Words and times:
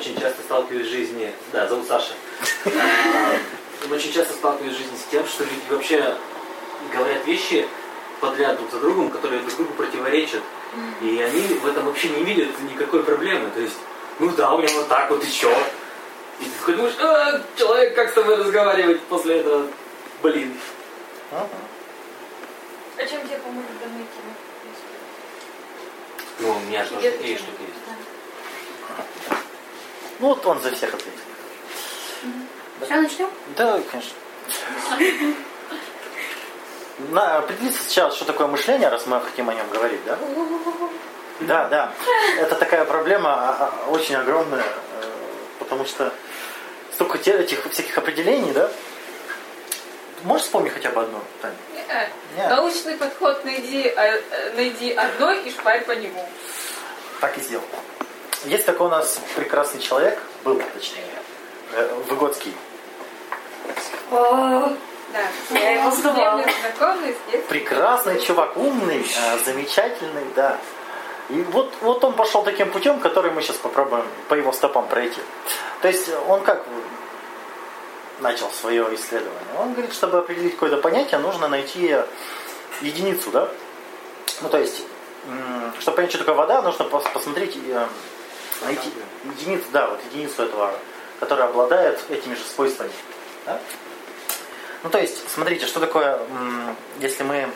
очень 0.00 0.18
часто 0.18 0.42
сталкиваюсь 0.42 0.86
в 0.86 0.90
жизни, 0.90 1.30
да, 1.52 1.68
зовут 1.68 1.86
Саша, 1.86 2.14
А, 2.64 3.90
очень 3.94 4.12
часто 4.12 4.32
сталкиваюсь 4.32 4.74
в 4.74 4.78
жизни 4.78 4.96
с 4.96 5.10
тем, 5.10 5.26
что 5.26 5.44
люди 5.44 5.60
вообще 5.68 6.16
говорят 6.90 7.26
вещи 7.26 7.68
подряд 8.18 8.56
друг 8.56 8.70
за 8.70 8.80
другом, 8.80 9.10
которые 9.10 9.42
друг 9.42 9.54
другу 9.56 9.74
противоречат. 9.74 10.40
И 11.02 11.20
они 11.20 11.40
в 11.40 11.66
этом 11.66 11.84
вообще 11.84 12.08
не 12.08 12.24
видят 12.24 12.48
никакой 12.62 13.02
проблемы. 13.02 13.50
То 13.50 13.60
есть, 13.60 13.76
ну 14.20 14.30
да, 14.30 14.54
у 14.54 14.58
меня 14.58 14.72
вот 14.74 14.88
так 14.88 15.10
вот 15.10 15.22
и 15.22 15.30
чё? 15.30 15.54
И 16.40 16.44
ты 16.44 16.50
такой 16.60 16.74
думаешь, 16.76 16.94
а, 16.98 17.42
человек, 17.56 17.94
как 17.94 18.10
с 18.10 18.14
тобой 18.14 18.36
разговаривать 18.36 19.02
после 19.02 19.40
этого? 19.40 19.66
Блин. 20.22 20.56
А 21.30 21.46
чем 23.04 23.20
тебе 23.26 23.38
поможет 23.38 23.70
данная 23.82 24.06
тема? 24.06 24.34
Ну, 26.38 26.52
у 26.52 26.60
меня 26.60 26.84
же 26.84 26.90
тоже 26.90 27.10
такие 27.10 27.36
штуки 27.36 27.60
есть. 27.60 28.19
Да. 30.20 30.26
Ну 30.26 30.28
вот 30.28 30.46
он 30.46 30.60
за 30.60 30.70
всех 30.72 30.94
ответил. 30.94 31.20
Все, 32.84 33.00
начнем? 33.00 33.30
Да, 33.56 33.80
конечно. 33.90 34.16
На, 37.10 37.38
определиться 37.38 37.82
сейчас, 37.84 38.14
что 38.14 38.26
такое 38.26 38.46
мышление, 38.46 38.88
раз 38.88 39.06
мы 39.06 39.20
хотим 39.20 39.48
о 39.48 39.54
нем 39.54 39.68
говорить, 39.70 40.00
да? 40.04 40.18
Да, 41.40 41.68
да. 41.68 41.92
Это 42.38 42.54
такая 42.54 42.84
проблема 42.84 43.32
а, 43.32 43.72
а, 43.86 43.90
очень 43.90 44.14
огромная, 44.14 44.60
э, 44.62 45.04
потому 45.58 45.86
что 45.86 46.12
столько 46.92 47.16
этих 47.16 47.66
всяких 47.70 47.96
определений, 47.96 48.52
да? 48.52 48.70
Можешь 50.24 50.44
вспомнить 50.44 50.74
хотя 50.74 50.90
бы 50.90 51.00
одно, 51.00 51.22
Таня? 51.40 51.54
Не-а. 51.74 52.08
Нет. 52.36 52.50
Научный 52.50 52.96
подход 52.98 53.42
найди, 53.46 53.88
а, 53.88 54.04
э, 54.04 54.52
найди 54.54 54.92
одно 54.92 55.32
и 55.32 55.50
шпарь 55.50 55.84
по 55.84 55.92
нему. 55.92 56.28
Так 57.20 57.38
и 57.38 57.40
сделал. 57.40 57.64
Есть 58.44 58.66
такой 58.66 58.86
у 58.86 58.90
нас 58.90 59.20
прекрасный 59.36 59.80
человек, 59.80 60.18
был 60.44 60.60
точнее, 60.74 61.04
э, 61.72 61.94
Выгодский. 62.08 62.54
О, 64.10 64.72
Да. 65.12 65.58
Я 65.58 65.72
его 65.72 65.90
знакомый. 65.90 66.44
Прекрасный 67.48 68.20
чувак, 68.20 68.56
умный, 68.56 69.04
э, 69.04 69.38
замечательный, 69.44 70.24
да. 70.36 70.56
И 71.28 71.42
вот, 71.42 71.72
вот 71.80 72.02
он 72.04 72.12
пошел 72.14 72.42
таким 72.42 72.70
путем, 72.70 73.00
который 73.00 73.30
мы 73.30 73.42
сейчас 73.42 73.56
попробуем 73.56 74.04
по 74.28 74.34
его 74.34 74.52
стопам 74.52 74.86
пройти. 74.88 75.20
То 75.82 75.88
есть 75.88 76.08
он 76.28 76.42
как 76.42 76.64
начал 78.20 78.50
свое 78.50 78.82
исследование? 78.94 79.40
Он 79.58 79.72
говорит, 79.72 79.92
чтобы 79.92 80.18
определить 80.18 80.54
какое-то 80.54 80.76
понятие, 80.78 81.18
нужно 81.20 81.48
найти 81.48 81.96
единицу, 82.80 83.30
да? 83.30 83.48
Ну, 84.42 84.48
то 84.48 84.58
есть, 84.58 84.82
чтобы 85.80 85.96
понять, 85.96 86.10
что 86.10 86.18
такое 86.18 86.34
вода, 86.34 86.62
нужно 86.62 86.84
пос- 86.84 87.10
посмотреть, 87.12 87.56
э, 87.56 87.86
найти 88.62 88.90
единицу, 89.24 89.66
да, 89.72 89.88
вот 89.88 90.00
единицу 90.12 90.42
этого, 90.42 90.72
которая 91.18 91.48
обладает 91.48 92.00
этими 92.10 92.34
же 92.34 92.42
свойствами. 92.42 92.90
да? 93.46 93.60
Ну, 94.82 94.90
то 94.90 94.98
есть, 94.98 95.28
смотрите, 95.30 95.66
что 95.66 95.80
такое, 95.80 96.18
если 97.00 97.22
мы... 97.22 97.50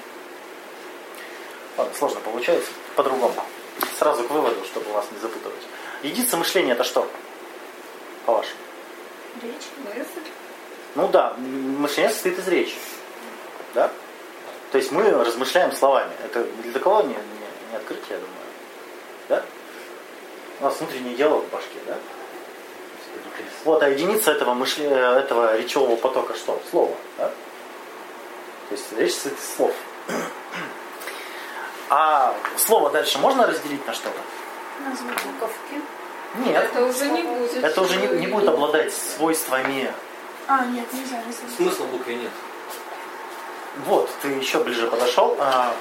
Ладно, 1.76 1.94
сложно 1.96 2.20
получается, 2.20 2.70
по-другому. 2.94 3.34
Сразу 3.98 4.24
к 4.24 4.30
выводу, 4.30 4.64
чтобы 4.64 4.92
вас 4.92 5.06
не 5.10 5.18
запутывать. 5.18 5.62
Единица 6.02 6.36
мышления 6.36 6.72
это 6.72 6.84
что? 6.84 7.08
По-вашему? 8.26 8.58
речь. 9.42 9.68
Мысль. 9.84 10.30
Ну 10.94 11.08
да, 11.08 11.34
мышление 11.38 12.12
состоит 12.12 12.38
из 12.38 12.48
речи. 12.48 12.76
Да? 13.74 13.90
То 14.70 14.78
есть 14.78 14.92
мы 14.92 15.10
размышляем 15.10 15.72
словами. 15.72 16.12
Это 16.24 16.44
для 16.44 16.80
кого 16.80 17.02
не, 17.02 17.08
не, 17.08 17.14
не 17.70 17.76
открытие, 17.76 18.10
я 18.10 18.16
думаю. 18.16 18.34
Да? 19.28 19.44
У 20.60 20.64
нас 20.64 20.78
внутренний 20.78 21.14
диалог 21.14 21.44
в 21.44 21.50
башке, 21.50 21.78
да? 21.86 21.96
Вот, 23.64 23.82
а 23.82 23.88
единица 23.88 24.30
этого, 24.30 24.54
мышле... 24.54 24.86
этого 24.86 25.56
речевого 25.56 25.96
потока 25.96 26.34
что? 26.34 26.60
Слово. 26.70 26.94
Да? 27.18 27.28
То 28.68 28.74
есть 28.74 28.92
речь 28.92 29.12
состоит 29.14 29.38
из 29.38 29.56
слов. 29.56 29.72
А 31.90 32.34
слово 32.56 32.90
дальше 32.90 33.18
можно 33.18 33.46
разделить 33.46 33.86
на 33.86 33.92
что-то? 33.92 34.18
Назвы 34.86 35.08
буковки. 35.08 35.80
Нет. 36.36 36.64
Это 36.64 36.84
уже 36.84 37.08
не 37.10 37.22
будет. 37.22 37.64
Это 37.64 37.80
уже 37.82 37.96
не, 37.96 38.06
не 38.20 38.26
будет 38.26 38.48
обладать 38.48 38.92
свойствами. 38.92 39.92
А, 40.46 40.64
нет, 40.66 40.92
нельзя 40.92 41.22
разделить. 41.26 41.56
Смысла 41.56 41.84
в 41.84 41.90
букве 41.90 42.16
нет. 42.16 42.32
Вот, 43.86 44.10
ты 44.22 44.28
еще 44.28 44.62
ближе 44.62 44.86
подошел. 44.88 45.36
А, 45.40 45.74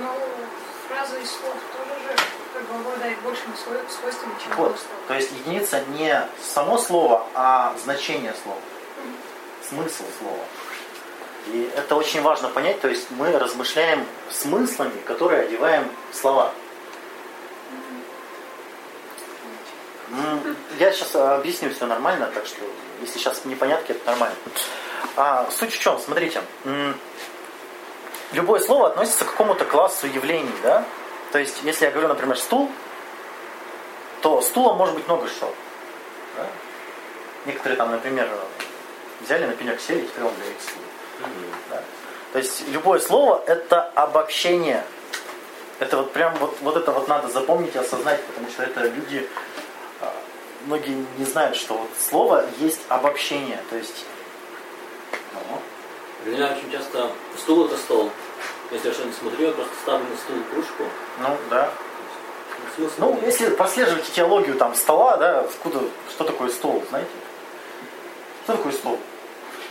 Ну, 0.00 0.08
фраза 0.88 1.18
из 1.18 1.30
слов 1.30 1.54
бы 2.62 2.74
обладает 2.74 3.18
большими 3.20 3.54
свой- 3.62 3.78
свойствами, 3.88 4.32
чем 4.42 4.56
Вот, 4.56 4.78
слово. 4.78 5.00
то 5.08 5.14
есть 5.14 5.30
единица 5.32 5.80
не 5.88 6.26
само 6.42 6.78
слово, 6.78 7.26
а 7.34 7.74
значение 7.82 8.34
слова. 8.42 8.58
Смысл 9.68 10.04
слова. 10.18 10.44
И 11.48 11.70
это 11.76 11.94
очень 11.96 12.22
важно 12.22 12.48
понять, 12.48 12.80
то 12.80 12.88
есть 12.88 13.10
мы 13.10 13.30
размышляем 13.38 14.04
смыслами, 14.30 14.98
которые 15.06 15.42
одеваем 15.42 15.88
в 16.12 16.16
слова. 16.16 16.52
Я 20.78 20.92
сейчас 20.92 21.14
объясню 21.14 21.70
все 21.70 21.86
нормально, 21.86 22.30
так 22.32 22.46
что 22.46 22.60
если 23.00 23.18
сейчас 23.18 23.44
непонятки, 23.44 23.92
это 23.92 24.06
нормально. 24.10 24.36
А, 25.16 25.48
суть 25.50 25.72
в 25.74 25.78
чем? 25.78 25.98
Смотрите. 25.98 26.40
Любое 28.32 28.60
слово 28.60 28.88
относится 28.88 29.24
к 29.24 29.30
какому-то 29.30 29.64
классу 29.64 30.06
явлений, 30.06 30.52
да? 30.62 30.84
То 31.36 31.40
есть, 31.40 31.58
если 31.64 31.84
я 31.84 31.90
говорю, 31.90 32.08
например, 32.08 32.38
стул, 32.38 32.70
то 34.22 34.40
стулом 34.40 34.78
может 34.78 34.94
быть 34.94 35.06
много 35.06 35.28
что. 35.28 35.54
да? 36.34 36.46
Некоторые 37.44 37.76
там, 37.76 37.90
например, 37.90 38.26
взяли 39.20 39.44
на 39.44 39.52
пенек 39.52 39.78
сели, 39.78 39.98
и 39.98 40.06
теперь 40.06 40.24
он 40.24 40.32
говорит 40.32 40.56
стул. 40.62 40.82
Да? 41.68 41.82
То 42.32 42.38
есть 42.38 42.66
любое 42.68 43.00
слово 43.00 43.44
это 43.46 43.82
обобщение. 43.82 44.82
Это 45.78 45.98
вот 45.98 46.14
прям 46.14 46.34
вот, 46.36 46.56
вот 46.62 46.74
это 46.74 46.90
вот 46.90 47.06
надо 47.06 47.28
запомнить 47.28 47.74
и 47.74 47.78
осознать, 47.78 48.24
потому 48.24 48.48
что 48.48 48.62
это 48.62 48.86
люди, 48.86 49.28
а, 50.00 50.14
многие 50.64 51.04
не 51.18 51.26
знают, 51.26 51.54
что 51.54 51.74
вот 51.74 51.90
слово 51.98 52.46
есть 52.60 52.80
обобщение. 52.88 53.60
То 53.68 53.76
есть 53.76 54.06
ну, 55.34 55.60
Для 56.24 56.32
меня 56.32 56.56
очень 56.56 56.72
часто 56.72 57.10
стул 57.36 57.66
это 57.66 57.76
стол. 57.76 58.10
Если 58.70 58.88
я 58.88 58.94
что-нибудь 58.94 59.18
смотрю, 59.18 59.48
я 59.48 59.52
просто 59.52 59.74
ставлю 59.82 60.06
на 60.08 60.16
стул 60.16 60.36
кружку. 60.50 60.84
Ну 61.20 61.36
да. 61.50 61.70
Ну, 62.98 63.18
если 63.24 63.48
прослеживать 63.50 64.04
теологию 64.12 64.56
там 64.56 64.74
стола, 64.74 65.16
да, 65.16 65.40
откуда, 65.40 65.80
что 66.10 66.24
такое 66.24 66.50
стол, 66.50 66.82
знаете? 66.90 67.08
Что 68.44 68.56
такое 68.56 68.72
стол? 68.72 68.98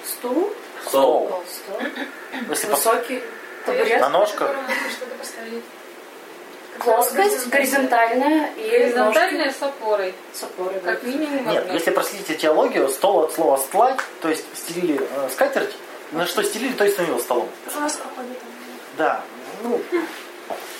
Стул. 0.05 0.53
Стол. 0.85 1.43
Стол. 1.47 1.81
Если 2.49 2.67
пос- 2.67 2.75
Высокий 2.75 3.23
табурет. 3.65 4.01
на 4.01 4.09
ножках. 4.09 4.55
Плоскость, 6.79 7.47
горизонтальная 7.47 8.51
и 8.57 8.69
Горизонтальная 8.69 9.45
ножки 9.45 9.59
с 9.59 9.63
опорой. 9.63 10.13
с 10.33 10.43
опорой. 10.43 10.79
Как 10.81 11.03
минимум 11.03 11.49
Нет, 11.49 11.71
если 11.71 11.91
проследите 11.91 12.35
теологию, 12.35 12.89
стол 12.89 13.21
от 13.23 13.33
слова 13.33 13.57
стлать, 13.57 13.99
то 14.21 14.27
есть 14.29 14.43
стелили 14.53 14.99
э, 14.99 15.29
скатерть, 15.31 15.73
на 16.11 16.25
что 16.25 16.43
стелили, 16.43 16.73
то 16.73 16.83
и 16.83 16.91
становилось 16.91 17.23
столом. 17.23 17.47
Да. 18.97 19.21
Ну, 19.63 19.81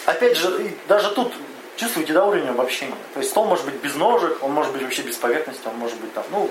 опять 0.05 0.37
же, 0.37 0.73
даже 0.87 1.11
тут 1.11 1.33
чувствуете, 1.77 2.13
да, 2.13 2.25
уровень 2.25 2.47
обобщения. 2.47 2.95
То 3.13 3.19
есть 3.19 3.31
стол 3.31 3.45
может 3.45 3.65
быть 3.65 3.75
без 3.75 3.95
ножек, 3.95 4.41
он 4.41 4.51
может 4.51 4.71
быть 4.71 4.81
вообще 4.83 5.01
без 5.01 5.15
поверхности, 5.17 5.67
он 5.67 5.75
может 5.75 5.97
быть 5.99 6.13
там, 6.13 6.23
ну, 6.31 6.49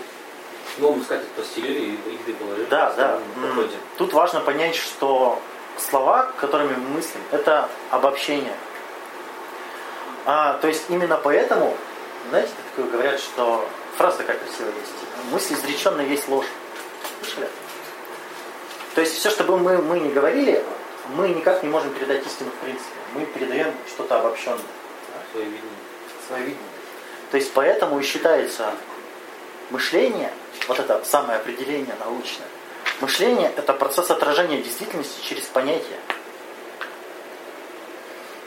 Ну, 0.79 0.93
мы 0.93 1.05
сказать, 1.05 1.27
постелили 1.29 1.97
и 2.07 2.13
еды 2.13 2.35
положили. 2.35 2.67
да, 2.71 2.93
да. 2.97 3.19
Походе. 3.41 3.77
Тут 3.97 4.13
важно 4.13 4.41
понять, 4.41 4.75
что 4.75 5.41
слова, 5.79 6.31
которыми 6.41 6.75
мы 6.77 6.97
мыслим, 6.97 7.21
это 7.33 7.69
обобщение. 7.91 8.55
А, 10.27 10.55
то 10.55 10.69
есть 10.69 10.85
именно 10.89 11.17
поэтому, 11.17 11.77
знаете, 12.31 12.51
такое 12.71 12.91
говорят, 12.91 13.21
что 13.21 13.67
фраза 13.97 14.19
такая 14.19 14.39
красивая 14.39 14.73
есть. 14.81 14.93
Мысль 15.31 15.55
изреченная 15.55 16.07
есть 16.07 16.29
ложь. 16.29 16.47
Слышали? 17.23 17.49
То 18.95 19.01
есть 19.01 19.15
все, 19.19 19.31
что 19.31 19.45
бы 19.45 19.59
мы, 19.59 19.79
мы 19.79 20.01
не 20.01 20.11
говорили, 20.11 20.65
мы 21.17 21.29
никак 21.29 21.63
не 21.63 21.69
можем 21.69 21.91
передать 21.93 22.25
истину 22.27 22.51
в 22.51 22.65
принципе. 22.65 22.97
Мы 23.15 23.27
передаем 23.27 23.73
что-то 23.89 24.19
обобщенное, 24.21 24.59
Свое 25.33 25.47
видение. 25.47 25.71
свое 26.27 26.43
видение. 26.43 26.69
То 27.31 27.37
есть 27.37 27.53
поэтому 27.53 27.99
и 27.99 28.03
считается 28.03 28.73
мышление, 29.71 30.33
вот 30.69 30.79
это 30.79 31.05
самое 31.05 31.39
определение 31.39 31.95
научное, 32.01 32.47
мышление 33.01 33.53
это 33.57 33.73
процесс 33.73 34.11
отражения 34.11 34.63
действительности 34.63 35.25
через 35.25 35.45
понятие. 35.45 35.99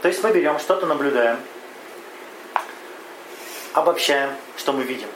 То 0.01 0.09
есть 0.09 0.23
мы 0.23 0.31
берем 0.31 0.59
что-то, 0.59 0.85
наблюдаем, 0.85 1.39
обобщаем, 3.73 4.31
что 4.57 4.73
мы 4.73 4.83
видим. 4.83 5.09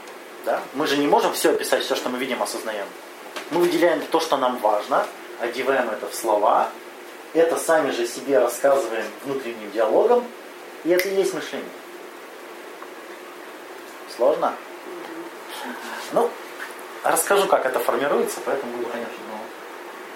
Да? 0.45 0.61
Мы 0.73 0.87
же 0.87 0.97
не 0.97 1.07
можем 1.07 1.33
все 1.33 1.51
описать, 1.51 1.83
все, 1.83 1.95
что 1.95 2.09
мы 2.09 2.17
видим, 2.17 2.41
осознаем. 2.41 2.87
Мы 3.51 3.61
выделяем 3.61 4.01
то, 4.07 4.19
что 4.19 4.37
нам 4.37 4.57
важно, 4.57 5.05
одеваем 5.39 5.89
это 5.89 6.07
в 6.07 6.15
слова, 6.15 6.69
это 7.33 7.57
сами 7.57 7.91
же 7.91 8.07
себе 8.07 8.39
рассказываем 8.39 9.05
внутренним 9.25 9.71
диалогом, 9.71 10.25
и 10.83 10.89
это 10.89 11.07
и 11.09 11.15
есть 11.15 11.33
мышление. 11.33 11.67
Сложно? 14.15 14.53
Ну, 16.13 16.29
расскажу, 17.03 17.47
как 17.47 17.65
это 17.65 17.79
формируется, 17.79 18.39
поэтому 18.45 18.73
будет 18.73 18.91
понятно. 18.91 19.13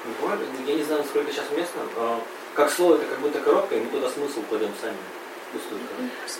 Не 0.05 0.13
помню, 0.15 0.37
Я 0.67 0.75
не 0.75 0.83
знаю, 0.83 1.01
насколько 1.01 1.31
сейчас 1.31 1.45
уместно. 1.51 1.81
Как 2.53 2.69
слово 2.71 2.95
это 2.95 3.05
как 3.05 3.19
будто 3.19 3.39
коробка, 3.39 3.75
и 3.75 3.79
мы 3.79 3.89
туда 3.89 4.09
смысл 4.09 4.41
кладем 4.49 4.71
сами. 4.81 4.95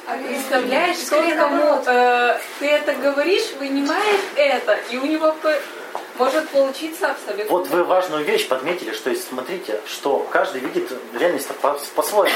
А 0.08 0.18
представляешь, 0.18 0.98
сколько 0.98 1.48
му- 1.48 1.82
э, 1.86 2.40
ты 2.60 2.68
это 2.68 2.94
говоришь, 2.96 3.54
вынимаешь 3.60 4.20
это, 4.36 4.78
и 4.92 4.98
у 4.98 5.06
него 5.06 5.32
по- 5.42 5.56
может 6.18 6.50
получиться 6.50 7.12
абсолютно. 7.12 7.52
Вот 7.52 7.68
вы 7.68 7.84
важную 7.84 8.24
вещь 8.24 8.48
подметили, 8.48 8.92
что 8.94 9.10
есть, 9.10 9.28
смотрите, 9.28 9.80
что 9.88 10.20
каждый 10.32 10.62
видит 10.62 10.92
реальность 11.18 11.48
по- 11.48 11.80
по-своему. 11.96 12.36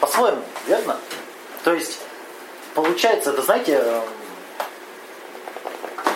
По-своему, 0.00 0.42
верно? 0.66 0.96
То 1.64 1.72
есть, 1.74 1.98
получается, 2.74 3.30
это, 3.30 3.42
знаете, 3.42 3.82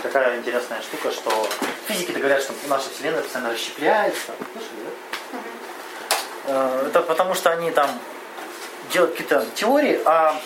такая 0.03 0.39
интересная 0.39 0.81
штука, 0.83 1.11
что 1.11 1.31
физики-то 1.89 2.19
говорят, 2.19 2.43
что 2.43 2.53
наша 2.69 2.89
Вселенная 2.91 3.23
постоянно 3.23 3.53
расщепляется. 3.53 4.33
Слышали, 4.53 4.85
да? 4.85 5.39
Э, 6.47 6.87
Это 6.87 7.03
потому, 7.03 7.35
что 7.35 7.51
они 7.51 7.71
там 7.71 7.91
делают 8.93 9.13
какие-то 9.13 9.45
теории, 9.55 10.01
а 10.05 10.41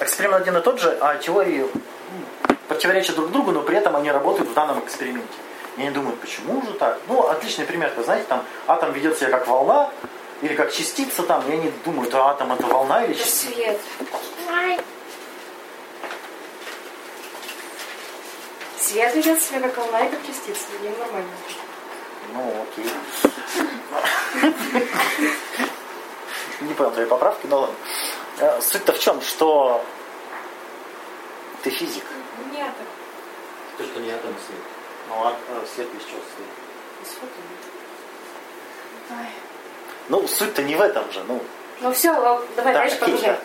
эксперимент 0.00 0.42
один 0.42 0.56
и 0.56 0.60
тот 0.62 0.80
же, 0.80 0.96
а 1.00 1.16
теории 1.16 1.60
м, 1.62 1.70
противоречат 2.68 3.16
друг 3.16 3.30
другу, 3.30 3.52
но 3.52 3.62
при 3.62 3.76
этом 3.76 3.96
они 3.96 4.10
работают 4.10 4.48
в 4.50 4.54
данном 4.54 4.80
эксперименте. 4.80 5.28
И 5.76 5.82
они 5.82 5.90
думают, 5.90 6.20
почему 6.20 6.62
же 6.62 6.72
так? 6.74 6.98
Ну, 7.08 7.26
отличный 7.28 7.64
пример, 7.66 7.92
вы 7.96 8.02
знаете, 8.04 8.26
там 8.28 8.44
атом 8.66 8.92
ведет 8.92 9.18
себя 9.18 9.30
как 9.30 9.46
волна, 9.46 9.90
или 10.42 10.54
как 10.54 10.72
частица 10.72 11.22
там, 11.22 11.42
и 11.48 11.52
они 11.52 11.72
думают, 11.84 12.14
а 12.14 12.30
атом 12.30 12.52
это 12.52 12.66
волна 12.66 13.04
или 13.04 13.14
Это 13.14 13.22
частица. 13.24 13.52
свет. 13.54 13.80
Свет 18.78 19.14
ведет 19.16 19.40
себя 19.42 19.60
как 19.60 19.76
волна 19.76 20.06
и 20.06 20.10
как 20.10 20.20
частица. 20.26 20.66
Не 20.82 20.90
нормально. 20.90 21.30
Ну, 22.32 22.66
окей. 22.72 22.90
Не 26.60 26.74
понял 26.74 26.90
твоей 26.92 27.08
поправки, 27.08 27.46
но 27.46 27.60
ладно. 27.60 27.74
Э, 28.38 28.60
Суть-то 28.60 28.92
в 28.92 28.98
чем, 28.98 29.20
что 29.22 29.84
ты 31.66 31.70
физик. 31.72 32.04
Нет. 32.52 32.72
То, 33.76 33.84
что 33.84 33.98
не 33.98 34.10
атом 34.12 34.32
свет. 34.46 34.60
Ну, 35.08 35.14
а 35.24 35.36
э, 35.48 35.66
свет 35.74 35.88
из 35.88 36.04
чего? 36.04 36.20
Свет. 36.20 37.28
Ну, 40.08 40.28
суть-то 40.28 40.62
не 40.62 40.76
в 40.76 40.80
этом 40.80 41.10
же. 41.10 41.24
Ну, 41.26 41.42
Ну 41.80 41.92
все, 41.92 42.12
давай 42.54 42.72
Да, 42.72 42.80
дальше 42.80 42.98
да. 43.00 43.40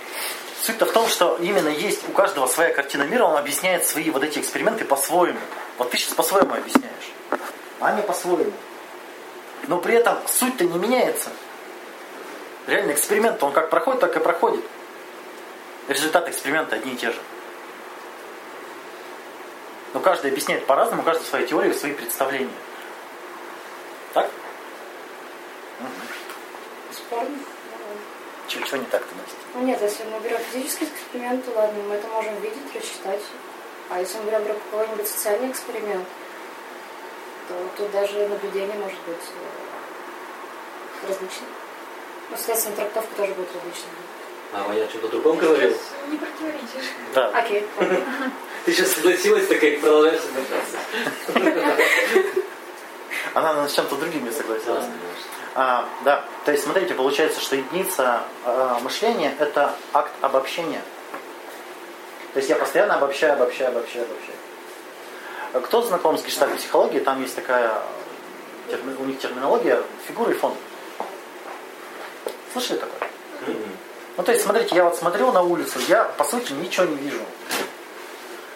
Суть-то 0.62 0.86
в 0.86 0.92
том, 0.92 1.08
что 1.08 1.38
именно 1.38 1.70
есть 1.70 2.08
у 2.08 2.12
каждого 2.12 2.46
своя 2.46 2.72
картина 2.72 3.04
мира, 3.04 3.24
он 3.24 3.36
объясняет 3.38 3.88
свои 3.88 4.12
вот 4.12 4.24
эти 4.24 4.38
эксперименты 4.38 4.86
по-своему. 4.86 5.40
Вот 5.80 5.90
ты 5.90 5.98
сейчас 5.98 6.14
по-своему 6.14 6.54
объясняешь, 6.54 7.12
а 7.80 7.92
не 7.94 8.04
по-своему. 8.04 8.54
Но 9.68 9.80
при 9.80 9.96
этом 9.96 10.20
суть-то 10.28 10.66
не 10.66 10.78
меняется. 10.78 11.30
Реально 12.68 12.92
эксперимент, 12.92 13.42
он 13.42 13.52
как 13.52 13.72
проходит, 13.72 14.02
так 14.02 14.16
и 14.16 14.20
проходит. 14.20 14.64
Результаты 15.88 16.30
эксперимента 16.30 16.76
одни 16.76 16.94
и 16.94 16.96
те 16.96 17.08
же. 17.08 17.18
Но 19.94 20.00
каждый 20.00 20.32
объясняет 20.32 20.66
по-разному, 20.66 21.04
каждый 21.04 21.26
свои 21.26 21.46
теории, 21.46 21.74
свои 21.74 21.94
представления. 21.94 22.50
Так? 24.14 24.30
Спорно? 26.92 27.38
Чего, 28.48 28.66
чего 28.66 28.78
не 28.78 28.86
так-то, 28.86 29.16
Настя? 29.16 29.36
Ну 29.54 29.62
нет, 29.64 29.82
если 29.82 30.04
мы 30.06 30.20
берем 30.20 30.40
физический 30.52 30.86
эксперимент, 30.86 31.46
то 31.46 31.52
ладно, 31.52 31.82
мы 31.84 31.96
это 31.96 32.08
можем 32.08 32.36
видеть, 32.42 32.76
рассчитать. 32.76 33.22
А 33.90 34.00
если 34.00 34.18
мы 34.20 34.26
берем 34.26 34.44
какой-нибудь 34.46 35.08
социальный 35.08 35.52
эксперимент, 35.52 36.08
то 37.48 37.54
тут 37.78 37.92
даже 37.92 38.28
наблюдение 38.28 38.76
может 38.78 39.00
быть 39.02 39.18
э, 39.18 41.08
различным. 41.08 41.50
Ну, 42.30 42.38
соответственно, 42.38 42.76
трактовка 42.78 43.16
тоже 43.16 43.34
будет 43.34 43.50
различной. 43.56 43.92
А 44.54 44.74
я 44.74 44.88
что-то 44.88 45.08
другом 45.08 45.38
говорил. 45.38 45.78
Не 46.10 46.18
противоречишь. 46.18 46.92
Да. 47.14 47.30
Окей. 47.30 47.66
Ты 48.66 48.74
сейчас 48.74 48.92
согласилась, 48.94 49.48
такая 49.48 49.80
продолжаешь 49.80 50.22
соглашаться. 50.22 50.78
Она 53.34 53.54
на 53.54 53.70
чем-то 53.70 53.96
другим 53.96 54.26
не 54.26 54.32
согласилась. 54.32 54.86
А, 55.56 55.88
да, 56.06 56.24
то 56.46 56.52
есть 56.52 56.64
смотрите, 56.64 56.94
получается, 56.94 57.42
что 57.42 57.56
единица 57.56 58.24
э, 58.46 58.78
мышления 58.82 59.36
это 59.38 59.76
акт 59.94 60.12
обобщения. 60.22 60.82
То 62.34 62.38
есть 62.38 62.50
я 62.50 62.56
постоянно 62.56 62.96
обобщаю, 62.96 63.34
обобщаю, 63.34 63.72
обобщаю, 63.72 64.06
обобщаю. 64.06 65.66
Кто 65.66 65.82
знаком 65.82 66.18
с 66.18 66.24
гештальт 66.24 66.56
психологией, 66.56 67.04
там 67.04 67.22
есть 67.22 67.36
такая, 67.36 67.82
терми- 68.70 68.96
у 69.02 69.06
них 69.06 69.20
терминология 69.20 69.82
фигуры 70.08 70.32
и 70.32 70.36
фон. 70.38 70.54
Слышали 72.54 72.78
такое? 72.78 73.10
Мгм. 73.48 73.78
Ну, 74.18 74.24
то 74.24 74.32
есть, 74.32 74.44
смотрите, 74.46 74.76
я 74.76 74.86
вот 74.86 74.96
смотрю 74.96 75.32
на 75.34 75.42
улицу, 75.42 75.80
я, 75.90 76.06
по 76.06 76.24
сути, 76.24 76.54
ничего 76.54 76.86
не 76.86 76.96
вижу. 76.96 77.20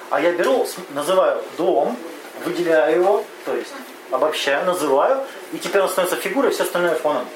А 0.10 0.22
я 0.22 0.31
беру, 0.34 0.68
называю 0.90 1.42
дом, 1.57 1.98
выделяю 2.44 2.96
его, 2.96 3.24
то 3.46 3.56
есть 3.56 3.74
обобщаю, 4.12 4.66
называю, 4.66 5.24
и 5.52 5.57
теперь 5.57 5.81
он 5.81 5.90
становится 5.90 6.22
фигурой, 6.22 6.52
все 6.52 6.63
остальное 6.63 6.96
фоном. 6.96 7.28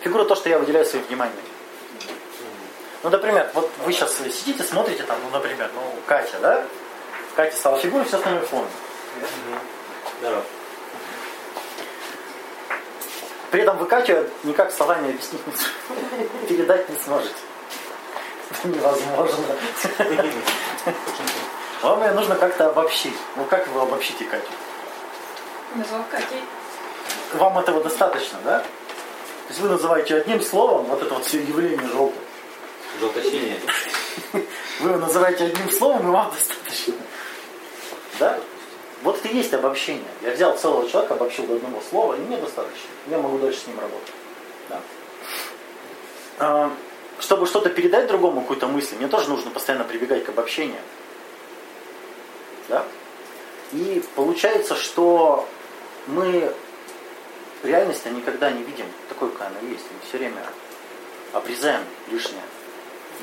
Фигура 0.00 0.24
то, 0.24 0.34
что 0.34 0.48
я 0.48 0.58
выделяю 0.58 0.84
своим 0.86 1.04
вниманием. 1.04 1.36
Ну, 3.02 3.10
например, 3.10 3.50
вот 3.54 3.70
вы 3.84 3.92
сейчас 3.92 4.16
сидите, 4.16 4.62
смотрите 4.62 5.02
там, 5.02 5.18
ну, 5.24 5.30
например, 5.30 5.70
ну, 5.74 5.82
Катя, 6.06 6.38
да? 6.40 6.64
Катя 7.34 7.56
стала 7.56 7.78
фигурой, 7.78 8.04
все 8.06 8.16
остальное 8.16 8.42
фоном. 8.42 8.68
Здорово. 10.20 10.42
При 13.50 13.60
этом 13.60 13.76
вы 13.76 13.86
Катю 13.86 14.30
никак 14.44 14.72
словами 14.72 15.10
объяснить 15.10 15.42
не 15.46 16.46
передать 16.46 16.88
не 16.88 16.96
сможете. 16.96 17.34
Невозможно. 18.64 19.44
Вам 21.82 22.02
ее 22.04 22.12
нужно 22.12 22.36
как-то 22.36 22.68
обобщить. 22.68 23.16
Ну 23.36 23.44
как 23.44 23.66
вы 23.68 23.80
обобщите 23.80 24.24
Катю? 24.24 24.46
Назвал 25.74 26.04
Катей. 26.10 26.42
Вам 27.34 27.58
этого 27.58 27.82
достаточно, 27.82 28.38
да? 28.44 28.60
То 28.60 29.48
есть 29.48 29.60
вы 29.60 29.68
называете 29.68 30.16
одним 30.16 30.40
словом 30.40 30.84
вот 30.84 31.02
это 31.02 31.12
вот 31.14 31.24
все 31.24 31.42
явление 31.42 31.88
желтое. 31.88 32.20
Желточение. 33.00 33.60
Вы 34.32 34.90
его 34.90 34.98
называете 34.98 35.46
одним 35.46 35.70
словом, 35.70 36.08
и 36.08 36.10
вам 36.10 36.30
достаточно. 36.30 36.94
Да? 38.20 38.38
Вот 39.02 39.18
это 39.18 39.28
и 39.28 39.36
есть 39.36 39.52
обобщение. 39.52 40.04
Я 40.22 40.32
взял 40.32 40.56
целого 40.56 40.88
человека, 40.88 41.14
обобщил 41.14 41.46
до 41.46 41.56
одного 41.56 41.82
слова, 41.88 42.14
и 42.14 42.18
мне 42.18 42.36
достаточно. 42.36 42.88
Я 43.08 43.18
могу 43.18 43.38
дальше 43.38 43.60
с 43.60 43.66
ним 43.66 43.80
работать. 43.80 44.14
Да. 46.38 46.70
Чтобы 47.22 47.46
что-то 47.46 47.70
передать 47.70 48.08
другому, 48.08 48.40
какую-то 48.40 48.66
мысль, 48.66 48.96
мне 48.96 49.06
тоже 49.06 49.30
нужно 49.30 49.52
постоянно 49.52 49.84
прибегать 49.84 50.24
к 50.24 50.28
обобщению. 50.30 50.80
Да? 52.68 52.84
И 53.70 54.02
получается, 54.16 54.74
что 54.74 55.48
мы 56.08 56.52
реальность 57.62 58.04
никогда 58.06 58.50
не 58.50 58.64
видим 58.64 58.86
такой, 59.08 59.30
какая 59.30 59.48
она 59.48 59.60
есть. 59.70 59.84
Мы 59.84 60.08
все 60.08 60.18
время 60.18 60.42
обрезаем 61.32 61.84
лишнее. 62.10 62.42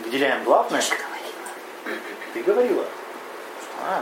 Выделяем 0.06 0.46
главное. 0.46 0.82
Ты 2.34 2.42
говорила. 2.42 2.86
А. 3.84 4.02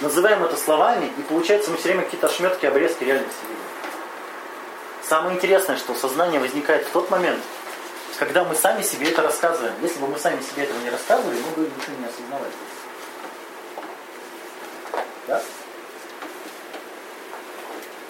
Называем 0.00 0.44
это 0.44 0.56
словами, 0.56 1.10
и 1.18 1.22
получается 1.22 1.72
мы 1.72 1.76
все 1.76 1.88
время 1.88 2.04
какие-то 2.04 2.28
ошметки, 2.28 2.66
обрезки 2.66 3.02
реальности 3.02 3.42
видим. 3.42 3.64
Самое 5.02 5.36
интересное, 5.36 5.76
что 5.76 5.92
сознание 5.94 6.38
возникает 6.38 6.86
в 6.86 6.90
тот 6.90 7.10
момент, 7.10 7.40
когда 8.20 8.44
мы 8.44 8.54
сами 8.54 8.82
себе 8.82 9.08
это 9.08 9.22
рассказываем. 9.22 9.72
Если 9.80 9.98
бы 9.98 10.06
мы 10.06 10.18
сами 10.18 10.42
себе 10.42 10.64
этого 10.64 10.78
не 10.80 10.90
рассказывали, 10.90 11.38
мы 11.38 11.64
бы 11.64 11.70
ничего 11.70 11.96
не 11.98 12.06
осознавали. 12.06 12.52
Да? 15.26 15.42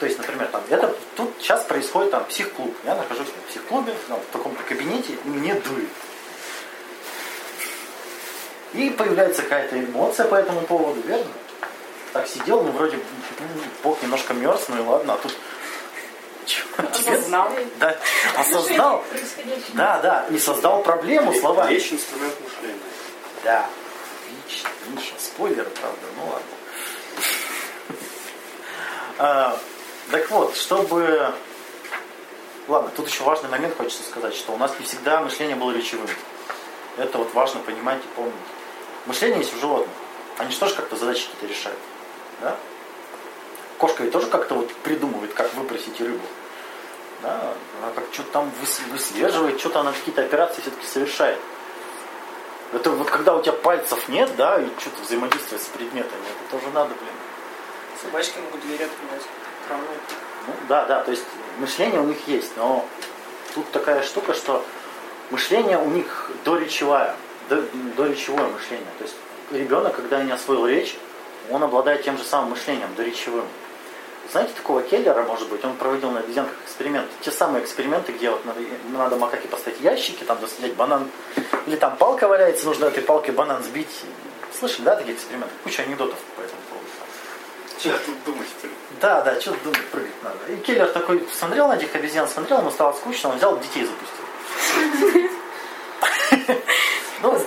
То 0.01 0.07
есть, 0.07 0.19
например, 0.19 0.49
там, 0.49 0.63
это 0.69 0.97
тут 1.15 1.33
сейчас 1.39 1.63
происходит 1.63 2.11
там 2.11 2.25
психклуб. 2.25 2.75
Я 2.85 2.97
нахожусь 2.97 3.29
в 3.29 3.51
психклубе, 3.51 3.95
ну, 4.09 4.17
в 4.17 4.33
таком-то 4.33 4.65
кабинете, 4.65 5.13
и 5.13 5.29
мне 5.29 5.55
дует. 5.55 5.89
И 8.73 8.91
появляется 8.91 9.43
какая-то 9.43 9.79
эмоция 9.79 10.27
по 10.27 10.35
этому 10.35 10.63
поводу, 10.63 11.01
верно? 11.03 11.31
Так 12.13 12.27
сидел, 12.27 12.65
ну 12.65 12.73
вроде 12.73 12.97
м, 12.97 13.03
бог 13.85 14.03
немножко 14.03 14.35
мерз, 14.35 14.67
ну 14.69 14.77
и 14.77 14.81
ладно, 14.81 15.15
а 15.15 15.19
тут 15.19 15.37
Осознал. 16.89 17.51
Да, 17.79 17.97
осознал. 18.37 19.05
Да, 19.75 20.01
да, 20.01 20.27
и 20.31 20.39
создал 20.39 20.83
проблему 20.83 21.33
словами. 21.35 21.75
Речь 21.75 21.93
инструмент 21.93 22.35
мышления. 22.41 22.81
Да. 23.45 23.67
Отлично, 24.47 24.71
отлично. 24.87 25.19
Спойлер, 25.19 25.65
правда, 25.81 26.07
ну 26.17 26.23
ладно. 26.25 26.43
А, 29.19 29.59
Так 30.11 30.31
вот, 30.31 30.57
чтобы... 30.57 31.33
Ладно, 32.69 32.91
тут 32.97 33.09
еще 33.09 33.23
важный 33.25 33.49
момент 33.49 33.77
хочется 33.77 34.03
сказать, 34.03 34.35
что 34.35 34.53
у 34.53 34.57
нас 34.57 34.73
не 34.79 34.87
всегда 34.87 35.21
мышление 35.21 35.57
было 35.57 35.73
речевым. 35.73 36.09
Это 36.97 37.19
вот 37.19 37.33
важно 37.35 37.61
понимать 37.61 37.99
и 38.05 38.09
помнить. 38.15 38.35
Мышление 39.07 39.39
есть 39.39 39.55
у 39.55 39.59
животных. 39.59 39.95
Они 40.39 40.53
же 40.53 40.59
тоже 40.59 40.75
как-то 40.75 40.97
задачи 40.97 41.27
какие-то 41.27 41.47
решают. 41.47 41.79
Да? 42.41 42.57
Кошка 43.79 44.03
ведь 44.03 44.13
тоже 44.13 44.27
как-то 44.27 44.55
вот 44.55 44.73
придумывает, 44.77 45.33
как 45.35 45.53
выпросить 45.55 46.01
рыбу. 46.01 46.25
Да? 47.23 47.55
Она 47.83 47.93
как 47.95 48.05
что-то 48.13 48.31
там 48.33 48.53
выс- 48.63 48.91
выслеживает, 48.91 49.59
что-то 49.61 49.81
она 49.81 49.93
какие-то 49.93 50.23
операции 50.23 50.63
все-таки 50.63 50.87
совершает. 50.87 51.39
Это 52.73 52.91
вот 52.91 53.11
когда 53.11 53.35
у 53.35 53.43
тебя 53.43 53.53
пальцев 53.53 54.09
нет, 54.09 54.31
да, 54.37 54.61
и 54.61 54.67
что-то 54.79 55.03
взаимодействие 55.03 55.61
с 55.61 55.65
предметами, 55.65 56.23
это 56.23 56.51
тоже 56.51 56.73
надо, 56.73 56.95
блин. 56.95 57.13
Собачки 58.01 58.39
могут 58.39 58.61
двери 58.61 58.85
открывать. 58.85 59.23
Травмы. 59.67 59.87
Ну, 60.47 60.53
да, 60.69 60.85
да, 60.87 61.03
то 61.03 61.11
есть 61.11 61.25
мышление 61.59 62.01
у 62.01 62.05
них 62.05 62.27
есть, 62.29 62.57
но 62.57 62.87
тут 63.55 63.71
такая 63.73 64.03
штука, 64.03 64.35
что 64.35 64.65
мышление 65.31 65.79
у 65.79 65.91
них 65.91 66.31
доречевое, 66.45 67.15
до, 67.49 67.63
доречевое 67.97 68.47
мышление. 68.47 68.87
То 68.99 69.05
есть 69.05 69.17
ребенок, 69.51 69.97
когда 69.97 70.23
не 70.23 70.33
освоил 70.33 70.67
речь, 70.67 70.97
он 71.51 71.63
обладает 71.63 72.05
тем 72.05 72.17
же 72.17 72.25
самым 72.25 72.51
мышлением, 72.51 72.95
доречевым. 72.95 73.47
Знаете 74.31 74.53
такого 74.55 74.83
Келлера, 74.83 75.23
может 75.23 75.49
быть, 75.49 75.65
он 75.65 75.75
проводил 75.77 76.13
на 76.13 76.21
обезьянках 76.21 76.55
эксперименты. 76.65 77.11
Те 77.21 77.33
самые 77.33 77.65
эксперименты, 77.65 78.13
где 78.13 78.31
вот 78.31 78.45
надо, 78.45 78.61
надо 78.93 79.17
макаке 79.17 79.49
поставить 79.49 79.81
ящики, 79.81 80.23
там 80.23 80.39
доставить 80.41 80.75
банан, 80.75 81.11
или 81.67 81.75
там 81.75 81.97
палка 81.97 82.29
валяется, 82.29 82.67
нужно 82.67 82.85
этой 82.85 83.03
палкой 83.03 83.35
банан 83.35 83.63
сбить. 83.65 84.05
Слышали, 84.57 84.85
да, 84.85 84.95
такие 84.95 85.17
эксперименты? 85.17 85.53
Куча 85.65 85.83
анекдотов 85.83 86.19
по 86.37 86.43
этому 86.43 86.61
поводу. 86.71 86.87
Что 87.81 87.99
тут 88.07 88.25
думать? 88.25 88.47
Да, 89.01 89.23
да, 89.23 89.41
что 89.41 89.53
думать, 89.65 89.85
прыгать 89.87 90.23
надо. 90.23 90.53
И 90.53 90.57
Келлер 90.59 90.89
такой 90.91 91.27
смотрел 91.33 91.67
на 91.67 91.77
этих 91.77 91.93
обезьян, 91.95 92.29
смотрел, 92.29 92.59
ему 92.59 92.71
стало 92.71 92.93
скучно, 92.93 93.31
он 93.31 93.37
взял 93.37 93.59
детей 93.59 93.85
запустил. 93.85 95.31
Ну, 97.23 97.39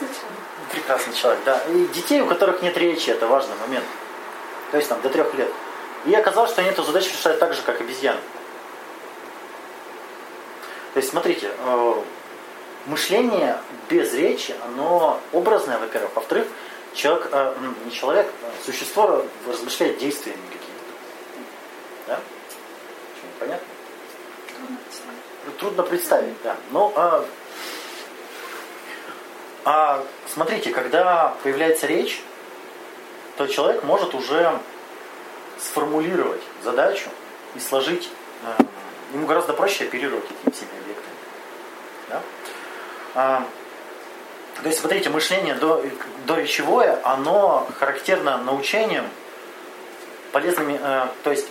прекрасный 0.72 1.14
человек, 1.14 1.44
да. 1.46 1.62
И 1.70 1.86
детей, 1.94 2.22
у 2.22 2.28
которых 2.28 2.62
нет 2.62 2.78
речи, 2.78 3.10
это 3.10 3.28
важный 3.28 3.56
момент. 3.66 3.86
То 4.72 4.78
есть 4.78 4.90
там 4.90 5.00
до 5.02 5.10
трех 5.10 5.34
лет. 5.36 5.50
И 6.06 6.14
оказалось, 6.14 6.52
что 6.52 6.62
они 6.62 6.70
эту 6.70 6.84
задачу 6.84 7.10
решают 7.12 7.40
так 7.40 7.54
же, 7.54 7.62
как 7.62 7.80
обезьяны. 7.80 8.20
То 10.94 11.00
есть, 11.00 11.10
смотрите, 11.10 11.50
э, 11.58 11.94
мышление 12.86 13.58
без 13.90 14.14
речи, 14.14 14.56
оно 14.66 15.20
образное, 15.32 15.80
во-первых. 15.80 16.12
Во-вторых, 16.16 16.48
человек, 16.94 17.30
э, 17.32 17.54
м, 17.58 17.76
не 17.86 17.92
человек, 17.92 18.28
а 18.44 18.66
существо 18.66 19.26
размышляет 19.48 19.98
действиями 19.98 20.42
какими-то. 20.48 20.94
Да? 22.08 22.20
Что, 23.18 23.28
непонятно? 23.28 23.68
Трудно 25.60 25.84
представить, 25.84 26.42
да. 26.44 26.56
Ну, 26.72 26.92
а, 26.96 27.26
а 29.66 30.04
смотрите, 30.28 30.72
когда 30.72 31.34
появляется 31.44 31.88
речь, 31.88 32.22
то 33.38 33.48
человек 33.48 33.84
может 33.84 34.14
уже 34.14 34.60
сформулировать 35.64 36.42
задачу 36.64 37.10
и 37.56 37.60
сложить, 37.60 38.10
э, 38.46 38.64
ему 39.14 39.26
гораздо 39.26 39.54
проще 39.54 39.86
оперировать 39.86 40.26
этими 40.26 40.54
всеми 40.54 40.72
объектами. 40.82 41.16
Да? 42.10 42.22
А, 43.16 43.48
то 44.62 44.68
есть, 44.68 44.80
смотрите, 44.80 45.10
мышление 45.10 45.56
до, 45.56 45.84
доречевое, 46.26 47.00
оно 47.04 47.68
характерно 47.80 48.38
научением 48.38 49.06
полезными, 50.32 50.80
э, 50.82 51.08
то 51.24 51.32
есть 51.32 51.48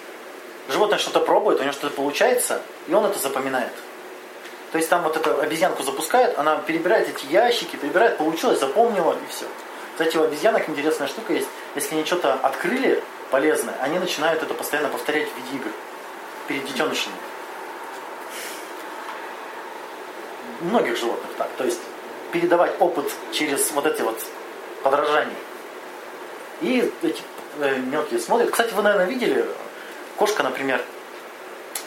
животное 0.68 0.98
что-то 0.98 1.20
пробует, 1.20 1.60
у 1.60 1.62
него 1.62 1.72
что-то 1.72 1.94
получается, 1.94 2.60
и 2.88 2.94
он 2.94 3.04
это 3.06 3.18
запоминает. 3.18 3.72
То 4.72 4.78
есть 4.78 4.88
там 4.88 5.02
вот 5.02 5.16
эту 5.16 5.40
обезьянку 5.40 5.82
запускает, 5.82 6.38
она 6.38 6.56
перебирает 6.56 7.08
эти 7.08 7.26
ящики, 7.26 7.76
перебирает, 7.76 8.16
получилось, 8.16 8.58
запомнила 8.58 9.12
и 9.12 9.30
все. 9.30 9.46
Кстати, 9.92 10.16
у 10.16 10.22
обезьянок 10.22 10.68
интересная 10.68 11.08
штука 11.08 11.34
есть. 11.34 11.48
Если 11.74 11.94
они 11.94 12.04
что-то 12.04 12.34
открыли 12.34 13.02
полезное, 13.32 13.74
они 13.80 13.98
начинают 13.98 14.42
это 14.42 14.52
постоянно 14.52 14.90
повторять 14.90 15.26
в 15.26 15.36
виде 15.36 15.56
игр 15.56 15.70
перед 16.46 16.66
детенышами. 16.66 17.16
Многих 20.60 20.96
животных 20.98 21.30
так. 21.38 21.48
То 21.56 21.64
есть 21.64 21.80
передавать 22.30 22.74
опыт 22.78 23.10
через 23.32 23.70
вот 23.72 23.86
эти 23.86 24.02
вот 24.02 24.22
подражания. 24.82 25.34
И 26.60 26.92
эти 27.02 27.22
э, 27.58 27.78
мелкие 27.78 28.20
смотрят. 28.20 28.50
Кстати, 28.50 28.74
вы, 28.74 28.82
наверное, 28.82 29.06
видели, 29.06 29.46
кошка, 30.16 30.42
например, 30.42 30.84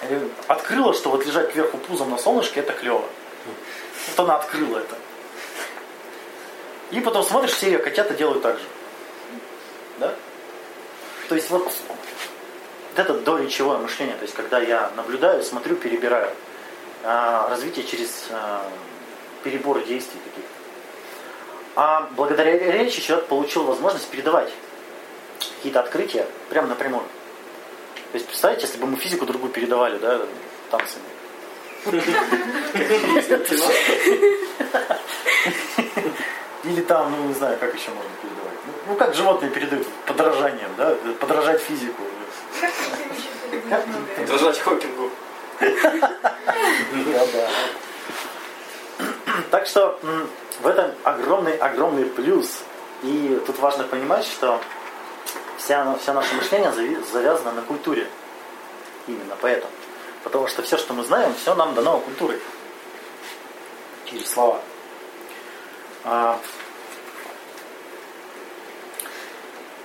э, 0.01 0.27
открыла, 0.47 0.93
что 0.95 1.11
вот 1.11 1.25
лежать 1.27 1.53
кверху 1.53 1.77
пузом 1.77 2.09
на 2.09 2.17
солнышке 2.17 2.61
это 2.61 2.73
клево. 2.73 3.05
Вот 4.09 4.19
она 4.19 4.37
открыла 4.37 4.79
это. 4.79 4.95
И 6.89 6.99
потом 7.01 7.23
смотришь, 7.23 7.51
все 7.51 7.67
ее 7.67 7.77
котята 7.77 8.15
делают 8.15 8.41
так 8.41 8.57
же. 8.57 8.65
То 11.27 11.35
есть 11.35 11.49
вот, 11.49 11.63
вот 11.63 11.97
это 12.95 13.13
доречевое 13.13 13.77
мышление, 13.77 14.15
то 14.15 14.23
есть 14.23 14.35
когда 14.35 14.59
я 14.59 14.91
наблюдаю, 14.95 15.43
смотрю, 15.43 15.75
перебираю. 15.75 16.31
А, 17.03 17.47
развитие 17.49 17.85
через 17.85 18.27
а, 18.31 18.67
перебор 19.43 19.83
действий 19.83 20.19
каких-то. 20.23 20.49
А 21.75 22.09
благодаря 22.15 22.57
речи 22.71 23.01
человек 23.01 23.27
получил 23.27 23.63
возможность 23.63 24.07
передавать 24.09 24.51
какие-то 25.57 25.81
открытия 25.81 26.25
прямо 26.49 26.67
напрямую. 26.67 27.03
То 28.11 28.17
есть 28.17 28.27
представьте, 28.27 28.65
если 28.65 28.77
бы 28.79 28.87
мы 28.87 28.97
физику 28.97 29.25
другую 29.25 29.51
передавали, 29.51 29.97
да, 29.97 30.21
танцами. 30.71 31.03
Или 36.63 36.81
там, 36.81 37.11
ну 37.11 37.27
не 37.27 37.33
знаю, 37.33 37.59
как 37.59 37.75
еще 37.75 37.89
можно 37.91 38.09
передавать. 38.21 38.44
Ну, 38.85 38.93
ну 38.93 38.95
как 38.95 39.13
животные 39.13 39.51
передают 39.51 39.87
подражанием, 40.05 40.69
да, 40.77 40.95
подражать 41.19 41.61
физику. 41.61 42.03
Подражать 44.17 44.59
Хокингу. 44.59 45.11
Да. 45.59 47.49
Так 49.51 49.67
что 49.67 49.99
в 50.61 50.67
этом 50.67 50.91
огромный-огромный 51.03 52.05
плюс. 52.05 52.63
И 53.03 53.41
тут 53.45 53.59
важно 53.59 53.83
понимать, 53.83 54.25
что 54.25 54.59
вся, 55.57 55.95
все 56.01 56.13
наше 56.13 56.33
мышление 56.35 56.71
завязано 57.11 57.51
на 57.51 57.61
культуре. 57.61 58.07
Именно 59.07 59.35
поэтому. 59.41 59.71
Потому 60.23 60.47
что 60.47 60.63
все, 60.63 60.77
что 60.77 60.93
мы 60.93 61.03
знаем, 61.03 61.33
все 61.35 61.53
нам 61.55 61.75
дано 61.75 61.99
культурой. 61.99 62.39
Через 64.05 64.29
слова. 64.29 64.59
А, 66.03 66.39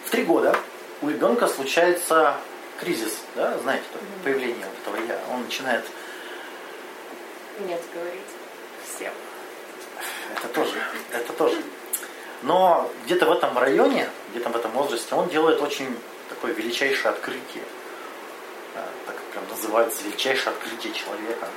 в 0.07 0.11
три 0.11 0.20
года 0.31 0.57
у 1.03 1.09
ребенка 1.09 1.49
случается 1.49 2.37
кризис, 2.79 3.19
да, 3.35 3.59
знаете, 3.59 3.85
то, 3.93 3.99
появление 4.23 4.67
этого 4.81 4.97
я. 5.09 5.19
Он 5.33 5.43
начинает, 5.43 5.85
Нет, 7.59 7.81
говорить. 7.93 8.31
Всем. 8.87 9.13
это 10.37 10.49
тоже, 10.55 10.81
это 11.13 11.33
тоже. 11.33 11.61
Но 12.43 12.89
где-то 13.05 13.27
в 13.27 13.33
этом 13.33 13.59
районе, 13.59 14.09
где-то 14.31 14.51
в 14.51 14.57
этом 14.57 14.71
возрасте, 14.71 15.15
он 15.17 15.29
делает 15.29 15.61
очень 15.61 15.99
такое 16.29 16.53
величайшее 16.53 17.11
открытие. 17.11 17.65
А, 18.77 18.87
Так 19.07 19.17
прям 19.33 19.45
называется 19.51 20.05
величайшее 20.05 20.53
открытие 20.53 20.93
человека. 20.95 21.49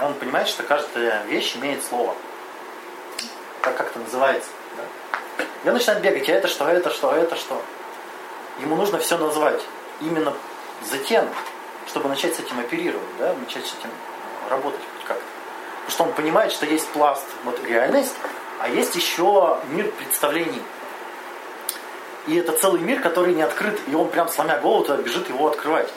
Он 0.00 0.14
понимает, 0.14 0.48
что 0.48 0.62
каждая 0.62 1.22
вещь 1.26 1.54
имеет 1.56 1.84
слово. 1.84 2.14
Как, 3.60 3.76
как 3.76 3.90
это 3.90 3.98
называется? 3.98 4.48
Да? 4.76 5.44
И 5.64 5.68
он 5.68 5.74
начинает 5.74 6.02
бегать, 6.02 6.28
а 6.30 6.32
это 6.32 6.48
что, 6.48 6.66
а 6.66 6.72
это 6.72 6.90
что, 6.90 7.10
а 7.10 7.16
это 7.16 7.36
что. 7.36 7.62
Ему 8.60 8.76
нужно 8.76 8.98
все 8.98 9.18
назвать. 9.18 9.60
Именно 10.00 10.34
затем, 10.90 11.28
чтобы 11.88 12.08
начать 12.08 12.34
с 12.34 12.40
этим 12.40 12.58
оперировать, 12.60 13.06
да, 13.18 13.34
начать 13.34 13.64
с 13.66 13.74
этим 13.78 13.90
работать 14.50 14.80
хоть 14.80 15.06
как-то. 15.06 15.24
Потому 15.84 15.90
что 15.90 16.04
он 16.04 16.12
понимает, 16.12 16.52
что 16.52 16.66
есть 16.66 16.88
пласт, 16.88 17.24
вот 17.44 17.62
реальность, 17.64 18.14
а 18.60 18.68
есть 18.68 18.94
еще 18.94 19.58
мир 19.70 19.90
представлений. 19.92 20.62
И 22.26 22.36
это 22.36 22.52
целый 22.52 22.80
мир, 22.80 23.00
который 23.00 23.34
не 23.34 23.42
открыт, 23.42 23.80
и 23.88 23.94
он 23.94 24.08
прям 24.08 24.28
сломя 24.28 24.58
голову 24.58 24.84
туда 24.84 25.02
бежит 25.02 25.28
его 25.28 25.48
открывать. 25.48 25.88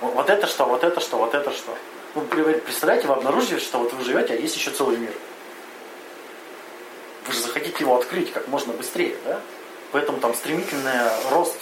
Вот 0.00 0.28
это 0.28 0.46
что, 0.46 0.66
вот 0.66 0.84
это 0.84 1.00
что, 1.00 1.16
вот 1.16 1.34
это 1.34 1.50
что. 1.52 1.74
Ну, 2.14 2.22
при- 2.22 2.54
представляете, 2.54 3.06
вы 3.06 3.14
обнаружили, 3.14 3.58
что 3.58 3.78
вот 3.78 3.92
вы 3.94 4.04
живете, 4.04 4.34
а 4.34 4.36
есть 4.36 4.54
еще 4.56 4.70
целый 4.70 4.98
мир. 4.98 5.12
Вы 7.26 7.32
же 7.32 7.40
захотите 7.40 7.76
его 7.80 7.96
открыть 7.96 8.32
как 8.32 8.48
можно 8.48 8.72
быстрее, 8.74 9.16
да? 9.24 9.40
Поэтому 9.92 10.18
там 10.18 10.34
стремительный 10.34 10.98
рост 11.30 11.56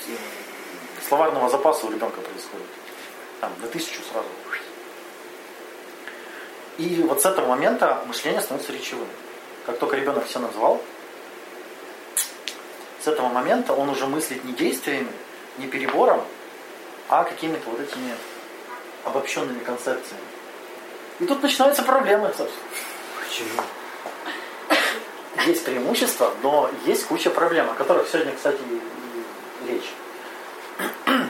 словарного 1.09 1.51
запаса 1.51 1.87
у 1.87 1.91
ребенка 1.91 2.21
происходит. 2.21 2.67
Там 3.41 3.53
на 3.61 3.67
тысячу 3.67 4.01
сразу. 4.11 4.29
И 6.79 7.03
вот 7.03 7.21
с 7.21 7.27
этого 7.27 7.47
момента 7.47 8.03
мышление 8.07 8.41
становится 8.41 8.73
речевым. 8.73 9.09
Как 9.67 9.79
только 9.79 9.97
ребенок 9.97 10.25
все 10.27 10.39
назвал, 10.39 10.81
с 13.03 13.07
этого 13.07 13.29
момента 13.29 13.75
он 13.75 13.91
уже 13.91 14.07
мыслит 14.07 14.45
не 14.45 14.53
действиями, 14.53 15.13
не 15.59 15.67
перебором, 15.67 16.25
а 17.09 17.25
какими-то 17.25 17.69
вот 17.69 17.81
этими 17.81 18.15
обобщенными 19.05 19.63
концепциями. 19.63 20.25
И 21.19 21.27
тут 21.27 21.43
начинаются 21.43 21.83
проблемы, 21.83 22.29
собственно. 22.29 22.71
Почему? 23.23 23.63
Есть 25.47 25.65
преимущества, 25.65 26.33
но 26.43 26.71
есть 26.87 27.07
куча 27.07 27.31
проблем, 27.31 27.71
о 27.71 27.75
которых 27.75 28.09
сегодня, 28.09 28.35
кстати, 28.35 28.59
и- 28.59 29.71
речь. 29.71 29.93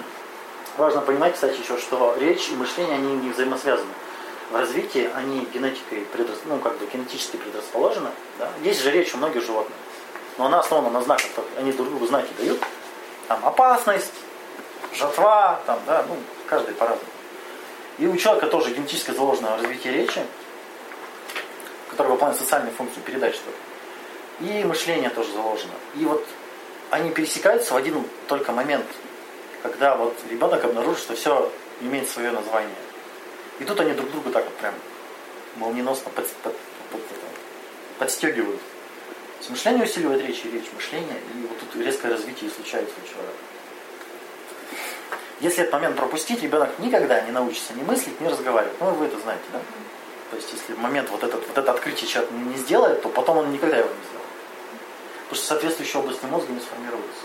Важно 0.77 1.01
понимать, 1.03 1.35
кстати, 1.35 1.61
еще, 1.61 1.79
что 1.79 2.17
речь 2.19 2.49
и 2.49 2.55
мышление, 2.55 2.95
они 2.95 3.15
не 3.17 3.31
взаимосвязаны. 3.31 3.93
В 4.51 4.57
развитии 4.57 5.09
они 5.15 5.47
генетикой, 5.53 6.01
предрас... 6.13 6.39
ну, 6.45 6.59
как 6.59 6.77
бы 6.79 6.87
генетически 6.87 7.37
предрасположены. 7.37 8.11
Да? 8.39 8.51
Есть 8.63 8.83
же 8.83 8.91
речь 8.91 9.15
у 9.15 9.19
многих 9.19 9.45
животных. 9.45 9.77
Но 10.39 10.47
она 10.47 10.61
основана 10.61 10.91
на 10.91 11.03
знаках, 11.03 11.27
они 11.59 11.73
друг 11.73 11.89
другу 11.91 12.07
знаки 12.07 12.31
дают. 12.39 12.61
Там 13.29 13.45
опасность, 13.45 14.13
жатва, 14.95 15.61
там, 15.67 15.79
да, 15.87 16.05
ну, 16.09 16.17
каждый 16.47 16.75
по-разному. 16.75 17.11
И 17.99 18.07
у 18.07 18.17
человека 18.17 18.47
тоже 18.47 18.71
генетически 18.71 19.11
заложено 19.11 19.57
развитие 19.57 19.93
речи, 19.93 20.25
которое 21.91 22.11
выполняет 22.11 22.41
социальную 22.41 22.75
функцию 22.75 23.05
передать 23.05 23.35
что-то. 23.35 23.57
И 24.41 24.65
мышление 24.65 25.11
тоже 25.11 25.33
заложено. 25.33 25.73
И 25.97 26.05
вот 26.05 26.27
они 26.91 27.11
пересекаются 27.11 27.75
в 27.75 27.77
один 27.77 28.05
только 28.27 28.53
момент, 28.53 28.87
когда 29.63 29.97
вот 29.97 30.17
ребенок 30.31 30.65
обнаружит, 30.65 31.03
что 31.03 31.15
все 31.15 31.53
имеет 31.81 32.09
свое 32.09 32.31
название. 32.31 32.75
И 33.59 33.65
тут 33.65 33.79
они 33.81 33.93
друг 33.93 34.11
друга 34.11 34.31
так 34.31 34.45
вот 34.45 34.55
прям 34.55 34.75
молниеносно 35.57 36.11
под, 36.11 36.27
под- 36.27 36.57
под- 36.91 37.01
это, 37.01 37.27
подстегивают. 37.99 38.59
То 38.61 39.39
есть 39.41 39.51
мышление 39.51 39.85
усиливает 39.85 40.27
речь 40.27 40.43
и 40.45 40.51
речь 40.51 40.71
мышление, 40.75 41.17
и 41.35 41.47
вот 41.47 41.59
тут 41.59 41.83
резкое 41.83 42.09
развитие 42.09 42.51
случается 42.51 42.95
у 43.03 43.07
человека. 43.07 43.37
Если 45.41 45.63
этот 45.63 45.73
момент 45.73 45.97
пропустить, 45.97 46.43
ребенок 46.43 46.79
никогда 46.79 47.21
не 47.23 47.31
научится 47.31 47.73
ни 47.75 47.83
мыслить, 47.83 48.21
ни 48.21 48.27
разговаривать. 48.29 48.79
Ну, 48.81 48.91
вы 48.91 49.07
это 49.07 49.19
знаете, 49.19 49.45
да? 49.53 49.61
То 50.31 50.37
есть, 50.37 50.53
если 50.53 50.75
момент 50.75 51.11
вот, 51.11 51.25
этот, 51.25 51.47
вот 51.47 51.57
это 51.57 51.73
открытие 51.73 52.09
человек 52.09 52.31
не 52.31 52.57
сделает, 52.57 53.03
то 53.03 53.09
потом 53.09 53.39
он 53.39 53.51
никогда 53.51 53.79
его 53.79 53.89
не 53.89 54.05
сделает. 54.05 54.20
Потому 55.31 55.47
что 55.47 55.55
соответствующие 55.55 56.03
области 56.03 56.25
мозга 56.27 56.53
не 56.53 56.59
сформируются. 56.59 57.23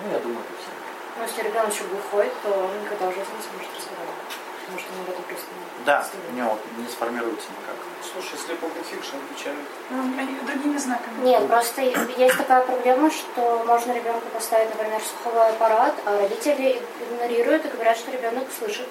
Ну, 0.00 0.12
я 0.12 0.18
думаю, 0.18 0.40
это 0.40 0.56
все. 0.56 0.72
Но 1.18 1.24
если 1.28 1.42
ребенок 1.42 1.68
еще 1.74 1.84
глухой, 1.84 2.32
то 2.42 2.48
он 2.48 2.72
никогда 2.80 3.04
в 3.04 3.12
жизни 3.12 3.36
не 3.36 3.44
сможет 3.44 3.68
разговаривать. 3.76 4.32
Потому 4.64 4.78
что 4.80 4.88
он 4.96 5.00
об 5.04 5.10
этом 5.12 5.24
просто 5.28 5.46
не 5.52 5.84
Да, 5.84 6.08
у 6.08 6.32
него 6.32 6.58
не 6.78 6.88
сформируется 6.88 7.48
никак. 7.52 7.76
Слушай, 8.00 8.40
слепоглухих 8.40 9.04
же 9.04 9.12
обучают. 9.20 9.68
Ну, 9.90 10.00
они 10.16 10.40
другими 10.40 10.78
знаками. 10.78 11.20
Нет, 11.20 11.46
просто 11.46 11.82
есть 11.82 12.38
такая 12.38 12.62
проблема, 12.64 13.10
что 13.10 13.62
можно 13.66 13.92
ребенку 13.92 14.24
поставить, 14.32 14.70
например, 14.70 15.02
слуховой 15.04 15.50
аппарат, 15.50 15.94
а 16.06 16.16
родители 16.16 16.80
игнорируют 16.98 17.66
и 17.66 17.68
говорят, 17.68 17.98
что 17.98 18.10
ребенок 18.10 18.48
слышит. 18.58 18.88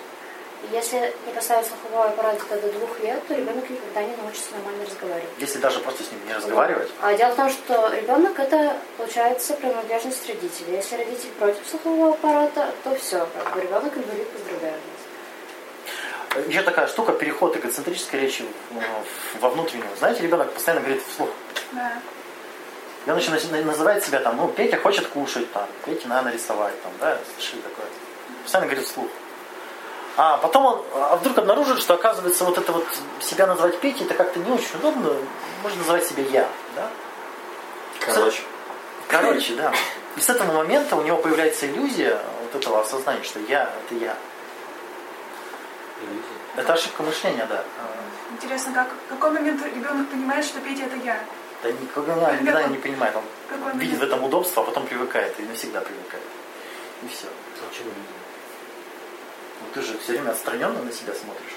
Если 0.72 0.98
не 1.28 1.34
поставить 1.34 1.68
слуховой 1.68 2.08
аппарат 2.10 2.40
до 2.50 2.72
двух 2.72 3.00
лет, 3.02 3.22
то 3.28 3.34
ребенок 3.36 3.70
никогда 3.70 4.02
не 4.04 4.16
научится 4.16 4.52
нормально 4.54 4.86
разговаривать. 4.86 5.30
Если 5.38 5.60
даже 5.60 5.80
просто 5.80 6.04
с 6.04 6.12
ним 6.12 6.26
не 6.26 6.34
разговаривать, 6.34 6.90
А 7.02 7.14
дело 7.14 7.32
в 7.32 7.36
том, 7.36 7.50
что 7.50 7.94
ребенок 7.94 8.40
это 8.40 8.78
получается 8.98 9.54
принадлежность 9.56 10.28
родителей. 10.28 10.78
Если 10.78 10.96
родитель 10.96 11.30
против 11.38 11.68
слухового 11.68 12.14
аппарата, 12.14 12.74
то 12.84 12.96
все, 12.96 13.28
как 13.38 13.54
бы 13.54 13.62
ребенок 13.62 13.96
инвалид, 13.98 14.28
поздравляю 14.30 14.74
вас. 16.36 16.48
Еще 16.48 16.62
такая 16.64 16.88
штука, 16.88 17.12
переход 17.12 17.56
эгоцентрической 17.58 18.22
речи 18.22 18.44
в- 18.72 19.40
во 19.42 19.50
внутреннюю. 19.50 19.90
Знаете, 20.00 20.24
ребенок 20.24 20.52
постоянно 20.52 20.82
говорит 20.82 21.04
вслух. 21.08 21.30
Да. 21.74 21.94
И 23.06 23.10
он 23.10 23.16
начинает 23.18 23.66
называть 23.66 24.04
себя 24.04 24.20
там, 24.20 24.38
ну, 24.38 24.48
Петя 24.48 24.78
хочет 24.78 25.08
кушать, 25.08 25.52
там, 25.52 25.68
Пете 25.86 26.08
надо 26.08 26.30
нарисовать, 26.30 26.82
там, 26.82 26.92
да, 27.00 27.20
слышали 27.36 27.62
такое. 27.62 27.86
Постоянно 28.44 28.68
говорит 28.72 28.88
вслух. 28.90 29.10
А 30.16 30.38
потом 30.38 30.66
он 30.66 30.82
а 30.94 31.16
вдруг 31.16 31.38
обнаружит, 31.40 31.80
что 31.80 31.96
оказывается 31.96 32.46
вот 32.46 32.58
это 32.58 32.72
вот 32.72 32.86
себя 33.20 33.48
называть 33.48 33.80
Петей, 33.80 34.06
это 34.06 34.14
как-то 34.14 34.40
не 34.40 34.52
очень 34.52 34.76
удобно, 34.76 35.16
можно 35.64 35.80
называть 35.80 36.06
себя 36.06 36.24
я, 36.24 36.48
да? 36.76 36.90
Короче. 38.00 38.42
Короче, 39.08 39.56
да. 39.56 39.74
И 40.16 40.22
с 40.22 40.30
этого 40.30 40.54
момента 40.54 40.96
у 40.96 41.02
него 41.02 41.18
появляется 41.18 41.66
иллюзия 41.68 42.20
вот 42.44 42.62
этого 42.62 42.82
осознания, 42.82 43.24
что 43.24 43.40
я 43.40 43.64
это 43.64 43.96
я. 43.96 44.16
Иллюзия. 46.02 46.44
Это 46.58 46.74
ошибка 46.74 47.02
мышления, 47.02 47.48
да. 47.48 47.64
А, 47.80 48.34
Интересно, 48.34 48.74
как, 48.74 48.90
в 49.08 49.10
какой 49.10 49.32
момент 49.32 49.64
ребенок 49.66 50.10
понимает, 50.10 50.46
что 50.46 50.60
Петя 50.60 50.84
это 50.84 50.96
я? 50.98 51.20
Да 51.64 51.72
никогда, 51.72 52.36
никогда 52.36 52.64
не 52.64 52.78
понимает. 52.78 53.16
Он 53.16 53.80
видит 53.80 54.00
в 54.00 54.04
этом 54.04 54.24
удобство, 54.24 54.64
а 54.64 54.66
потом 54.66 54.86
привыкает 54.86 55.40
и 55.40 55.44
навсегда 55.44 55.82
привыкает. 55.82 56.24
И 57.04 57.08
все. 57.08 57.28
А 57.28 57.70
почему 57.70 57.90
иллюзия? 57.90 58.23
Ну, 59.64 59.70
ты 59.74 59.82
же 59.82 59.98
все 59.98 60.14
время 60.14 60.32
отстраненно 60.32 60.82
на 60.82 60.92
себя 60.92 61.14
смотришь. 61.14 61.56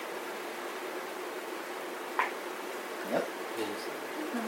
Нет? 3.11 3.25
Я 3.59 3.65
не 3.65 3.75
знаю. 3.83 3.99
Ну, 4.35 4.41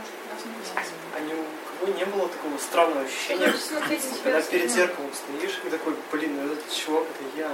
есть. 0.61 0.93
А 1.15 1.19
у 1.19 1.87
кого 1.87 1.99
не 1.99 2.05
было 2.05 2.29
такого 2.29 2.59
странного 2.59 3.01
ощущения, 3.03 3.53
Смотрите, 3.53 4.09
когда 4.23 4.41
себя 4.41 4.51
перед 4.51 4.71
зеркалом 4.71 5.11
стоишь 5.13 5.61
и 5.65 5.71
такой, 5.71 5.95
блин, 6.13 6.37
ну 6.37 6.53
этот 6.53 6.73
чувак, 6.73 7.05
это 7.05 7.25
я. 7.37 7.51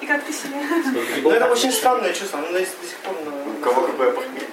И 0.00 0.06
как 0.06 0.24
ты 0.24 0.32
себя? 0.32 0.58
Ну 1.22 1.30
это 1.30 1.46
очень 1.46 1.72
странное 1.72 2.12
чувство, 2.12 2.38
оно 2.40 2.52
до 2.52 2.60
сих 2.60 2.80
до 2.80 2.86
сих 2.86 2.96
пор 2.98 3.14
на... 3.24 3.52
У 3.52 3.54
кого 3.62 3.82
какое 3.86 4.10
похмелье? 4.12 4.48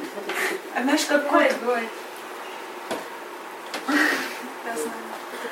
А 0.76 0.82
знаешь, 0.84 1.06
как 1.06 1.24
кот? 1.24 1.32
Бывает, 1.32 1.56
бывает. 1.62 1.90
Я 3.88 3.94
знаю. 3.96 4.37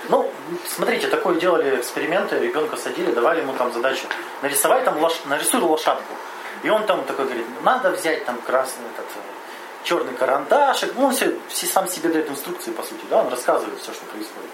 Ну, 0.10 0.32
смотрите, 0.68 1.08
такое 1.08 1.36
делали 1.36 1.78
эксперименты, 1.78 2.38
ребенка 2.40 2.78
садили, 2.78 3.12
давали 3.12 3.42
ему 3.42 3.54
там 3.54 3.74
задачу 3.74 4.08
нарисовать 4.42 4.84
там 4.84 5.00
лош... 5.02 5.14
нарисуй 5.26 5.62
лошадку. 5.62 6.14
И 6.64 6.70
он 6.70 6.86
там 6.86 7.04
такой 7.06 7.26
говорит, 7.26 7.46
надо 7.64 7.92
взять 7.92 8.26
там 8.26 8.40
красный 8.42 8.86
этот 8.94 9.06
э, 9.06 9.20
черный 9.84 10.14
карандашик. 10.14 10.94
Ну, 10.96 11.06
он 11.06 11.14
все, 11.14 11.38
все 11.48 11.66
сам 11.66 11.88
себе 11.88 12.10
дает 12.10 12.30
инструкции, 12.30 12.72
по 12.72 12.84
сути, 12.84 13.02
да, 13.10 13.22
он 13.22 13.30
рассказывает 13.30 13.80
все, 13.80 13.94
что 13.94 14.06
происходит. 14.06 14.50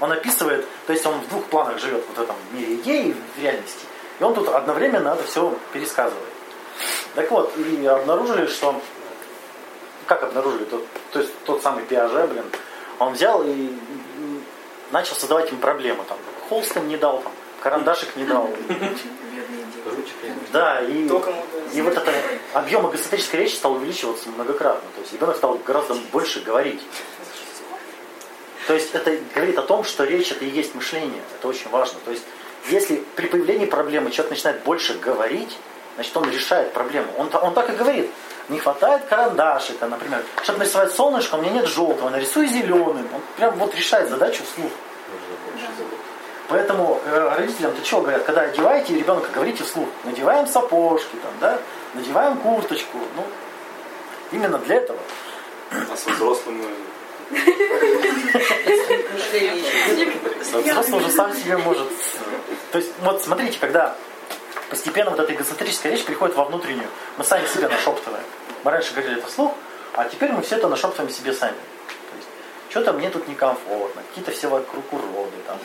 Он 0.00 0.12
описывает, 0.12 0.66
то 0.86 0.92
есть 0.92 1.04
он 1.06 1.20
в 1.20 1.28
двух 1.28 1.44
планах 1.46 1.78
живет 1.78 2.04
вот 2.08 2.18
в 2.18 2.22
этом 2.22 2.36
мире 2.52 2.76
идеи 2.76 3.16
в 3.36 3.42
реальности. 3.42 3.86
И 4.20 4.22
он 4.22 4.34
тут 4.34 4.48
одновременно 4.48 5.08
это 5.08 5.24
все 5.24 5.54
пересказывает. 5.72 6.28
Так 7.14 7.30
вот, 7.30 7.56
и 7.56 7.86
обнаружили, 7.86 8.46
что 8.46 8.80
как 10.06 10.22
обнаружили, 10.22 10.64
тот, 10.64 10.84
то 11.12 11.20
есть 11.20 11.32
тот 11.44 11.62
самый 11.62 11.84
Пиаже, 11.84 12.26
блин, 12.26 12.44
он 12.98 13.12
взял 13.12 13.42
и 13.44 13.70
начал 14.90 15.14
создавать 15.14 15.50
им 15.52 15.58
проблемы. 15.58 16.04
Там, 16.08 16.18
холст 16.48 16.76
им 16.76 16.88
не 16.88 16.96
дал, 16.96 17.20
там, 17.20 17.32
карандашик 17.60 18.16
не 18.16 18.24
дал. 18.24 18.48
Да, 20.52 20.80
и, 20.80 21.08
и 21.72 21.82
вот 21.82 21.96
это 21.96 22.12
объем 22.52 22.88
эгоцентрической 22.88 23.40
речи 23.40 23.54
стал 23.54 23.74
увеличиваться 23.74 24.28
многократно. 24.28 24.88
То 24.94 25.00
есть 25.00 25.12
ребенок 25.12 25.36
стал 25.36 25.58
гораздо 25.64 25.94
больше 26.12 26.40
говорить. 26.40 26.80
То 28.66 28.74
есть 28.74 28.94
это 28.94 29.18
говорит 29.34 29.58
о 29.58 29.62
том, 29.62 29.84
что 29.84 30.04
речь 30.04 30.30
это 30.30 30.44
и 30.44 30.50
есть 30.50 30.74
мышление. 30.74 31.22
Это 31.38 31.48
очень 31.48 31.70
важно. 31.70 31.98
То 32.04 32.10
есть 32.10 32.24
если 32.68 33.02
при 33.16 33.28
появлении 33.28 33.66
проблемы 33.66 34.10
человек 34.10 34.30
начинает 34.30 34.62
больше 34.62 34.94
говорить, 34.98 35.56
значит 35.94 36.16
он 36.16 36.30
решает 36.30 36.72
проблему. 36.72 37.08
Он, 37.16 37.30
он 37.40 37.54
так 37.54 37.70
и 37.70 37.72
говорит. 37.72 38.10
Не 38.48 38.58
хватает 38.58 39.04
карандашика, 39.04 39.86
например. 39.86 40.24
Чтобы 40.42 40.60
нарисовать 40.60 40.92
солнышко, 40.92 41.34
у 41.34 41.42
меня 41.42 41.52
нет 41.52 41.66
желтого, 41.66 42.08
нарисуй 42.08 42.46
зеленым. 42.46 43.06
Он 43.14 43.20
прям 43.36 43.54
вот 43.56 43.74
решает 43.74 44.08
задачу 44.08 44.42
вслух. 44.44 44.70
Поэтому 46.48 46.98
э, 47.04 47.34
родителям 47.36 47.74
то 47.74 47.84
что 47.84 48.00
говорят, 48.00 48.24
когда 48.24 48.42
одеваете 48.42 48.94
ребенка, 48.94 49.28
говорите 49.34 49.64
вслух, 49.64 49.88
надеваем 50.04 50.46
сапожки, 50.46 51.16
там, 51.22 51.32
да, 51.42 51.58
надеваем 51.92 52.38
курточку. 52.38 52.96
Ну, 53.16 53.26
именно 54.32 54.56
для 54.58 54.76
этого. 54.76 54.98
А 55.70 55.96
со 55.96 56.08
взрослым 56.10 56.64
Взрослый 60.50 61.00
уже 61.00 61.10
сам 61.10 61.34
себе 61.34 61.58
может. 61.58 61.86
То 62.72 62.78
есть, 62.78 62.92
вот 63.00 63.22
смотрите, 63.22 63.58
когда 63.60 63.94
постепенно 64.70 65.10
вот 65.10 65.20
эта 65.20 65.32
эгоцентрическая 65.32 65.92
речь 65.92 66.04
приходит 66.04 66.36
во 66.36 66.44
внутреннюю, 66.44 66.88
мы 67.16 67.24
сами 67.24 67.46
себе 67.46 67.68
нашептываем. 67.68 68.24
Мы 68.64 68.70
раньше 68.70 68.92
говорили 68.92 69.18
это 69.18 69.26
вслух, 69.26 69.54
а 69.94 70.04
теперь 70.04 70.32
мы 70.32 70.42
все 70.42 70.56
это 70.56 70.68
нашептываем 70.68 71.12
себе 71.12 71.32
сами. 71.32 71.54
То 71.54 72.16
есть, 72.16 72.28
что-то 72.70 72.92
мне 72.92 73.10
тут 73.10 73.28
некомфортно, 73.28 74.02
какие-то 74.08 74.32
все 74.32 74.48
вокруг 74.48 74.92
уроды. 74.92 75.36
Там, 75.46 75.58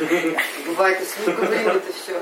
ну, 0.00 0.06
Бывает, 0.66 1.00
если 1.00 1.32
говорим 1.32 1.68
это 1.68 1.92
все. 1.92 2.20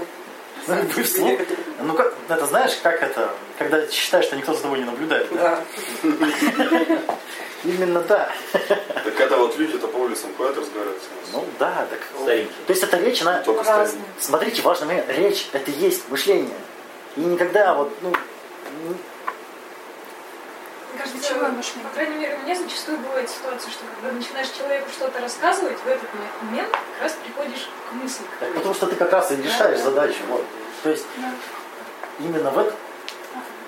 Ну, 0.67 1.03
вслух. 1.05 1.41
Ну, 1.81 1.95
как, 1.95 2.15
это 2.29 2.47
знаешь, 2.47 2.77
как 2.83 3.03
это, 3.03 3.31
когда 3.59 3.87
считаешь, 3.89 4.27
что 4.27 4.37
никто 4.37 4.53
за 4.53 4.63
тобой 4.63 4.81
не 4.81 4.85
наблюдает. 4.85 5.29
Да. 5.33 5.63
Именно 7.65 8.01
да. 8.03 8.31
Так 8.53 9.21
это 9.21 9.37
вот 9.37 9.57
люди-то 9.59 9.89
по 9.89 9.97
улицам 9.97 10.31
ходят, 10.37 10.57
разговаривают. 10.57 11.03
с. 11.03 11.33
Ну 11.33 11.45
да, 11.59 11.87
так. 11.91 11.99
Старенький. 12.23 12.53
То 12.67 12.73
есть 12.73 12.83
эта 12.85 12.97
речь, 12.99 13.21
она... 13.23 13.43
Только 13.43 13.65
Разные. 13.65 14.05
Смотрите, 14.21 14.63
важный 14.63 14.87
момент. 14.87 15.09
Речь 15.11 15.49
это 15.53 15.71
и 15.71 15.75
есть 15.75 16.09
мышление. 16.09 16.57
И 17.17 17.21
никогда 17.21 17.75
вот, 17.75 17.93
ну, 18.01 18.13
ну, 18.85 18.95
кажется, 20.97 21.35
По 21.35 21.49
мышление? 21.49 21.91
крайней 21.95 22.17
мере, 22.17 22.37
у 22.41 22.45
меня 22.45 22.55
зачастую 22.55 22.99
бывает 22.99 23.29
ситуация, 23.31 23.71
что 23.71 23.85
когда 24.01 24.17
начинаешь 24.17 24.49
человеку 24.51 24.89
что-то 24.91 25.21
рассказывать, 25.21 25.79
в 25.79 25.87
этот 25.87 26.09
момент 26.43 26.71
как 26.71 27.03
раз 27.03 27.17
приходишь 27.25 27.69
к 27.91 27.93
мысли. 27.95 28.25
так 28.41 28.55
потому 28.55 28.75
что 28.75 28.87
ты 28.87 28.97
как 28.97 29.13
раз 29.13 29.31
и 29.33 29.37
решаешь 29.37 29.81
задачу. 29.81 30.19
Вот. 30.29 30.45
То 30.83 30.91
есть 30.91 31.07
Да. 31.17 31.33
именно 32.21 32.51
в 32.51 32.59
этом, 32.59 32.75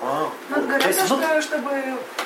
А, 0.01 0.29
Ну, 0.49 0.55
вот. 0.55 0.65
говорят, 0.65 0.81
То 0.81 0.87
есть 0.87 1.05
что, 1.05 1.15
внут- 1.15 1.43
чтобы 1.43 1.71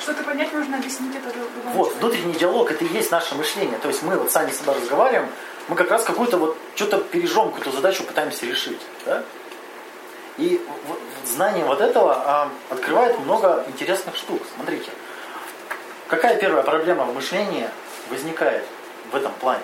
что-то 0.01 0.23
понять, 0.23 0.53
нужно 0.53 0.77
объяснить 0.77 1.15
это 1.15 1.29
другому 1.29 1.49
Вот, 1.73 1.73
человеку. 1.89 1.99
внутренний 1.99 2.33
диалог 2.33 2.71
это 2.71 2.85
и 2.85 2.87
есть 2.87 3.11
наше 3.11 3.35
мышление. 3.35 3.77
То 3.79 3.89
есть 3.89 4.01
мы 4.01 4.15
вот 4.17 4.31
сами 4.31 4.51
с 4.51 4.57
собой 4.59 4.75
разговариваем, 4.75 5.29
мы 5.67 5.75
как 5.75 5.91
раз 5.91 6.03
какую-то 6.03 6.37
вот 6.37 6.57
что-то 6.75 6.99
пережжем, 6.99 7.47
какую-то 7.51 7.71
задачу 7.71 8.03
пытаемся 8.03 8.45
решить. 8.45 8.79
Да? 9.05 9.23
И 10.37 10.57
в- 10.87 10.91
в- 11.25 11.27
знание 11.35 11.65
вот 11.65 11.81
этого 11.81 12.13
а, 12.15 12.49
открывает 12.69 13.19
много 13.19 13.65
интересных 13.67 14.15
штук. 14.15 14.41
Смотрите, 14.55 14.89
какая 16.07 16.37
первая 16.37 16.63
проблема 16.63 17.03
в 17.05 17.13
мышлении 17.13 17.69
возникает 18.09 18.63
в 19.11 19.15
этом 19.17 19.33
плане? 19.33 19.63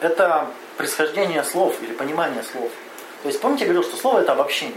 Это 0.00 0.48
происхождение 0.76 1.42
слов 1.44 1.76
или 1.82 1.92
понимание 1.92 2.42
слов. 2.42 2.70
То 3.22 3.28
есть 3.28 3.40
помните, 3.40 3.64
я 3.64 3.72
говорил, 3.72 3.88
что 3.88 3.98
слово 4.00 4.20
это 4.20 4.32
обобщение. 4.32 4.76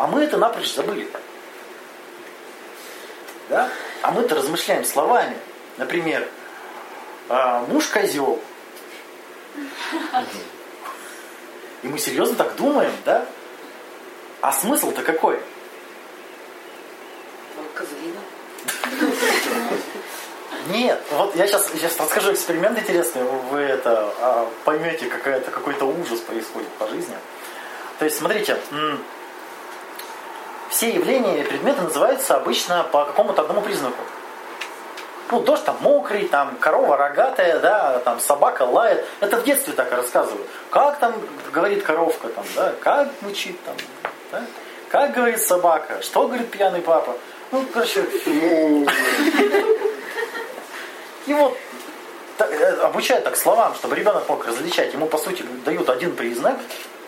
А 0.00 0.06
мы 0.06 0.22
это 0.22 0.38
напрочь 0.38 0.72
забыли. 0.72 1.06
Да? 3.50 3.68
А 4.00 4.12
мы-то 4.12 4.34
размышляем 4.34 4.82
словами. 4.82 5.36
Например, 5.76 6.26
а, 7.28 7.66
муж 7.66 7.86
козел. 7.88 8.40
И 11.82 11.86
мы 11.86 11.98
серьезно 11.98 12.34
так 12.36 12.56
думаем, 12.56 12.92
да? 13.04 13.26
А 14.40 14.52
смысл-то 14.52 15.02
какой? 15.02 15.38
Козлина. 17.74 18.20
Нет, 20.68 20.98
вот 21.10 21.36
я 21.36 21.46
сейчас, 21.46 21.68
сейчас 21.72 22.00
расскажу 22.00 22.32
эксперимент 22.32 22.78
интересный, 22.78 23.22
вы 23.22 23.58
это 23.58 24.10
а, 24.18 24.50
поймете, 24.64 25.08
какой-то 25.08 25.84
ужас 25.84 26.20
происходит 26.20 26.70
по 26.78 26.88
жизни. 26.88 27.16
То 27.98 28.06
есть, 28.06 28.16
смотрите, 28.16 28.58
все 30.70 30.94
явления 30.94 31.40
и 31.40 31.44
предметы 31.44 31.82
называются 31.82 32.36
обычно 32.36 32.84
по 32.84 33.04
какому-то 33.04 33.42
одному 33.42 33.60
признаку. 33.60 34.02
Ну, 35.30 35.40
дождь 35.40 35.64
там 35.64 35.76
мокрый, 35.80 36.26
там 36.26 36.56
корова 36.56 36.96
рогатая, 36.96 37.58
да, 37.60 37.98
там 38.00 38.18
собака 38.20 38.62
лает. 38.62 39.04
Это 39.20 39.36
в 39.36 39.44
детстве 39.44 39.74
так 39.74 39.92
рассказывают. 39.92 40.46
Как 40.70 40.98
там 40.98 41.14
говорит 41.52 41.82
коровка, 41.84 42.28
там, 42.28 42.44
да, 42.56 42.74
как 42.80 43.08
мучит 43.20 43.62
там, 43.64 43.76
да? 44.32 44.44
как 44.88 45.12
говорит 45.12 45.40
собака, 45.40 46.02
что 46.02 46.26
говорит 46.26 46.50
пьяный 46.50 46.80
папа. 46.80 47.16
Ну, 47.52 47.64
короче, 47.72 48.00
и 51.26 51.34
вот 51.34 51.56
э, 52.38 52.74
обучают 52.82 53.24
так 53.24 53.36
словам, 53.36 53.74
чтобы 53.74 53.96
ребенок 53.96 54.28
мог 54.28 54.46
различать. 54.46 54.92
Ему, 54.94 55.06
по 55.06 55.18
сути, 55.18 55.44
дают 55.64 55.88
один 55.88 56.14
признак, 56.16 56.58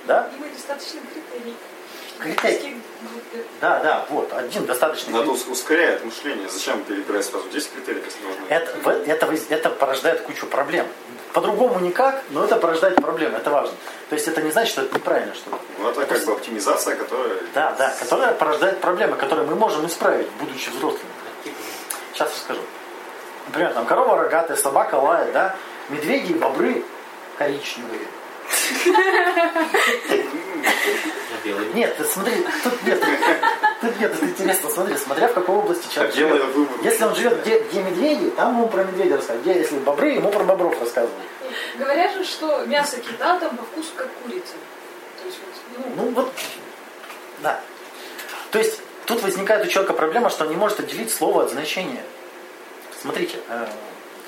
да? 0.06 0.28
Ему 0.36 0.46
достаточно 0.52 1.00
критерий. 1.12 1.56
Критерий. 2.18 2.81
Да, 3.60 3.78
да, 3.80 4.06
вот, 4.10 4.32
один 4.32 4.66
достаточный. 4.66 5.12
Но 5.12 5.22
это 5.22 5.30
ус- 5.30 5.46
ускоряет 5.46 6.04
мышление. 6.04 6.48
Зачем 6.48 6.82
перебирать 6.84 7.24
сразу 7.24 7.48
10 7.48 7.72
критериев, 7.72 8.04
если 8.04 8.24
можно? 8.26 8.44
Это, 8.48 9.00
это, 9.10 9.34
это 9.48 9.70
порождает 9.70 10.20
кучу 10.22 10.46
проблем. 10.46 10.86
По-другому 11.32 11.80
никак, 11.80 12.22
но 12.30 12.44
это 12.44 12.56
порождает 12.56 12.96
проблемы, 12.96 13.38
это 13.38 13.48
важно. 13.50 13.74
То 14.10 14.16
есть 14.16 14.28
это 14.28 14.42
не 14.42 14.50
значит, 14.50 14.72
что 14.72 14.82
это 14.82 14.94
неправильно 14.96 15.34
что-то. 15.34 15.58
Ну, 15.78 15.88
это 15.88 16.04
как 16.04 16.24
бы 16.24 16.32
оптимизация, 16.32 16.94
которая... 16.96 17.38
Да, 17.54 17.74
да, 17.78 17.94
которая 17.98 18.34
порождает 18.34 18.80
проблемы, 18.80 19.16
которые 19.16 19.46
мы 19.46 19.54
можем 19.54 19.86
исправить, 19.86 20.28
будучи 20.38 20.68
взрослыми. 20.68 21.06
Сейчас 22.12 22.30
расскажу. 22.34 22.60
Например, 23.46 23.72
там 23.72 23.86
корова 23.86 24.18
рогатая, 24.18 24.56
собака 24.58 24.96
лает, 24.96 25.32
да? 25.32 25.56
Медведи 25.88 26.32
и 26.32 26.34
бобры 26.34 26.84
коричневые. 27.38 28.06
Нет, 31.74 31.96
смотри, 32.12 32.46
тут 32.62 32.82
нет. 32.84 33.04
Тут 33.80 34.00
нет, 34.00 34.14
это 34.14 34.26
интересно, 34.26 34.70
смотри, 34.70 34.96
смотря 34.96 35.28
в 35.28 35.34
какой 35.34 35.56
области 35.56 35.92
человек 35.92 36.14
живет. 36.14 36.42
Если 36.82 37.04
он 37.04 37.14
живет 37.14 37.40
где, 37.42 37.58
где 37.60 37.82
медведи, 37.82 38.30
там 38.30 38.56
ему 38.56 38.68
про 38.68 38.84
медведя 38.84 39.16
рассказывают. 39.16 39.42
Где, 39.46 39.60
если 39.60 39.78
бобры, 39.78 40.10
ему 40.10 40.30
про 40.30 40.44
бобров 40.44 40.80
рассказывают. 40.80 41.20
Говорят 41.76 42.14
же, 42.14 42.24
что 42.24 42.64
мясо 42.66 42.98
кита 42.98 43.38
там 43.38 43.56
по 43.56 43.64
вкусу 43.64 43.90
как 43.96 44.08
курица. 44.22 44.54
Есть 45.24 45.38
ну, 45.76 45.84
Ну 45.96 46.10
вот, 46.10 46.32
да. 47.42 47.60
То 48.50 48.58
есть 48.58 48.80
тут 49.06 49.22
возникает 49.22 49.66
у 49.66 49.68
человека 49.68 49.94
проблема, 49.94 50.30
что 50.30 50.44
он 50.44 50.50
не 50.50 50.56
может 50.56 50.80
отделить 50.80 51.12
слово 51.12 51.44
от 51.44 51.50
значения. 51.50 52.04
Смотрите, 53.00 53.38
э, 53.48 53.66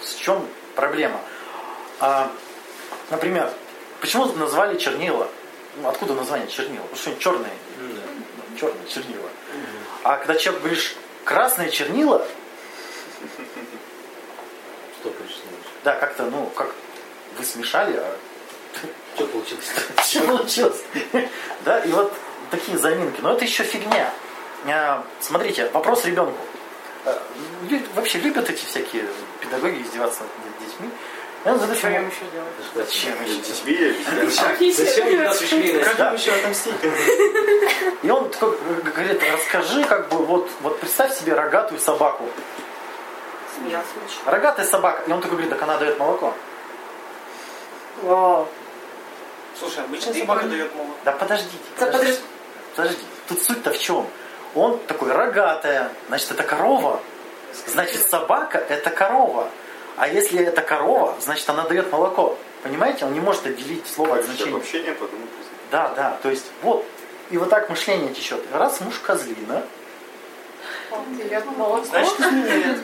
в 0.02 0.18
чем 0.18 0.46
проблема. 0.74 1.20
А, 2.00 2.30
например, 3.10 3.50
почему 4.04 4.26
назвали 4.34 4.78
чернила? 4.78 5.28
Ну, 5.76 5.88
откуда 5.88 6.12
название 6.12 6.46
чернила? 6.46 6.82
Потому 6.82 6.96
что 7.00 7.10
они 7.10 7.20
черные. 7.20 7.52
Да. 7.78 8.58
черные 8.60 8.86
чернила. 8.86 9.28
А 10.02 10.18
когда 10.18 10.34
человек 10.36 10.62
говоришь 10.62 10.94
красные 11.24 11.70
чернила, 11.70 12.26
Что 15.00 15.12
да, 15.84 15.94
как-то, 15.94 16.24
ну, 16.24 16.46
как 16.54 16.74
вы 17.38 17.44
смешали, 17.44 17.96
а 17.96 18.16
Что 19.14 19.26
получилось? 19.26 19.64
что 20.04 20.20
получилось? 20.20 20.82
Да, 21.64 21.78
и 21.78 21.88
вот 21.90 22.12
такие 22.50 22.76
заминки. 22.76 23.22
Но 23.22 23.32
это 23.32 23.44
еще 23.44 23.64
фигня. 23.64 24.12
А, 24.66 25.02
Смотрите, 25.20 25.70
вопрос 25.70 26.04
ребенку. 26.04 26.38
Лю- 27.70 27.86
Вообще 27.94 28.18
любят 28.18 28.50
эти 28.50 28.64
всякие 28.64 29.06
педагоги 29.40 29.80
издеваться 29.82 30.22
над 30.22 30.58
детьми. 30.68 30.90
Я 31.44 31.56
задаю 31.58 31.78
Что 31.78 31.88
ему- 31.88 31.98
им 31.98 32.08
еще 32.08 32.24
делать? 32.32 32.52
Зачем 32.74 33.22
еще? 33.22 34.64
я- 34.64 34.72
Зачем 34.72 35.06
вы 35.08 35.16
нас 35.18 35.40
на 35.40 35.84
Как 35.84 35.98
им 36.00 36.14
еще 36.14 36.32
отомстить? 36.32 36.74
И 38.02 38.10
он 38.10 38.30
такой 38.30 38.56
говорит, 38.82 39.22
расскажи, 39.30 39.84
как 39.84 40.08
бы, 40.08 40.24
вот, 40.24 40.48
вот 40.62 40.80
представь 40.80 41.14
себе 41.14 41.34
рогатую 41.34 41.78
собаку. 41.78 42.24
Смеялся. 43.56 43.88
Рогатая 44.24 44.66
собака. 44.66 45.02
И 45.06 45.12
он 45.12 45.20
такой 45.20 45.32
говорит, 45.32 45.50
так 45.50 45.62
она 45.62 45.76
дает 45.76 45.98
молоко. 45.98 46.34
Вау. 48.02 48.48
Слушай, 49.58 49.84
обычная 49.84 50.14
собака 50.14 50.46
дает 50.46 50.74
молоко. 50.74 50.94
Да 51.04 51.12
подождите. 51.12 51.58
Да 51.78 51.86
Подождите. 51.86 52.20
Подожди. 52.74 52.98
Тут 53.28 53.42
суть-то 53.42 53.70
в 53.70 53.78
чем? 53.78 54.08
Он 54.54 54.78
такой 54.86 55.12
рогатая, 55.12 55.90
значит, 56.08 56.30
это 56.32 56.42
корова. 56.42 57.00
Значит, 57.66 58.08
собака 58.08 58.58
это 58.58 58.90
корова. 58.90 59.50
А 59.96 60.08
если 60.08 60.44
это 60.44 60.60
корова, 60.62 61.14
значит, 61.20 61.48
она 61.48 61.64
дает 61.64 61.90
молоко. 61.92 62.36
Понимаете? 62.62 63.04
Он 63.04 63.12
не 63.12 63.20
может 63.20 63.46
отделить 63.46 63.86
слово 63.86 64.16
от 64.16 64.24
значения. 64.24 64.56
Общение 64.56 64.92
по 64.92 65.04
одному 65.04 65.26
признаку. 65.26 65.56
Да, 65.70 65.92
да. 65.94 66.18
То 66.22 66.30
есть, 66.30 66.46
вот. 66.62 66.84
И 67.30 67.38
вот 67.38 67.48
так 67.48 67.70
мышление 67.70 68.12
течет. 68.12 68.40
Раз 68.52 68.80
муж 68.80 68.98
козлина, 68.98 69.62
Он 70.90 71.16
дает 71.16 71.44
молоко. 71.56 71.84
Значит, 71.84 72.14
изменяет. 72.20 72.78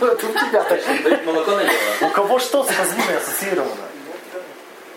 ну 0.00 0.06
это 0.06 0.26
у 0.26 0.32
тебя 0.32 0.62
так. 0.64 0.80
Дают 1.02 1.24
молоко 1.24 1.50
налево. 1.52 1.72
У 2.02 2.08
кого 2.10 2.38
что 2.38 2.64
с 2.64 2.68
козлиной 2.68 3.16
ассоциировано? 3.16 3.90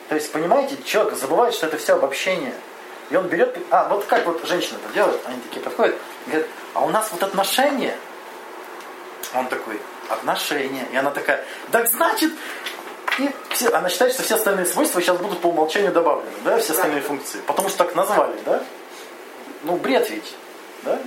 То 0.10 0.16
есть, 0.16 0.32
понимаете, 0.32 0.78
человек 0.84 1.16
забывает, 1.16 1.54
что 1.54 1.68
это 1.68 1.78
все 1.78 1.96
обобщение. 1.96 2.54
И 3.10 3.16
он 3.16 3.28
берет... 3.28 3.58
А, 3.70 3.90
вот 3.90 4.06
как 4.06 4.26
вот 4.26 4.46
женщины 4.46 4.78
это 4.84 4.94
делают, 4.94 5.22
они 5.26 5.40
такие 5.42 5.62
подходят, 5.62 5.96
и 6.26 6.30
говорят, 6.30 6.50
а 6.74 6.86
у 6.86 6.90
нас 6.90 7.10
вот 7.12 7.24
отношения. 7.24 7.96
Он 9.34 9.48
такой, 9.48 9.80
отношения. 10.14 10.86
И 10.92 10.96
она 10.96 11.12
такая, 11.12 11.44
так 11.72 11.88
значит... 11.88 12.32
И 13.20 13.30
все, 13.50 13.70
она 13.70 13.90
считает, 13.90 14.12
что 14.14 14.24
все 14.24 14.36
остальные 14.36 14.66
свойства 14.66 15.00
сейчас 15.00 15.18
будут 15.18 15.40
по 15.40 15.48
умолчанию 15.48 15.92
добавлены, 15.92 16.32
да, 16.44 16.58
все 16.58 16.74
остальные 16.74 17.02
функции. 17.02 17.42
Потому 17.46 17.70
что 17.70 17.80
так 17.80 17.94
назвали, 17.94 18.36
да? 18.44 18.64
Ну, 19.62 19.76
бред 19.76 20.10
ведь, 20.10 20.34
да? 20.82 21.00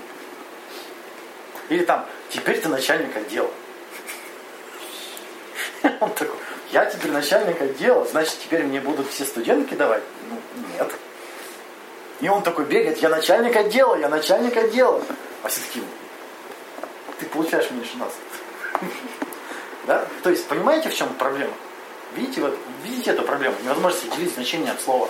Или 1.68 1.84
там, 1.84 2.06
теперь 2.30 2.60
ты 2.60 2.68
начальник 2.68 3.16
отдела. 3.16 3.50
Он 6.00 6.10
такой, 6.10 6.36
я 6.70 6.84
теперь 6.84 7.10
начальник 7.10 7.60
отдела, 7.60 8.04
значит, 8.04 8.36
теперь 8.42 8.62
мне 8.62 8.80
будут 8.80 9.10
все 9.10 9.24
студентки 9.24 9.74
давать? 9.74 10.02
Ну, 10.30 10.38
нет. 10.78 10.92
И 12.20 12.28
он 12.28 12.42
такой 12.42 12.64
бегает, 12.64 12.98
я 12.98 13.08
начальник 13.08 13.54
отдела, 13.56 13.94
я 13.96 14.08
начальник 14.08 14.56
отдела. 14.56 15.02
А 15.42 15.48
все 15.48 15.60
такие, 15.60 15.84
ты 17.18 17.26
получаешь 17.26 17.70
меньше 17.70 17.96
нас. 17.98 18.12
Да? 19.86 20.06
То 20.22 20.30
есть, 20.30 20.46
понимаете, 20.48 20.88
в 20.88 20.94
чем 20.94 21.12
проблема? 21.14 21.52
Видите, 22.14 22.40
вот, 22.40 22.58
видите 22.82 23.10
эту 23.12 23.22
проблему? 23.22 23.54
Невозможно 23.62 24.10
делить 24.16 24.34
значение 24.34 24.72
от 24.72 24.80
слова. 24.80 25.08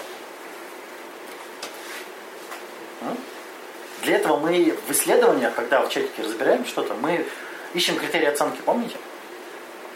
Для 4.02 4.16
этого 4.16 4.36
мы 4.38 4.76
в 4.86 4.92
исследованиях, 4.92 5.54
когда 5.54 5.82
в 5.82 5.88
чатике 5.88 6.22
разбираем 6.22 6.64
что-то, 6.64 6.94
мы 6.94 7.26
ищем 7.74 7.98
критерии 7.98 8.26
оценки, 8.26 8.60
помните? 8.64 8.96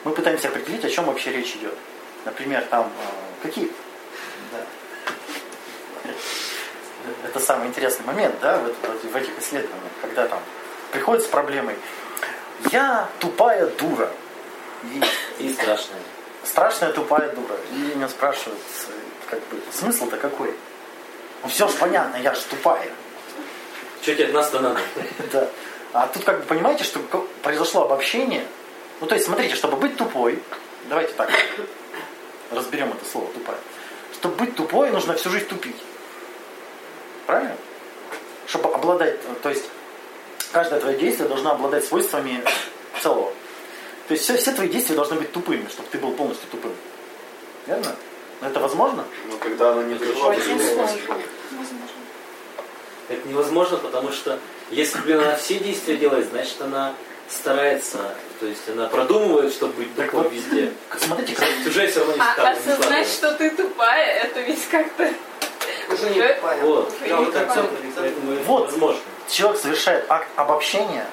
Мы 0.02 0.12
пытаемся 0.12 0.48
определить, 0.48 0.84
о 0.84 0.90
чем 0.90 1.04
вообще 1.04 1.30
речь 1.30 1.54
идет. 1.54 1.74
Например, 2.24 2.64
там, 2.70 2.86
э, 2.86 3.42
какие... 3.46 3.70
Да. 4.52 4.64
Это 7.24 7.38
самый 7.38 7.68
интересный 7.68 8.04
момент, 8.04 8.34
да, 8.40 8.58
в, 8.58 8.72
в- 8.72 9.12
в 9.12 9.16
этих 9.16 9.38
исследованиях, 9.38 9.92
когда 10.00 10.26
там 10.26 10.40
приходит 10.90 11.22
с 11.24 11.28
проблемой 11.28 11.76
«Я 12.70 13.08
тупая 13.18 13.66
дура». 13.66 14.10
И 14.84 15.02
И 15.44 15.52
страшное. 15.52 16.00
страшная 16.44 16.92
тупая 16.92 17.28
дура. 17.32 17.56
И 17.72 17.76
меня 17.76 18.08
спрашивают, 18.08 18.58
как 19.28 19.40
бы, 19.48 19.60
смысл-то 19.72 20.16
какой? 20.16 20.54
Ну 21.42 21.48
все 21.48 21.68
ж 21.68 21.72
понятно, 21.72 22.16
я 22.16 22.34
же 22.34 22.40
тупая. 22.42 22.90
Что 24.02 24.14
тебе 24.14 24.26
от 24.26 24.32
нас-то 24.32 24.60
надо? 24.60 24.80
Да. 25.32 25.48
А 25.92 26.06
тут 26.06 26.24
как 26.24 26.40
бы 26.40 26.44
понимаете, 26.44 26.84
что 26.84 27.00
произошло 27.42 27.82
обобщение. 27.84 28.44
Ну 29.00 29.06
то 29.06 29.14
есть 29.14 29.26
смотрите, 29.26 29.54
чтобы 29.54 29.76
быть 29.76 29.96
тупой, 29.96 30.42
давайте 30.88 31.12
так, 31.14 31.30
разберем 32.50 32.92
это 32.92 33.04
слово 33.10 33.28
тупая. 33.32 33.58
Чтобы 34.14 34.36
быть 34.36 34.54
тупой, 34.54 34.90
нужно 34.90 35.14
всю 35.14 35.30
жизнь 35.30 35.46
тупить. 35.46 35.76
Правильно? 37.26 37.56
Чтобы 38.46 38.72
обладать, 38.74 39.16
то 39.42 39.48
есть 39.48 39.64
каждое 40.52 40.80
твое 40.80 40.96
действие 40.98 41.28
должно 41.28 41.52
обладать 41.52 41.84
свойствами 41.84 42.42
целого. 43.02 43.32
То 44.08 44.14
есть 44.14 44.24
все, 44.24 44.36
все 44.36 44.52
твои 44.52 44.68
действия 44.68 44.96
должны 44.96 45.16
быть 45.16 45.30
тупыми, 45.32 45.66
чтобы 45.70 45.88
ты 45.90 45.98
был 45.98 46.12
полностью 46.12 46.48
тупым. 46.50 46.72
Верно? 47.66 47.94
Но 48.40 48.48
это 48.48 48.58
возможно? 48.60 49.04
Но 49.30 49.36
когда 49.36 49.72
она 49.72 49.82
не 49.84 49.96
сложно. 49.98 50.86
Это 53.08 53.28
невозможно, 53.28 53.76
потому 53.76 54.12
что 54.12 54.38
если, 54.70 54.98
блин, 55.00 55.18
она 55.20 55.34
все 55.36 55.58
действия 55.58 55.96
делает, 55.96 56.28
значит 56.30 56.60
она 56.60 56.94
старается, 57.28 57.98
то 58.38 58.46
есть 58.46 58.68
она 58.68 58.86
продумывает, 58.88 59.52
чтобы 59.52 59.72
быть 59.74 59.94
Так 59.94 60.06
тупой 60.06 60.24
вот, 60.24 60.32
везде. 60.32 60.72
Смотрите, 60.98 61.34
как- 61.34 61.48
Уже 61.66 61.86
все 61.88 61.98
равно 62.00 62.14
не 62.14 62.20
А 62.20 62.32
осознать, 62.32 62.58
складывается. 62.62 63.14
что 63.14 63.34
ты 63.34 63.50
тупая, 63.50 64.24
это 64.24 64.40
ведь 64.40 64.64
как-то... 64.68 65.12
Уже 65.92 66.10
не 66.10 66.22
тупая. 66.22 66.60
Вот, 66.62 66.92
Да, 67.08 67.16
поэтому 67.46 68.32
это 68.32 68.42
Вот. 68.46 68.66
возможно. 68.70 69.00
Человек 69.30 69.60
совершает 69.60 70.04
акт 70.10 70.28
обобщения 70.36 71.06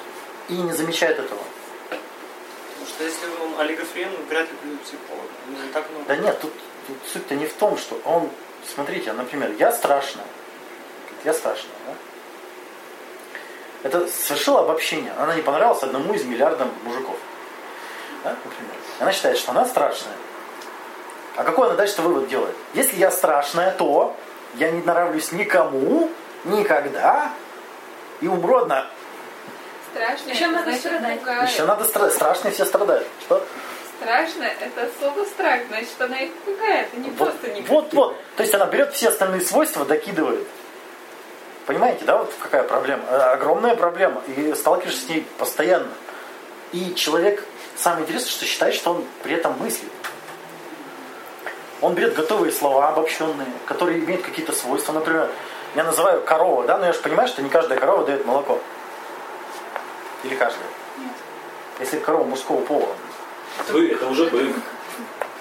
и 0.48 0.54
не 0.54 0.72
замечает 0.72 1.18
этого. 1.18 1.40
Потому 1.90 2.86
что 2.86 3.04
если 3.04 3.26
он 3.42 3.60
олигофрен, 3.60 4.10
вряд 4.28 4.50
ли 4.50 4.56
придет 4.56 4.80
психолог. 4.82 5.30
Ну, 5.48 5.62
не 5.62 5.68
так 5.70 5.90
много. 5.90 6.04
Да 6.06 6.16
нет, 6.16 6.40
тут, 6.40 6.52
тут 6.86 6.96
суть-то 7.12 7.34
не 7.34 7.46
в 7.46 7.52
том, 7.54 7.76
что 7.76 8.00
он, 8.04 8.30
смотрите, 8.74 9.12
например, 9.12 9.52
я 9.58 9.72
страшная, 9.72 10.26
я 11.24 11.32
страшная, 11.32 11.74
да? 11.86 11.94
Это 13.84 14.08
совершила 14.08 14.60
обобщение. 14.60 15.12
Она 15.18 15.34
не 15.34 15.42
понравилась 15.42 15.82
одному 15.82 16.12
из 16.12 16.24
миллиардов 16.24 16.66
мужиков. 16.82 17.16
Да, 18.24 18.30
например. 18.44 18.74
Она 18.98 19.12
считает, 19.12 19.38
что 19.38 19.52
она 19.52 19.64
страшная. 19.66 20.14
А 21.36 21.44
какой 21.44 21.68
она 21.68 21.76
дальше 21.76 22.02
вывод 22.02 22.28
делает? 22.28 22.56
Если 22.74 22.96
я 22.96 23.12
страшная, 23.12 23.70
то 23.70 24.16
я 24.54 24.72
не 24.72 24.82
нравлюсь 24.82 25.30
никому, 25.30 26.10
никогда, 26.44 27.32
и 28.20 28.26
умру 28.28 28.58
одна. 28.58 28.86
Страшно, 29.94 30.30
Еще 30.30 30.46
надо 30.48 30.64
значит 30.64 30.80
страдать. 30.80 31.16
другая. 31.16 31.46
Еще 31.46 31.64
надо 31.64 31.84
стра- 31.84 32.10
страшные 32.10 32.52
все 32.52 32.64
страдают. 32.64 33.06
Что? 33.22 33.44
Страшно, 34.00 34.44
это 34.44 34.82
особо 34.96 35.24
страх, 35.24 35.62
значит 35.68 36.00
она 36.00 36.18
их 36.18 36.32
пугает, 36.34 36.94
не 36.94 37.10
Вот, 37.10 37.16
просто 37.16 37.48
не 37.50 37.60
вот, 37.62 37.92
вот. 37.94 38.16
То 38.36 38.42
есть 38.44 38.54
она 38.54 38.66
берет 38.66 38.92
все 38.92 39.08
остальные 39.08 39.40
свойства, 39.40 39.84
докидывает. 39.84 40.46
Понимаете, 41.66 42.04
да, 42.04 42.18
вот 42.18 42.32
какая 42.40 42.62
проблема? 42.62 43.02
Э, 43.10 43.16
Огромная 43.32 43.74
проблема. 43.74 44.22
И 44.28 44.54
сталкиваешься 44.54 45.02
с 45.04 45.08
ней 45.08 45.26
постоянно. 45.38 45.88
И 46.72 46.94
человек, 46.94 47.42
самое 47.76 48.04
интересное, 48.04 48.30
что 48.30 48.44
считает, 48.44 48.74
что 48.74 48.92
он 48.92 49.04
при 49.22 49.34
этом 49.34 49.58
мыслит. 49.58 49.90
Он 51.80 51.94
берет 51.94 52.14
готовые 52.14 52.52
слова 52.52 52.88
обобщенные, 52.88 53.46
которые 53.66 53.98
имеют 54.00 54.22
какие-то 54.22 54.52
свойства. 54.52 54.92
Например, 54.92 55.28
я 55.74 55.84
называю 55.84 56.22
корова, 56.22 56.64
да, 56.66 56.78
но 56.78 56.86
я 56.86 56.92
же 56.92 57.00
понимаю, 57.00 57.28
что 57.28 57.42
не 57.42 57.50
каждая 57.50 57.78
корова 57.78 58.04
дает 58.06 58.24
молоко. 58.24 58.58
Или 60.24 60.34
каждая? 60.34 60.64
Нет. 60.98 61.12
Если 61.80 61.98
корова 62.00 62.24
мужского 62.24 62.60
пола. 62.62 62.88
Вы, 63.68 63.92
это 63.92 64.06
уже 64.06 64.26
бык. 64.26 64.56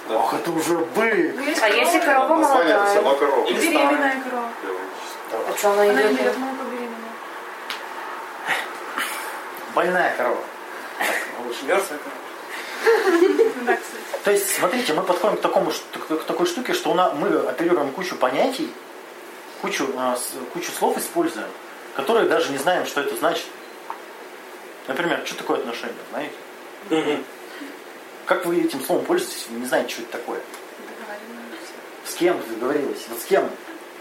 Ох, 0.10 0.34
это 0.34 0.52
уже 0.52 0.78
бык. 0.78 1.36
Ну, 1.36 1.44
А 1.62 1.70
если 1.70 2.00
корова 2.00 2.40
это 2.40 2.46
все 2.46 2.54
молодая? 2.54 2.96
равно 2.96 3.16
корова. 3.16 3.46
Или 3.48 3.60
беременная 3.60 4.22
корова. 4.24 4.50
А 5.50 5.58
что 5.58 5.72
она 5.72 5.82
Она 5.84 5.94
идет? 5.94 6.16
дает 6.18 6.38
молоко 6.38 6.64
беременная. 6.72 7.12
Больная 9.74 10.16
корова. 10.16 10.38
лучше. 11.46 11.66
Мертвая 11.66 12.00
корова. 12.00 13.78
То 14.24 14.32
есть, 14.32 14.56
смотрите, 14.56 14.94
мы 14.94 15.04
подходим 15.04 15.38
к, 15.38 15.42
такому, 15.42 15.72
к 15.72 16.24
такой 16.26 16.46
штуке, 16.46 16.74
что 16.74 16.92
у 16.92 16.94
нас, 16.94 17.14
мы 17.14 17.28
оперируем 17.50 17.92
кучу 17.92 18.16
понятий, 18.16 18.74
кучу, 19.62 19.88
а, 19.98 20.18
кучу 20.54 20.72
слов 20.72 20.98
используем, 20.98 21.48
которые 21.96 22.28
даже 22.30 22.52
не 22.52 22.58
знаем, 22.58 22.86
что 22.86 23.02
это 23.02 23.16
значит. 23.16 23.46
Например, 24.88 25.22
что 25.26 25.36
такое 25.36 25.58
отношения, 25.60 25.94
знаете? 26.12 26.34
Как 28.26 28.46
вы 28.46 28.62
этим 28.62 28.84
словом 28.84 29.06
пользуетесь, 29.06 29.48
вы 29.50 29.60
не 29.60 29.66
знаете, 29.66 29.90
что 29.94 30.02
это 30.04 30.12
такое. 30.14 30.42
С 32.06 32.14
кем 32.16 32.42
ты 32.42 32.54
договорилась? 32.56 33.06
Вот 33.10 33.20
с 33.22 33.26
кем? 33.26 33.50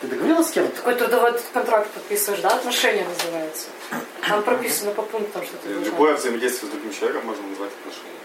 Ты 0.00 0.08
договорилась 0.08 0.48
с 0.48 0.50
кем-то? 0.50 0.76
Такой 0.76 0.94
трудовой 0.94 1.32
контракт 1.52 1.90
подписываешь, 1.90 2.42
да? 2.42 2.50
Отношения 2.50 3.04
называется. 3.04 3.68
Там 4.28 4.42
прописано 4.42 4.90
по 4.92 5.02
пунктам, 5.02 5.44
что 5.44 5.56
ты. 5.56 5.68
Любое 5.68 6.14
взаимодействие 6.14 6.70
с 6.70 6.74
другим 6.74 6.92
человеком 6.92 7.26
можно 7.26 7.46
назвать 7.46 7.70
отношением. 7.80 8.20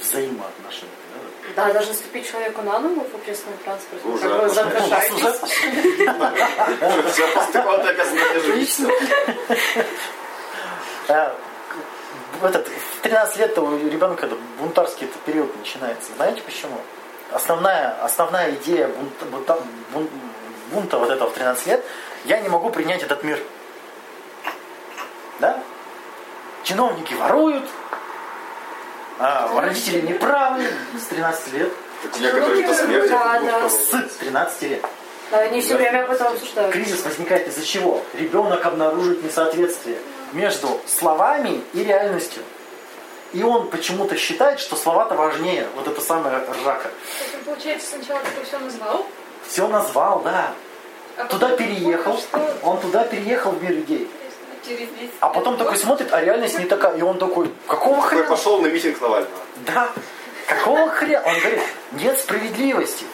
Взаимоотношения. 0.00 0.90
да? 1.14 1.20
Да, 1.56 1.72
даже 1.72 1.88
наступить 1.88 2.28
человеку 2.28 2.62
на 2.62 2.78
ногу 2.78 3.06
в 3.12 3.14
общественном 3.14 3.58
транспорте. 3.58 4.08
Уже 4.08 4.28
Как 4.28 4.88
так, 7.52 8.42
жизнь. 8.44 8.88
А, 11.08 11.36
в 12.40 12.44
этот, 12.44 12.66
в 12.68 13.00
13 13.02 13.36
лет 13.36 13.58
у 13.58 13.76
ребенка 13.76 14.26
это 14.26 14.36
бунтарский 14.58 15.06
этот 15.06 15.20
период 15.22 15.54
начинается. 15.56 16.12
Знаете 16.16 16.42
почему? 16.42 16.80
Основная, 17.30 18.02
основная 18.02 18.52
идея 18.52 18.88
бунта, 18.88 19.24
бунта, 19.26 19.58
бун- 19.92 20.08
бунта 20.72 20.98
вот 20.98 21.10
этого 21.10 21.30
в 21.30 21.34
13 21.34 21.66
лет, 21.66 21.84
я 22.24 22.40
не 22.40 22.48
могу 22.48 22.70
принять 22.70 23.02
этот 23.02 23.22
мир. 23.22 23.38
Да? 25.40 25.62
Чиновники 26.62 27.14
воруют, 27.14 27.68
а 29.18 29.60
родители 29.60 30.00
неправы 30.00 30.64
с 30.98 31.06
13 31.06 31.52
лет. 31.54 31.72
Это 32.04 32.20
некоторые 32.20 32.66
до 32.66 32.74
смерти. 32.74 33.08
Да, 33.08 33.40
да. 33.40 33.68
С 33.68 34.16
13 34.18 34.62
лет. 34.62 34.84
Да, 35.30 35.38
они 35.40 35.60
все 35.60 35.76
время 35.76 36.04
об 36.04 36.10
этом 36.10 36.28
обсуждают. 36.28 36.72
Кризис 36.72 37.02
возникает 37.04 37.48
из-за 37.48 37.64
чего? 37.64 38.02
Ребенок 38.14 38.64
обнаружит 38.66 39.22
несоответствие 39.22 39.98
между 40.32 40.80
словами 40.86 41.62
и 41.72 41.82
реальностью. 41.82 42.42
И 43.32 43.42
он 43.42 43.68
почему-то 43.68 44.16
считает, 44.16 44.60
что 44.60 44.76
слова-то 44.76 45.14
важнее. 45.14 45.66
Вот 45.74 45.88
это 45.88 46.00
самая 46.00 46.38
ржака. 46.38 46.90
Так, 47.32 47.40
получается, 47.42 47.88
сначала 47.96 48.20
ты 48.20 48.46
все 48.46 48.58
назвал, 48.58 49.06
Все 49.48 49.66
назвал, 49.66 50.20
да. 50.20 50.52
а 51.16 51.24
Туда 51.24 51.56
переехал. 51.56 52.20
Он 52.62 52.78
туда 52.80 53.04
переехал 53.04 53.52
в 53.52 53.62
мир 53.62 53.72
людей. 53.72 54.08
Через 54.64 54.88
10 54.88 55.10
А 55.20 55.28
потом 55.28 55.56
такой 55.56 55.76
смотрит, 55.76 56.12
а 56.12 56.20
реальность 56.20 56.58
не 56.58 56.66
такая. 56.66 56.96
И 56.96 57.02
он 57.02 57.18
такой, 57.18 57.50
какого 57.66 58.00
хрена? 58.02 58.24
пошел 58.28 58.60
на 58.60 58.66
митинг 58.66 59.00
Навального. 59.00 59.32
Да. 59.66 59.90
Какого 60.46 60.88
хрена? 60.88 61.22
Он 61.26 61.38
говорит, 61.38 61.62
нет 61.92 62.18
справедливости. 62.18 63.04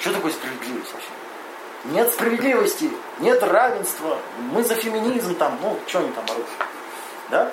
Что 0.00 0.12
такое 0.14 0.32
справедливость 0.32 0.92
вообще? 0.92 1.08
Нет 1.84 2.12
справедливости, 2.12 2.90
нет 3.18 3.42
равенства, 3.42 4.16
мы 4.52 4.62
за 4.62 4.76
феминизм 4.76 5.34
там, 5.34 5.58
ну, 5.60 5.76
что 5.88 5.98
они 5.98 6.10
там 6.12 6.24
орут. 6.30 6.46
Да? 7.30 7.50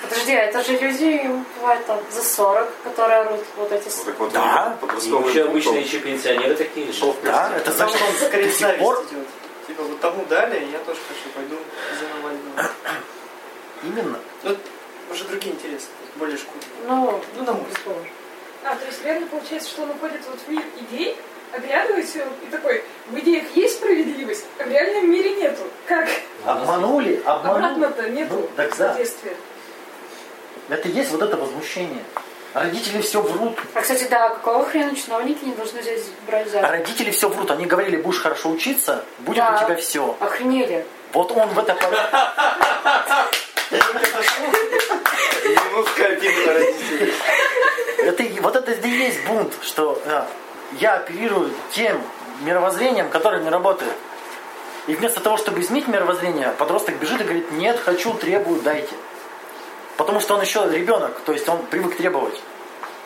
Подожди, 0.00 0.32
а 0.32 0.44
это 0.44 0.64
же 0.64 0.78
люди, 0.78 1.04
им 1.04 1.44
бывает 1.56 1.84
там 1.86 2.00
за 2.10 2.22
40, 2.22 2.68
которые 2.84 3.20
орут 3.20 3.40
вот 3.56 3.72
эти 3.72 3.84
Вот 3.84 3.92
слова. 3.92 4.06
так 4.06 4.18
вот 4.20 4.32
Да. 4.32 4.78
И 5.02 5.10
вообще 5.10 5.44
он 5.44 5.56
еще 5.56 5.98
пенсионеры 5.98 6.54
такие 6.54 6.86
же. 6.86 6.92
шел 6.92 7.12
в 7.12 7.22
Да, 7.22 7.52
это 7.56 7.70
он 7.82 7.88
что 7.88 8.26
скорее 8.26 8.46
до 8.46 8.52
сих 8.52 8.78
пор 8.78 9.04
идет. 9.10 9.26
Типа 9.66 9.82
вот 9.82 10.00
тому 10.00 10.24
дали, 10.24 10.64
я 10.72 10.78
тоже 10.78 11.00
хочу, 11.08 11.28
пойду 11.34 11.56
за. 12.00 12.17
именно. 13.82 14.18
Ну, 14.42 14.56
уже 15.10 15.24
другие 15.24 15.54
интересы, 15.54 15.86
более 16.16 16.36
шкурные. 16.36 16.64
Ну, 16.86 17.20
Ну, 17.36 17.44
на 17.44 17.52
мой 17.52 17.64
предположим. 17.64 18.08
А, 18.64 18.74
то 18.74 18.84
есть 18.86 19.04
реально 19.04 19.26
получается, 19.28 19.70
что 19.70 19.82
он 19.82 19.90
уходит 19.90 20.20
вот 20.28 20.38
в 20.40 20.48
мир 20.48 20.62
идей, 20.80 21.16
оглядывается 21.52 22.18
и 22.46 22.50
такой, 22.50 22.84
в 23.08 23.18
идеях 23.18 23.44
есть 23.54 23.76
справедливость, 23.76 24.44
а 24.58 24.64
в 24.64 24.68
реальном 24.68 25.10
мире 25.10 25.34
нету. 25.36 25.62
Как? 25.86 26.08
Обманули, 26.44 27.22
обманули. 27.24 27.64
Обратно-то 27.64 28.10
нету 28.10 28.34
Ну, 28.34 28.50
так 28.56 28.76
да. 28.76 28.96
Это 30.68 30.88
есть 30.88 31.10
вот 31.10 31.22
это 31.22 31.36
возмущение. 31.36 32.04
Родители 32.52 33.00
все 33.00 33.22
врут. 33.22 33.58
А, 33.74 33.80
кстати, 33.82 34.06
да, 34.10 34.30
какого 34.30 34.64
хрена 34.66 34.94
чиновники 34.96 35.44
не 35.44 35.54
должны 35.54 35.80
здесь 35.82 36.04
брать 36.26 36.46
А 36.46 36.48
взятки? 36.48 36.70
родители 36.70 37.10
все 37.10 37.28
врут. 37.28 37.50
Они 37.50 37.66
говорили, 37.66 37.96
будешь 37.96 38.20
хорошо 38.20 38.50
учиться, 38.50 39.04
будет 39.20 39.36
Да. 39.38 39.60
у 39.62 39.64
тебя 39.66 39.76
все. 39.76 40.16
Охренели. 40.20 40.84
Вот 41.12 41.32
он 41.32 41.48
в 41.48 41.58
это... 41.58 41.76
обидно 46.04 46.46
на 46.46 46.54
родителей. 46.54 47.14
это 47.98 48.42
вот 48.42 48.56
это 48.56 48.72
и 48.72 48.90
есть 48.90 49.24
бунт, 49.26 49.52
что 49.62 50.00
а, 50.06 50.26
я 50.72 50.94
оперирую 50.94 51.50
тем 51.72 52.02
мировоззрением, 52.40 53.10
которое 53.10 53.42
не 53.42 53.50
работает. 53.50 53.92
И 54.86 54.94
вместо 54.94 55.20
того, 55.20 55.36
чтобы 55.36 55.60
изменить 55.60 55.86
мировоззрение, 55.88 56.54
подросток 56.58 56.96
бежит 56.96 57.20
и 57.20 57.24
говорит, 57.24 57.52
нет, 57.52 57.78
хочу, 57.78 58.14
требую, 58.14 58.62
дайте. 58.62 58.94
Потому 59.96 60.20
что 60.20 60.34
он 60.34 60.40
еще 60.40 60.66
ребенок, 60.70 61.20
то 61.26 61.32
есть 61.32 61.48
он 61.48 61.64
привык 61.66 61.96
требовать. 61.96 62.40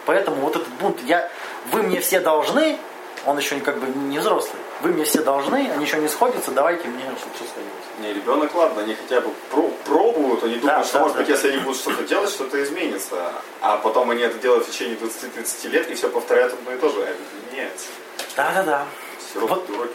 Поэтому 0.06 0.36
вот 0.42 0.56
этот 0.56 0.68
бунт, 0.74 1.00
я, 1.02 1.30
вы 1.70 1.82
мне 1.82 2.00
все 2.00 2.20
должны, 2.20 2.78
Он 3.24 3.38
еще 3.38 3.58
как 3.60 3.78
бы 3.78 3.86
не 3.86 4.18
взрослый. 4.18 4.60
Вы 4.80 4.90
мне 4.90 5.04
все 5.04 5.22
должны, 5.22 5.70
они 5.70 5.84
еще 5.84 5.98
не 5.98 6.08
сходятся, 6.08 6.50
давайте 6.50 6.88
мне 6.88 7.04
сходилось. 7.04 7.71
Не, 8.02 8.12
ребенок, 8.12 8.52
ладно, 8.54 8.82
они 8.82 8.94
хотя 8.94 9.20
бы 9.20 9.30
про- 9.50 9.70
пробуют, 9.86 10.42
они 10.42 10.56
думают, 10.56 10.80
Да, 10.80 10.84
что, 10.84 10.94
да, 10.94 11.00
может 11.00 11.16
да. 11.16 11.22
быть, 11.22 11.28
если 11.30 11.48
они 11.50 11.58
будут 11.58 11.78
что-то 11.80 12.02
делать, 12.02 12.30
что-то 12.30 12.60
изменится. 12.62 13.32
А 13.60 13.76
потом 13.76 14.10
они 14.10 14.22
это 14.22 14.38
делают 14.38 14.66
в 14.66 14.70
течение 14.72 14.96
20-30 14.96 15.68
лет 15.68 15.88
и 15.88 15.94
все 15.94 16.08
повторяют 16.08 16.52
одно 16.52 16.72
и 16.72 16.78
то 16.78 16.88
же, 16.88 17.00
а 17.00 17.04
это 17.08 17.18
меняется. 17.52 17.86
Да-да-да. 18.36 18.86
Все 19.20 19.38
равно 19.40 19.54
Вот. 19.54 19.68
возникают. 19.68 19.92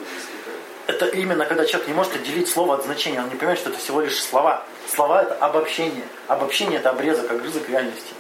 Это 0.87 1.05
именно 1.07 1.45
когда 1.45 1.65
человек 1.65 1.89
не 1.89 1.93
может 1.93 2.15
отделить 2.15 2.47
слово 2.49 2.75
от 2.75 2.85
значения, 2.85 3.19
он 3.19 3.27
не 3.27 3.35
понимает, 3.35 3.59
что 3.59 3.71
это 3.71 3.77
всего 3.79 3.99
лишь 3.99 4.21
слова. 4.23 4.63
Слова 4.87 5.23
это 5.23 5.35
обобщение. 5.35 6.03
Обобщение 6.29 6.79
это 6.79 6.91
обрезок, 6.91 7.29
огрызок 7.29 7.67
реальности. 7.67 8.13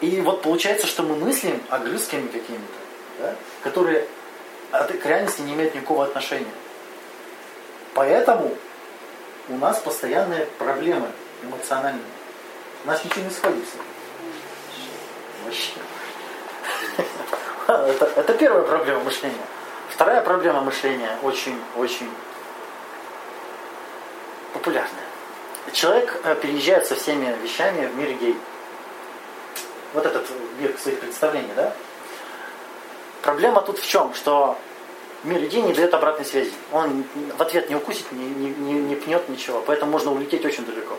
И 0.00 0.20
вот 0.20 0.42
получается, 0.42 0.88
что 0.88 1.04
мы 1.04 1.14
мыслим 1.14 1.62
огрызками 1.70 2.26
какими-то, 2.26 2.74
да, 3.20 3.36
которые 3.62 4.04
от- 4.72 4.90
к 4.98 5.06
реальности 5.06 5.42
не 5.42 5.54
имеют 5.54 5.76
никакого 5.76 6.02
отношения. 6.04 6.50
Поэтому 7.94 8.56
у 9.48 9.56
нас 9.56 9.78
постоянные 9.78 10.46
проблемы 10.58 11.08
эмоциональные. 11.42 12.04
У 12.84 12.88
нас 12.88 13.04
ничего 13.04 13.24
не 13.24 13.30
сходится. 13.30 13.76
Вообще. 15.44 15.72
Это, 17.66 18.04
это 18.16 18.34
первая 18.34 18.62
проблема 18.62 19.04
мышления. 19.04 19.46
Вторая 19.90 20.22
проблема 20.22 20.60
мышления 20.60 21.10
очень-очень 21.22 22.10
популярная. 24.52 25.04
Человек 25.72 26.20
э, 26.24 26.34
переезжает 26.36 26.86
со 26.86 26.94
всеми 26.94 27.34
вещами 27.42 27.86
в 27.86 27.96
мир 27.96 28.12
гей. 28.12 28.36
Вот 29.92 30.04
этот 30.04 30.26
мир 30.58 30.74
своих 30.78 31.00
представлений, 31.00 31.52
да? 31.56 31.72
Проблема 33.22 33.62
тут 33.62 33.78
в 33.78 33.86
чем? 33.86 34.12
Что 34.14 34.58
мир 35.24 35.40
гей 35.48 35.62
не 35.62 35.72
дает 35.72 35.92
обратной 35.94 36.24
связи. 36.24 36.52
Он 36.72 37.04
в 37.36 37.42
ответ 37.42 37.68
не 37.70 37.76
укусит, 37.76 38.10
не, 38.12 38.24
не, 38.24 38.50
не- 38.50 38.80
не 38.80 38.96
пнет 38.96 39.28
ничего. 39.28 39.62
Поэтому 39.66 39.92
можно 39.92 40.12
улететь 40.12 40.44
очень 40.44 40.64
далеко. 40.64 40.96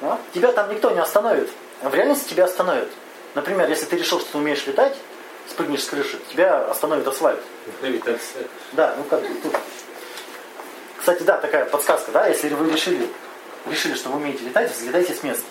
Да? 0.00 0.18
Тебя 0.34 0.52
там 0.52 0.70
никто 0.70 0.90
не 0.90 1.00
остановит. 1.00 1.50
В 1.82 1.94
реальности 1.94 2.30
тебя 2.30 2.44
остановят. 2.44 2.88
Например, 3.34 3.68
если 3.68 3.86
ты 3.86 3.96
решил, 3.96 4.20
что 4.20 4.32
ты 4.32 4.38
умеешь 4.38 4.66
летать, 4.66 4.96
спрыгнешь 5.48 5.82
с 5.84 5.88
крыши, 5.88 6.18
тебя 6.30 6.64
остановит 6.66 7.06
асфальт. 7.06 7.40
Да, 8.72 8.94
ну 8.96 9.04
как 9.04 9.20
бы 9.22 9.28
тут. 9.42 9.54
Кстати, 10.98 11.22
да, 11.24 11.36
такая 11.38 11.64
подсказка, 11.64 12.12
да, 12.12 12.28
если 12.28 12.48
вы 12.50 12.70
решили, 12.70 13.08
решили, 13.66 13.94
что 13.94 14.10
вы 14.10 14.16
умеете 14.16 14.44
летать, 14.44 14.70
взлетайте 14.72 15.14
с 15.14 15.22
места. 15.22 15.44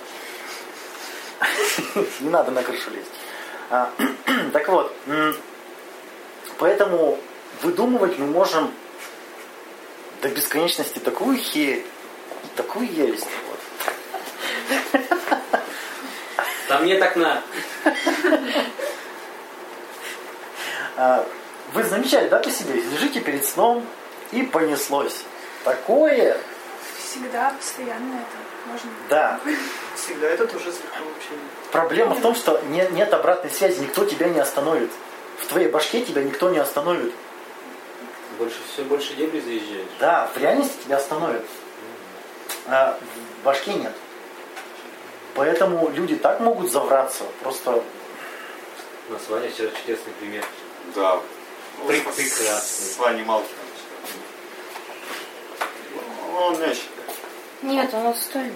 Не 2.22 2.30
надо 2.30 2.52
на 2.52 2.64
крышу 2.64 2.90
лезть. 2.92 3.10
А, 3.70 3.92
Так 4.54 4.68
вот, 4.70 4.94
поэтому 6.58 7.18
выдумывать 7.62 8.18
мы 8.20 8.28
можем 8.28 8.72
до 10.22 10.30
бесконечности 10.30 11.00
такую 11.00 11.38
херь, 11.38 11.86
такую 12.56 12.92
ересь. 12.92 13.24
Вот. 13.48 15.02
Там 16.68 16.86
нет 16.86 17.02
окна. 17.02 17.42
А, 20.98 21.26
Вы 21.74 21.84
замечали, 21.84 22.28
да, 22.30 22.40
по 22.40 22.50
себе? 22.50 22.74
Лежите 22.76 23.22
перед 23.22 23.46
сном 23.46 23.86
и 24.32 24.44
понеслось. 24.44 25.24
Такое, 25.64 26.38
Всегда, 27.00 27.54
постоянно 27.58 28.14
это 28.16 28.72
можно. 28.72 28.90
да. 29.10 29.40
Всегда 29.96 30.28
это 30.28 30.48
тоже 30.48 30.66
слегка 30.72 31.00
вообще. 31.00 31.30
Проблема 31.72 32.16
в 32.16 32.22
том, 32.22 32.36
что 32.36 32.60
не- 32.70 32.88
нет 32.92 33.14
обратной 33.14 33.52
связи, 33.52 33.80
никто 33.82 34.06
тебя 34.06 34.28
не 34.30 34.40
остановит. 34.40 34.92
В 35.40 35.46
твоей 35.48 35.68
башке 35.68 36.02
тебя 36.02 36.24
никто 36.24 36.50
не 36.50 36.58
остановит. 36.60 37.14
Больше, 38.42 38.58
все 38.74 38.82
больше 38.86 39.14
дебри 39.14 39.40
заезжаешь. 39.40 39.86
Да, 40.00 40.28
в 40.34 40.38
реальности 40.40 40.74
тебя 40.84 40.98
остановят. 40.98 41.46
А 42.66 42.98
в 43.00 43.46
башке 43.46 43.76
нет. 43.76 43.94
Поэтому 45.36 45.92
люди 45.92 46.16
так 46.16 46.40
могут 46.40 46.72
завраться. 46.72 47.24
Просто 47.44 47.84
У 49.10 49.14
нас 49.14 49.22
Ваня 49.30 49.48
вчера 49.52 49.70
чудесный 49.80 50.12
пример. 50.14 50.44
Да. 50.96 51.20
Прекрасный. 51.86 52.26
С 52.26 52.98
Ваней 52.98 53.24
Малкиным. 53.26 53.54
Ну, 56.32 56.38
Он 56.40 56.60
мячик. 56.60 56.86
Нет, 57.62 57.94
он 57.94 58.08
отстойный. 58.08 58.54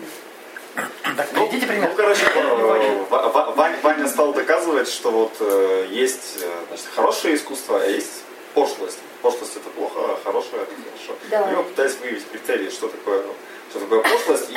так, 1.15 1.29
приведите 1.29 1.67
пример. 1.67 1.89
Ну, 1.91 1.95
короче, 1.95 2.25
э, 2.35 3.03
Ва- 3.11 3.29
Ва- 3.29 3.51
Ваня, 3.55 3.77
Ваня 3.83 4.07
стал 4.07 4.33
доказывать, 4.33 4.89
что 4.89 5.11
вот 5.11 5.33
э, 5.41 5.87
есть 5.91 6.39
э, 6.41 6.51
значит, 6.69 6.87
хорошее 6.95 7.35
искусство, 7.35 7.79
а 7.83 7.85
есть 7.85 8.23
пошлость. 8.55 8.99
Пошлость 9.21 9.57
это 9.57 9.69
плохо, 9.69 9.99
а 9.99 10.19
хорошее 10.23 10.63
это 10.63 10.71
хорошо. 10.71 11.19
Да. 11.29 11.51
И 11.51 11.55
мы 11.55 11.63
пытались 11.63 11.97
выявить 12.01 12.27
критерии, 12.31 12.69
что 12.69 12.87
такое, 12.87 13.21
что 13.69 13.79
такое 13.81 14.01
пошлость, 14.01 14.49
и 14.49 14.55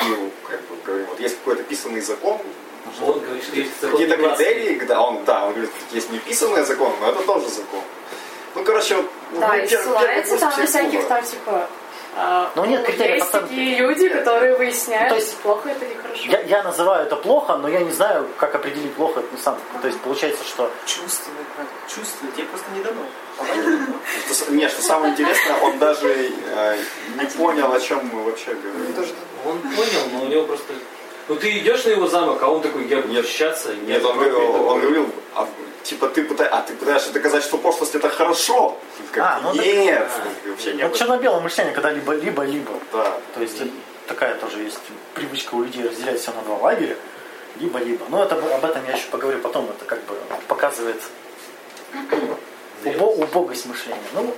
как 0.49 0.61
бы 0.61 0.75
говорим, 0.83 1.07
вот 1.07 1.19
есть 1.19 1.37
какой-то 1.37 1.63
писанный 1.63 2.01
закон, 2.01 2.39
Он 3.01 3.19
говорит, 3.19 3.43
что 3.43 3.55
есть 3.55 3.71
закон 3.81 3.99
какие-то 3.99 4.17
критерии, 4.17 4.79
когда 4.79 5.01
он, 5.01 5.23
да, 5.25 5.45
он 5.45 5.51
говорит, 5.51 5.71
есть 5.91 6.09
неписанный 6.11 6.63
закон, 6.63 6.93
но 7.01 7.09
это 7.09 7.23
тоже 7.23 7.47
закон. 7.49 7.83
Ну, 8.55 8.63
короче, 8.63 8.95
вот, 8.95 9.05
ну, 9.33 9.39
Да, 9.39 9.49
мы 9.49 9.59
и 9.59 9.67
ссылается 9.67 10.37
там 10.37 10.53
на 10.57 10.65
всяких 10.65 11.07
там 11.07 11.23
типа... 11.23 11.69
а, 12.15 12.51
Ну, 12.55 12.65
нет 12.65 12.81
ну, 12.81 12.85
критериев, 12.87 13.15
Есть 13.17 13.29
оценки. 13.29 13.47
такие 13.49 13.77
люди, 13.79 14.09
которые 14.09 14.57
выясняют, 14.57 15.09
Ну, 15.11 15.15
то 15.17 15.21
есть- 15.21 15.37
плохо 15.37 15.69
это 15.69 15.85
или 15.85 15.93
хорошо. 15.95 16.23
Я, 16.25 16.41
я 16.41 16.63
называю 16.63 17.05
это 17.05 17.15
плохо, 17.15 17.55
но 17.57 17.67
я 17.69 17.79
не 17.81 17.91
знаю, 17.91 18.27
как 18.37 18.55
определить 18.55 18.93
плохо 18.93 19.19
это 19.21 19.41
сам. 19.41 19.57
То 19.81 19.87
есть 19.87 19.99
получается, 20.01 20.43
что 20.43 20.71
Чувствовать 20.85 21.47
надо. 21.57 21.69
Чувствовать. 21.87 22.37
Я 22.37 22.45
просто 22.45 22.67
не 22.75 22.81
дано. 22.83 23.01
А 23.39 24.51
Не, 24.51 24.67
что 24.69 24.81
самое 24.81 25.11
интересное, 25.13 25.57
он 25.61 25.77
даже 25.79 26.07
э, 26.09 26.77
не 27.19 27.25
понял, 27.37 27.71
о 27.71 27.79
чем 27.79 28.09
мы 28.11 28.23
вообще 28.23 28.53
говорим. 28.53 28.95
Он 29.45 29.59
понял, 29.61 30.01
но 30.13 30.23
у 30.23 30.27
него 30.27 30.43
просто... 30.43 30.73
Ну 31.29 31.35
ты 31.35 31.59
идешь 31.59 31.85
на 31.85 31.89
его 31.91 32.07
замок, 32.07 32.41
а 32.41 32.47
он 32.49 32.61
такой, 32.61 32.87
я 32.87 32.97
буду 32.97 33.13
Нет. 33.13 33.23
общаться. 33.23 33.73
Нет, 33.75 34.03
он 34.03 34.17
говорил, 34.17 34.65
он 34.67 34.81
говорил, 34.81 35.09
а, 35.35 35.47
типа 35.83 36.07
ты 36.09 36.23
пытаешься, 36.23 36.57
а 36.57 36.61
ты 36.63 36.73
пытаешься 36.73 37.11
доказать, 37.11 37.43
что 37.43 37.57
пошлость 37.59 37.93
это 37.95 38.09
хорошо. 38.09 38.77
Как 39.11 39.23
А, 39.23 39.39
ну 39.43 39.53
так- 39.55 39.65
нет, 39.65 40.09
А. 40.09 40.49
вообще 40.49 40.73
не 40.73 40.81
этом. 40.81 40.97
черно-белое 40.97 41.39
мышление, 41.39 41.73
когда 41.73 41.91
либо 41.91 42.13
либо 42.13 42.43
либо. 42.43 42.71
Да. 42.91 43.17
То 43.35 43.41
есть 43.41 43.61
такая 44.07 44.35
тоже 44.35 44.59
есть 44.59 44.79
привычка 45.13 45.53
у 45.55 45.63
людей 45.63 45.87
разделять 45.87 46.19
все 46.19 46.31
на 46.31 46.41
два 46.41 46.57
лагеря, 46.57 46.95
либо-либо. 47.59 48.05
Но 48.09 48.23
это, 48.23 48.35
об 48.35 48.65
этом 48.65 48.83
я 48.87 48.95
еще 48.95 49.07
поговорю 49.11 49.39
потом. 49.39 49.69
Это 49.69 49.85
как 49.85 49.99
бы 50.05 50.15
показывает 50.47 50.99
убо- 52.85 53.23
убогость 53.23 53.65
мышления. 53.67 53.99
Ну, 54.13 54.33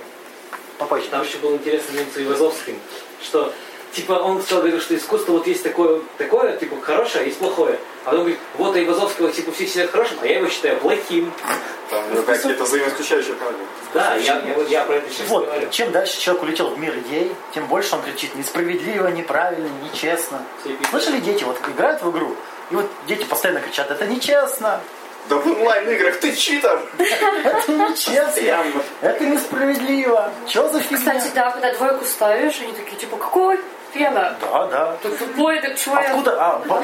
попозже. 0.78 1.08
Там 1.10 1.22
еще 1.22 1.38
был 1.38 1.54
интересный 1.54 1.92
момент 1.94 2.14
с 2.14 2.18
Ивазовским, 2.18 2.78
что 3.22 3.52
типа 3.92 4.12
он 4.12 4.40
сначала 4.40 4.60
говорил, 4.60 4.80
что 4.80 4.96
искусство 4.96 5.32
вот 5.32 5.46
есть 5.46 5.62
такое, 5.62 6.00
такое, 6.18 6.56
типа 6.56 6.76
хорошее, 6.82 7.24
а 7.24 7.26
есть 7.26 7.38
плохое. 7.38 7.78
А 8.04 8.06
потом 8.06 8.20
говорит, 8.20 8.40
вот 8.56 8.74
Айвазовского 8.74 9.30
типа 9.30 9.52
все 9.52 9.66
считают 9.66 9.90
хорошим, 9.92 10.18
а 10.22 10.26
я 10.26 10.38
его 10.38 10.48
считаю 10.48 10.76
плохим. 10.78 11.32
Там 11.90 12.04
у 12.08 12.12
него 12.14 12.22
какие-то 12.22 12.64
взаимоисключающие 12.64 13.34
правила. 13.34 13.60
Да, 13.94 14.14
я, 14.16 14.40
я, 14.40 14.62
я 14.68 14.84
про 14.84 14.96
это 14.96 15.10
сейчас 15.10 15.28
Вот, 15.28 15.46
говорю. 15.46 15.68
чем 15.70 15.92
дальше 15.92 16.18
человек 16.18 16.42
улетел 16.42 16.70
в 16.70 16.78
мир 16.78 16.96
идей, 16.98 17.32
тем 17.54 17.66
больше 17.66 17.94
он 17.94 18.02
кричит 18.02 18.34
несправедливо, 18.34 19.08
неправильно, 19.08 19.68
нечестно. 19.84 20.42
Все. 20.62 20.74
Слышали 20.90 21.20
дети, 21.20 21.44
вот 21.44 21.58
играют 21.68 22.02
в 22.02 22.10
игру, 22.10 22.34
и 22.70 22.74
вот 22.74 22.86
дети 23.06 23.24
постоянно 23.24 23.60
кричат, 23.60 23.90
это 23.90 24.06
нечестно, 24.06 24.80
Да 25.28 25.36
в 25.36 25.46
онлайн-играх 25.46 26.18
ты 26.18 26.34
читер! 26.34 26.80
это 26.98 27.72
нечестно, 27.72 28.82
это 29.02 29.24
несправедливо. 29.24 30.32
Что 30.48 30.68
за 30.70 30.80
фигня? 30.80 30.98
Кстати, 30.98 31.30
да, 31.34 31.50
когда 31.50 31.72
двойку 31.74 32.04
ставишь, 32.04 32.60
они 32.60 32.72
такие, 32.72 32.96
типа, 32.96 33.16
какой 33.18 33.60
хрена? 33.92 34.36
Да, 34.40 34.66
да. 34.66 34.96
Ты 35.02 35.10
тупой, 35.10 35.60
так 35.60 35.76
чего 35.76 35.96
я... 35.98 36.10
Откуда, 36.10 36.36
а, 36.44 36.58
по- 36.58 36.82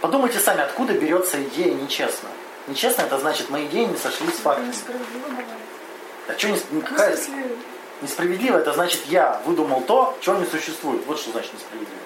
подумайте 0.00 0.38
сами, 0.38 0.62
откуда 0.62 0.92
берется 0.92 1.42
идея 1.44 1.74
нечестно? 1.74 2.28
Нечестно 2.66 3.02
это 3.02 3.18
значит, 3.18 3.50
мои 3.50 3.66
идеи 3.66 3.84
не 3.84 3.96
сошлись 3.96 4.34
с 4.34 4.38
фактами. 4.38 4.68
Несправедливо 4.68 5.28
бывает. 5.28 5.46
А 6.28 6.38
что 6.38 6.48
не, 6.48 6.80
какая, 6.80 7.18
несправедливо, 8.00 8.58
это 8.58 8.72
значит, 8.72 9.04
я 9.06 9.40
выдумал 9.44 9.82
то, 9.82 10.16
чего 10.20 10.36
не 10.36 10.46
существует. 10.46 11.04
Вот 11.06 11.18
что 11.18 11.32
значит 11.32 11.52
несправедливо. 11.52 12.00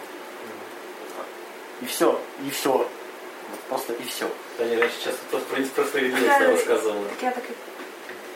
И 1.80 1.86
все, 1.86 2.20
и 2.44 2.50
все. 2.50 2.72
Вот 2.72 3.60
просто 3.68 3.92
и 3.92 4.02
все. 4.04 4.28
Таня 4.56 4.80
раньше 4.80 4.96
часто 5.04 5.20
просто 5.30 5.48
про, 5.54 5.62
про 5.62 5.84
справедливость 5.84 6.26
Да, 6.26 6.40
нам 6.40 6.50
рассказывала. 6.50 7.04
Так 7.08 7.22
я 7.22 7.30
так 7.30 7.44
и 7.44 7.54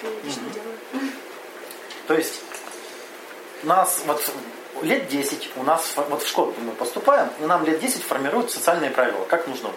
периодически 0.01 0.45
делаю. 0.55 1.11
То 2.07 2.15
есть 2.15 2.41
нас 3.65 4.03
вот 4.07 4.23
лет 4.83 5.09
10 5.09 5.51
у 5.57 5.63
нас 5.63 5.95
вот 5.97 6.23
в 6.23 6.29
школу 6.29 6.55
мы 6.59 6.73
поступаем, 6.73 7.29
и 7.41 7.45
нам 7.45 7.65
лет 7.65 7.81
10 7.81 8.03
формируют 8.03 8.51
социальные 8.51 8.91
правила, 8.91 9.25
как 9.25 9.47
нужно 9.47 9.71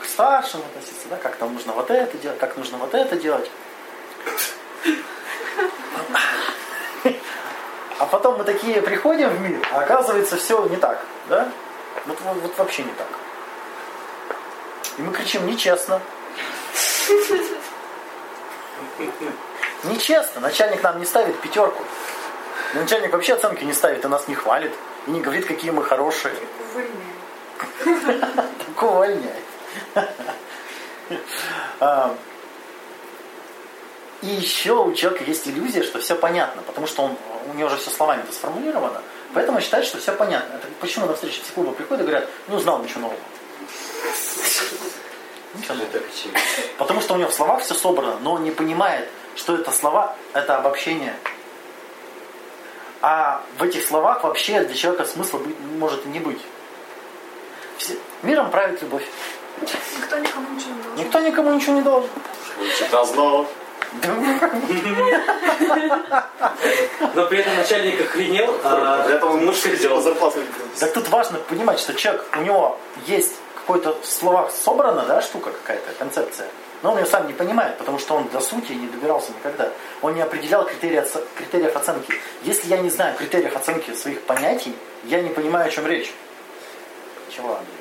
к 0.00 0.04
старшим 0.04 0.60
относиться, 0.60 1.08
да, 1.08 1.16
как 1.16 1.36
там 1.36 1.54
нужно 1.54 1.72
вот 1.72 1.90
это 1.90 2.16
делать, 2.18 2.38
как 2.38 2.56
нужно 2.56 2.78
вот 2.78 2.94
это 2.94 3.16
делать. 3.16 3.50
А 7.98 8.06
потом 8.06 8.38
мы 8.38 8.44
такие 8.44 8.80
приходим 8.80 9.28
в 9.28 9.40
мир, 9.40 9.60
а 9.72 9.80
оказывается 9.80 10.36
все 10.38 10.64
не 10.66 10.76
так, 10.76 11.04
да? 11.28 11.50
Вот, 12.06 12.18
вот, 12.22 12.36
вот 12.38 12.58
вообще 12.58 12.82
не 12.82 12.92
так. 12.92 13.08
И 14.96 15.02
мы 15.02 15.12
кричим 15.12 15.46
нечестно. 15.46 16.00
Нечестно. 19.84 20.40
Начальник 20.40 20.82
нам 20.82 20.98
не 20.98 21.06
ставит 21.06 21.38
пятерку. 21.40 21.82
Начальник 22.74 23.12
вообще 23.12 23.34
оценки 23.34 23.64
не 23.64 23.72
ставит 23.72 24.04
и 24.04 24.08
нас 24.08 24.28
не 24.28 24.34
хвалит. 24.34 24.72
И 25.06 25.10
не 25.10 25.20
говорит, 25.20 25.46
какие 25.46 25.70
мы 25.70 25.84
хорошие. 25.84 26.34
Увольняем. 26.70 27.20
Так 28.58 28.82
увольняй. 28.82 29.42
А, 31.80 32.14
И 34.22 34.26
еще 34.26 34.84
у 34.84 34.92
человека 34.92 35.24
есть 35.24 35.48
иллюзия, 35.48 35.82
что 35.82 35.98
все 35.98 36.14
понятно, 36.14 36.62
потому 36.62 36.86
что 36.86 37.02
он, 37.02 37.16
у 37.50 37.54
него 37.54 37.68
же 37.68 37.78
все 37.78 37.90
словами 37.90 38.20
это 38.20 38.32
сформулировано, 38.32 39.02
поэтому 39.32 39.56
он 39.56 39.62
считает, 39.62 39.86
что 39.86 39.98
все 39.98 40.12
понятно. 40.12 40.54
Это 40.54 40.66
почему 40.78 41.06
на 41.06 41.14
встрече 41.14 41.40
психолога 41.40 41.72
приходят 41.72 42.02
и 42.02 42.06
говорят, 42.06 42.28
ну 42.48 42.58
знал 42.58 42.78
ничего 42.82 43.00
нового. 43.00 43.18
Потому 46.78 47.00
что 47.00 47.14
у 47.14 47.16
него 47.16 47.30
в 47.30 47.34
словах 47.34 47.62
все 47.62 47.74
собрано, 47.74 48.18
но 48.20 48.34
он 48.34 48.44
не 48.44 48.50
понимает, 48.50 49.08
что 49.36 49.56
это 49.56 49.72
слова, 49.72 50.14
это 50.32 50.58
обобщение. 50.58 51.16
А 53.02 53.42
в 53.58 53.62
этих 53.62 53.86
словах 53.86 54.24
вообще 54.24 54.60
для 54.60 54.74
человека 54.74 55.04
смысла 55.04 55.38
быть, 55.38 55.56
может 55.78 56.04
и 56.06 56.08
не 56.08 56.20
быть. 56.20 56.40
Все- 57.78 57.96
Миром 58.22 58.50
правит 58.50 58.82
любовь. 58.82 59.06
Никто 59.98 60.18
никому 60.18 60.54
ничего 60.54 60.74
не 60.74 60.82
должен. 60.82 61.04
Никто 61.04 61.20
никому 61.20 61.52
ничего 61.52 61.74
не 61.74 61.82
должен. 61.82 62.10
Чита 62.78 63.04
знала. 63.04 63.46
Но 67.14 67.26
при 67.26 67.38
этом 67.38 67.56
начальник 67.56 68.00
охренел, 68.00 68.54
а 68.62 69.04
Для 69.06 69.16
этого 69.16 69.36
муж 69.36 69.56
сделал? 69.56 70.00
зарплату 70.02 70.40
Так 70.78 70.92
тут 70.92 71.08
важно 71.08 71.38
понимать, 71.38 71.80
что 71.80 71.94
человек, 71.94 72.24
у 72.36 72.42
него 72.42 72.78
есть 73.06 73.34
какой-то 73.56 73.98
в 74.00 74.06
словах 74.06 74.50
собрана, 74.52 75.04
да, 75.06 75.20
штука 75.22 75.50
какая-то, 75.50 75.92
концепция. 75.98 76.48
Но 76.82 76.92
он 76.92 76.98
ее 76.98 77.06
сам 77.06 77.26
не 77.26 77.32
понимает, 77.34 77.76
потому 77.78 77.98
что 77.98 78.14
он 78.14 78.28
до 78.28 78.40
сути 78.40 78.72
не 78.72 78.86
добирался 78.86 79.32
никогда. 79.32 79.70
Он 80.00 80.14
не 80.14 80.22
определял 80.22 80.64
критерии 80.66 81.04
критериев 81.36 81.76
оценки. 81.76 82.14
Если 82.42 82.68
я 82.68 82.78
не 82.78 82.88
знаю 82.90 83.16
критериев 83.16 83.54
оценки 83.54 83.92
своих 83.94 84.22
понятий, 84.22 84.74
я 85.04 85.20
не 85.20 85.28
понимаю, 85.30 85.66
о 85.68 85.70
чем 85.70 85.86
речь. 85.86 86.12
Чего, 87.34 87.56
Андрей? 87.56 87.74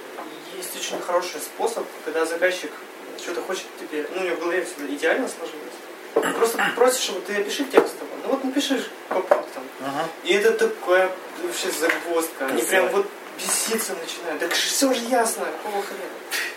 Есть 0.57 0.75
очень 0.75 0.99
хороший 1.01 1.39
способ, 1.39 1.85
когда 2.03 2.25
заказчик 2.25 2.71
что-то 3.17 3.41
хочет 3.41 3.65
тебе, 3.79 4.05
ну, 4.13 4.21
у 4.21 4.23
него 4.25 4.35
в 4.35 4.39
голове 4.39 4.65
все 4.65 4.85
идеально 4.93 5.27
сложилось. 5.27 6.35
Просто 6.37 6.61
просишь 6.75 7.09
его, 7.09 7.19
ты 7.21 7.35
опиши 7.37 7.63
текстово. 7.65 8.09
Ну 8.23 8.29
вот 8.31 8.43
напиши 8.43 8.83
по 9.07 9.15
пунктам. 9.15 9.63
Ага. 9.81 10.07
И 10.23 10.33
это 10.33 10.51
такая 10.53 11.09
вообще 11.43 11.69
загвоздка. 11.71 12.47
Они 12.47 12.61
Да. 12.61 12.67
прям 12.67 12.87
вот 12.89 13.05
беситься 13.37 13.93
начинают. 13.93 14.39
Так 14.41 14.51
все 14.51 14.93
же 14.93 15.01
ясно, 15.05 15.45
какого 15.63 15.83
хрена. 15.83 16.01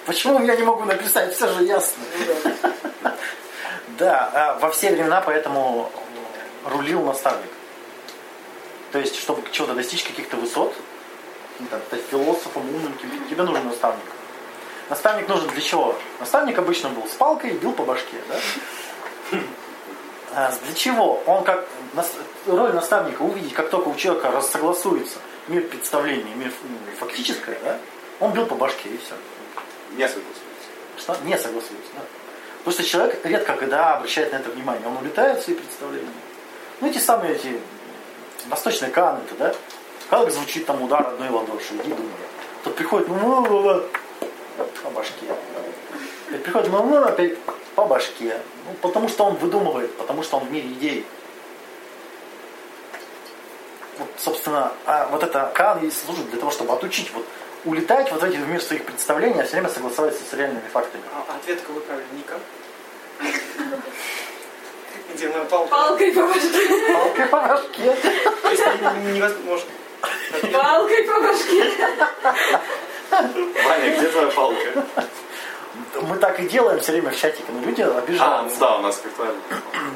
Почему 0.07 0.43
я 0.45 0.57
не 0.57 0.63
могу 0.63 0.85
написать? 0.85 1.35
Все 1.35 1.49
же 1.49 1.65
ясно. 1.65 2.03
Да. 3.99 4.31
А 4.35 4.59
во 4.59 4.71
все 4.71 4.91
времена 4.91 5.21
поэтому 5.21 5.91
рулил 6.65 7.03
наставник. 7.05 7.51
То 8.91 8.99
есть, 8.99 9.19
чтобы 9.19 9.43
чего-то 9.51 9.75
достичь 9.75 10.05
каких-то 10.05 10.37
высот, 10.37 10.75
ну, 11.59 11.67
стать 11.87 12.03
философом, 12.11 12.63
умным, 12.69 12.95
тебе, 13.29 13.43
нужен 13.43 13.67
наставник. 13.67 14.05
Наставник 14.91 15.29
нужен 15.29 15.49
для 15.49 15.61
чего? 15.61 15.97
Наставник 16.21 16.59
обычно 16.59 16.91
был 16.91 17.07
с 17.07 17.13
палкой 17.13 17.51
и 17.51 17.55
бил 17.55 17.73
по 17.73 17.85
башке, 17.85 18.17
да? 18.29 19.39
А 20.35 20.53
для 20.65 20.75
чего? 20.75 21.23
Он 21.27 21.45
как 21.45 21.67
роль 22.47 22.73
наставника 22.73 23.23
увидеть, 23.23 23.55
как 23.55 23.71
только 23.71 23.89
у 23.89 23.95
человека 23.95 24.31
рассогласуется 24.31 25.19
мир 25.49 25.63
представления, 25.65 26.35
мир 26.35 26.53
ну, 26.63 26.77
фактическое, 26.99 27.59
да? 27.63 27.79
Он 28.21 28.33
бил 28.33 28.47
по 28.47 28.55
башке 28.55 28.89
и 28.89 28.99
все. 28.99 29.15
Не 29.97 30.09
согласуюсь. 30.09 30.37
Что? 30.99 31.17
Не 31.25 31.37
согласуюсь, 31.37 31.91
да. 31.95 32.71
Что 32.71 32.85
человек 32.85 33.25
редко 33.25 33.57
когда 33.57 33.97
обращает 33.97 34.33
на 34.33 34.37
это 34.37 34.51
внимание. 34.51 34.87
Он 34.87 34.97
улетает 34.99 35.41
в 35.41 35.45
свои 35.45 35.57
представления. 35.57 36.09
Ну, 36.81 36.89
эти 36.89 36.99
самые 36.99 37.35
эти 37.35 37.61
восточные 38.47 38.91
канты, 38.91 39.35
да? 39.39 39.55
Как 40.11 40.31
звучит 40.31 40.67
там 40.67 40.83
удар 40.83 41.07
одной 41.07 41.31
ладоши, 41.31 41.75
иди 41.75 41.91
думай. 41.91 42.11
Тут 42.65 42.77
приходит, 42.77 43.09
ну, 43.09 43.17
ну, 43.17 43.41
ну, 43.41 43.63
ну, 44.59 44.65
по 44.85 44.91
башке. 44.91 45.27
Опять 46.29 46.43
приходит, 46.45 46.71
ну, 46.71 46.85
ну, 46.85 47.05
опять 47.05 47.39
по 47.75 47.85
башке. 47.87 48.39
Ну, 48.67 48.75
потому 48.81 49.09
что 49.09 49.25
он 49.25 49.37
выдумывает, 49.37 49.93
потому 49.97 50.23
что 50.23 50.37
он 50.37 50.45
в 50.45 50.53
мире 50.53 50.69
идей. 50.69 51.07
Вот, 53.99 54.09
собственно, 54.19 54.73
а 54.87 55.09
вот 55.09 55.23
это 55.23 55.51
Кан 55.55 55.85
и 55.85 55.91
служит 55.91 56.31
для 56.31 56.39
того, 56.39 56.51
чтобы 56.51 56.73
отучить, 56.73 57.13
вот, 57.13 57.27
улетать 57.65 58.11
вот 58.13 58.21
в 58.21 58.25
эти 58.25 58.37
в 58.37 58.49
мир 58.49 58.61
своих 58.63 58.85
представлений, 58.85 59.41
а 59.41 59.45
все 59.45 59.53
время 59.53 59.69
согласовываться 59.69 60.23
с 60.29 60.33
реальными 60.33 60.67
фактами. 60.73 61.03
А 61.15 61.35
ответ 61.37 61.61
какой 61.61 61.83
правильный? 61.83 62.19
Никак. 62.19 62.39
Где 65.15 65.29
моя 65.29 65.45
палка? 65.45 65.69
Палкой 65.71 66.13
по 66.13 66.23
башке. 66.27 66.93
Палкой 66.93 67.27
по 67.27 67.41
башке. 67.41 67.97
То 68.43 68.51
есть 68.51 68.63
не- 69.05 69.13
невозможно. 69.13 69.71
Палкой 70.53 71.03
по 71.05 71.21
башке. 71.21 71.71
Ваня, 73.11 73.97
где 73.99 74.09
твоя 74.09 74.27
палка? 74.29 74.85
Мы 76.01 76.17
так 76.17 76.41
и 76.41 76.49
делаем 76.49 76.81
все 76.81 76.93
время 76.93 77.11
в 77.11 77.17
чатике, 77.17 77.45
но 77.53 77.61
люди 77.65 77.83
А, 77.83 77.87
ну 77.89 77.99
обижаются. 77.99 78.59
да, 78.59 78.77
у 78.79 78.81
нас 78.81 78.97
как-то... 79.03 79.35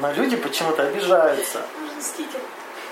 Но 0.01 0.11
люди 0.13 0.35
почему-то 0.37 0.83
обижаются. 0.83 1.61
Нужен 1.81 2.01
стикер. 2.01 2.39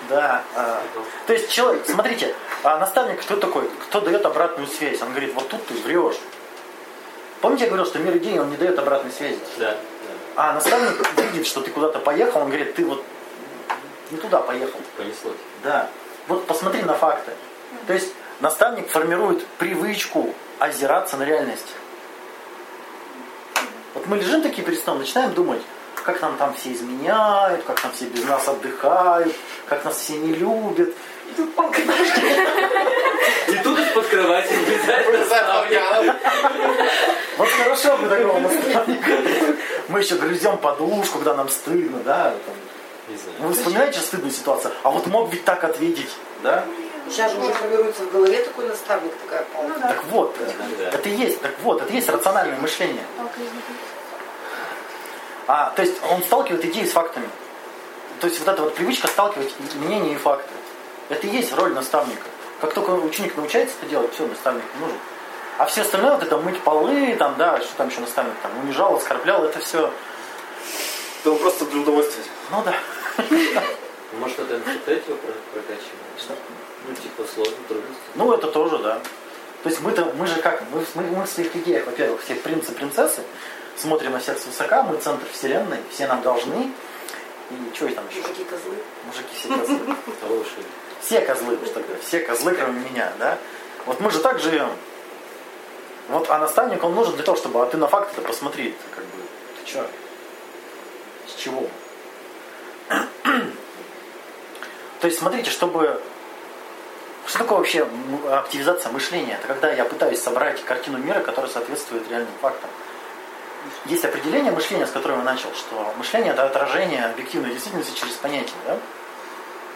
Да. 0.09 0.43
а, 0.55 0.81
то 1.25 1.33
есть 1.33 1.49
человек, 1.49 1.85
смотрите, 1.87 2.35
а 2.63 2.77
наставник 2.77 3.21
кто 3.21 3.37
такой? 3.37 3.69
Кто 3.87 4.01
дает 4.01 4.25
обратную 4.25 4.67
связь? 4.67 5.01
Он 5.01 5.09
говорит, 5.09 5.33
вот 5.33 5.49
тут 5.49 5.65
ты 5.65 5.73
врешь. 5.75 6.17
Помните, 7.41 7.65
я 7.65 7.69
говорил, 7.69 7.85
что 7.85 7.99
мир 7.99 8.17
идей, 8.17 8.39
он 8.39 8.49
не 8.49 8.57
дает 8.57 8.77
обратной 8.77 9.11
связи. 9.11 9.39
Да, 9.57 9.71
да. 9.71 9.77
А 10.35 10.53
наставник 10.53 10.93
видит, 11.17 11.47
что 11.47 11.61
ты 11.61 11.71
куда-то 11.71 11.99
поехал, 11.99 12.41
он 12.41 12.47
говорит, 12.47 12.75
ты 12.75 12.85
вот 12.85 13.03
не 14.11 14.17
туда 14.17 14.41
поехал. 14.41 14.79
Понесло. 14.97 15.31
Да. 15.63 15.89
Вот 16.27 16.45
посмотри 16.47 16.81
на 16.83 16.93
факты. 16.93 17.31
То 17.87 17.93
есть 17.93 18.13
наставник 18.39 18.89
формирует 18.89 19.45
привычку 19.57 20.33
озираться 20.59 21.17
на 21.17 21.23
реальность. 21.23 21.67
Вот 23.93 24.07
мы 24.07 24.17
лежим 24.17 24.41
такие 24.41 24.63
перед 24.63 24.79
сном, 24.79 24.99
начинаем 24.99 25.33
думать, 25.33 25.61
как 26.05 26.21
нам 26.21 26.37
там 26.37 26.53
все 26.53 26.71
изменяют, 26.73 27.63
как 27.63 27.79
там 27.81 27.91
все 27.91 28.05
без 28.05 28.23
нас 28.25 28.47
отдыхают, 28.47 29.35
как 29.65 29.83
нас 29.83 29.97
все 29.97 30.13
не 30.17 30.33
любят. 30.33 30.93
И 31.29 31.33
тут. 31.35 31.49
И 33.47 33.57
тут 33.63 33.79
из-под 33.79 34.05
кровати. 34.07 34.53
Вот 37.37 37.49
хорошо 37.49 37.97
бы 37.97 38.07
такого 38.07 38.39
наставника. 38.39 39.11
Мы 39.87 39.99
еще 39.99 40.15
грызем 40.15 40.57
подушку, 40.57 41.17
когда 41.17 41.33
нам 41.33 41.49
стыдно, 41.49 41.99
да? 42.05 42.33
Ну, 43.39 43.47
вы 43.47 43.53
вспоминаете 43.53 43.99
стыдную 43.99 44.31
ситуацию? 44.31 44.73
А 44.83 44.89
вот 44.91 45.07
мог 45.07 45.31
ведь 45.31 45.43
так 45.43 45.63
ответить, 45.63 46.09
да? 46.43 46.63
Сейчас 47.09 47.31
же 47.33 47.39
уже 47.39 47.53
формируется 47.53 48.03
в 48.03 48.11
голове 48.11 48.41
такой 48.41 48.67
наставник, 48.67 49.11
такая 49.25 49.45
палка. 49.53 49.67
Ну 49.69 49.79
да. 49.79 49.87
Так 49.89 50.03
вот, 50.05 50.35
э, 50.39 50.49
Да. 50.79 50.89
это 50.89 51.09
и 51.09 51.15
есть, 51.15 51.39
так 51.39 51.51
вот, 51.61 51.81
это 51.83 51.93
есть 51.93 52.09
рациональное 52.09 52.57
мышление. 52.57 53.03
А, 55.47 55.71
то 55.75 55.81
есть 55.81 55.95
он 56.09 56.23
сталкивает 56.23 56.65
идеи 56.65 56.85
с 56.85 56.91
фактами. 56.91 57.29
То 58.19 58.27
есть 58.27 58.39
вот 58.39 58.47
эта 58.47 58.61
вот 58.61 58.75
привычка 58.75 59.07
сталкивать 59.07 59.53
мнения 59.75 60.13
и 60.13 60.17
факты. 60.17 60.53
Это 61.09 61.27
и 61.27 61.29
есть 61.29 61.53
роль 61.53 61.73
наставника. 61.73 62.23
Как 62.61 62.73
только 62.73 62.91
ученик 62.91 63.35
научается 63.37 63.75
это 63.79 63.89
делать, 63.89 64.13
все, 64.13 64.25
наставник 64.25 64.63
не 64.75 64.81
нужен. 64.81 64.97
А 65.57 65.65
все 65.65 65.81
остальное, 65.81 66.13
вот 66.15 66.23
это 66.23 66.37
мыть 66.37 66.59
полы, 66.61 67.15
там, 67.17 67.35
да, 67.37 67.59
что 67.61 67.75
там 67.77 67.89
еще 67.89 67.99
наставник, 67.99 68.33
там, 68.41 68.51
унижал, 68.59 68.95
оскорблял, 68.95 69.43
это 69.45 69.59
все, 69.59 69.91
Это 71.21 71.35
просто 71.35 71.65
для 71.65 71.81
удовольствия. 71.81 72.23
ну 72.51 72.63
да. 72.63 72.75
Может, 74.19 74.39
это 74.39 74.57
МФТ 74.57 74.87
его 74.87 75.17
про- 75.17 75.33
прокачивает? 75.53 75.89
Что? 76.17 76.33
Ну, 76.87 76.95
типа 76.95 77.23
сложно, 77.33 77.55
трудности. 77.67 78.03
Ну, 78.15 78.33
это 78.33 78.47
тоже, 78.47 78.77
да. 78.79 78.99
То 79.63 79.69
есть 79.69 79.81
мы-то, 79.81 80.05
мы 80.17 80.27
же 80.27 80.41
как, 80.41 80.61
мы, 80.71 80.85
мы, 80.93 81.03
мы 81.03 81.23
в 81.23 81.29
своих 81.29 81.55
идеях, 81.55 81.85
во-первых, 81.85 82.21
все 82.23 82.35
принцы, 82.35 82.71
принцессы, 82.71 83.21
смотрим 83.77 84.11
на 84.13 84.19
всех 84.19 84.37
свысока, 84.37 84.83
мы 84.83 84.97
центр 84.97 85.25
вселенной, 85.31 85.79
все 85.91 86.07
нам 86.07 86.21
должны. 86.21 86.71
И 87.51 87.75
что 87.75 87.87
там 87.89 88.07
еще? 88.09 88.21
Мужики 88.21 88.43
козлы. 88.43 88.77
Мужики 89.05 89.35
все 89.35 89.49
козлы. 89.49 89.79
Хороший. 90.21 90.65
Все 91.01 91.21
козлы, 91.21 91.57
что 91.65 91.79
говорю, 91.81 92.01
все 92.01 92.19
козлы, 92.19 92.53
кроме 92.53 92.89
меня, 92.89 93.11
да? 93.19 93.37
Вот 93.85 93.99
мы 93.99 94.09
же 94.09 94.19
так 94.19 94.39
живем. 94.39 94.69
Вот, 96.07 96.29
а 96.29 96.37
наставник, 96.39 96.83
он 96.83 96.95
нужен 96.95 97.15
для 97.15 97.23
того, 97.23 97.37
чтобы, 97.37 97.61
а 97.61 97.65
ты 97.65 97.77
на 97.77 97.87
факты-то 97.87 98.21
посмотри, 98.21 98.75
как 98.93 99.03
бы, 99.03 99.17
ты 99.59 99.69
что? 99.69 99.87
С 101.27 101.33
чего? 101.39 101.67
То 105.01 105.07
есть, 105.07 105.19
смотрите, 105.19 105.49
чтобы... 105.49 106.01
Что 107.27 107.39
такое 107.39 107.57
вообще 107.57 107.87
активизация 108.31 108.91
мышления? 108.91 109.33
Это 109.33 109.47
когда 109.47 109.71
я 109.71 109.85
пытаюсь 109.85 110.21
собрать 110.21 110.63
картину 110.63 110.99
мира, 110.99 111.21
которая 111.21 111.51
соответствует 111.51 112.07
реальным 112.07 112.33
фактам. 112.39 112.69
Есть 113.85 114.05
определение 114.05 114.51
мышления, 114.51 114.87
с 114.87 114.91
которого 114.91 115.19
я 115.19 115.23
начал, 115.23 115.53
что 115.53 115.93
мышление 115.97 116.33
это 116.33 116.45
отражение 116.45 117.05
объективной 117.05 117.51
действительности 117.51 117.97
через 117.99 118.13
понятие, 118.15 118.55
да? 118.65 118.77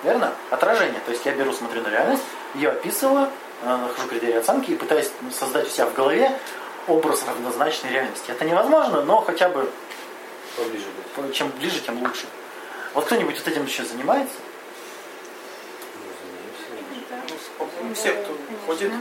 Верно? 0.03 0.33
Отражение. 0.49 0.99
То 1.05 1.11
есть 1.11 1.25
я 1.25 1.33
беру, 1.33 1.51
смотрю 1.51 1.81
на 1.81 1.89
реальность, 1.89 2.23
ее 2.55 2.69
описываю, 2.69 3.29
э, 3.63 3.75
нахожу 3.75 4.07
критерии 4.07 4.35
оценки 4.35 4.71
и 4.71 4.75
пытаюсь 4.75 5.11
создать 5.37 5.67
у 5.67 5.69
себя 5.69 5.85
в 5.87 5.93
голове 5.93 6.37
образ 6.87 7.23
равнозначной 7.27 7.91
реальности. 7.91 8.31
Это 8.31 8.45
невозможно, 8.45 9.01
но 9.01 9.21
хотя 9.21 9.49
бы 9.49 9.69
Поближе 10.55 10.85
будет. 11.15 11.33
чем 11.33 11.49
ближе, 11.51 11.79
тем 11.81 12.01
лучше. 12.01 12.25
Вот 12.93 13.05
кто-нибудь 13.05 13.37
вот 13.37 13.47
этим 13.47 13.65
еще 13.65 13.83
занимается? 13.85 14.35
Ну, 17.59 17.65
по-моему, 17.65 17.95
все, 17.95 18.13
кто 18.13 18.35
ходит. 18.65 18.91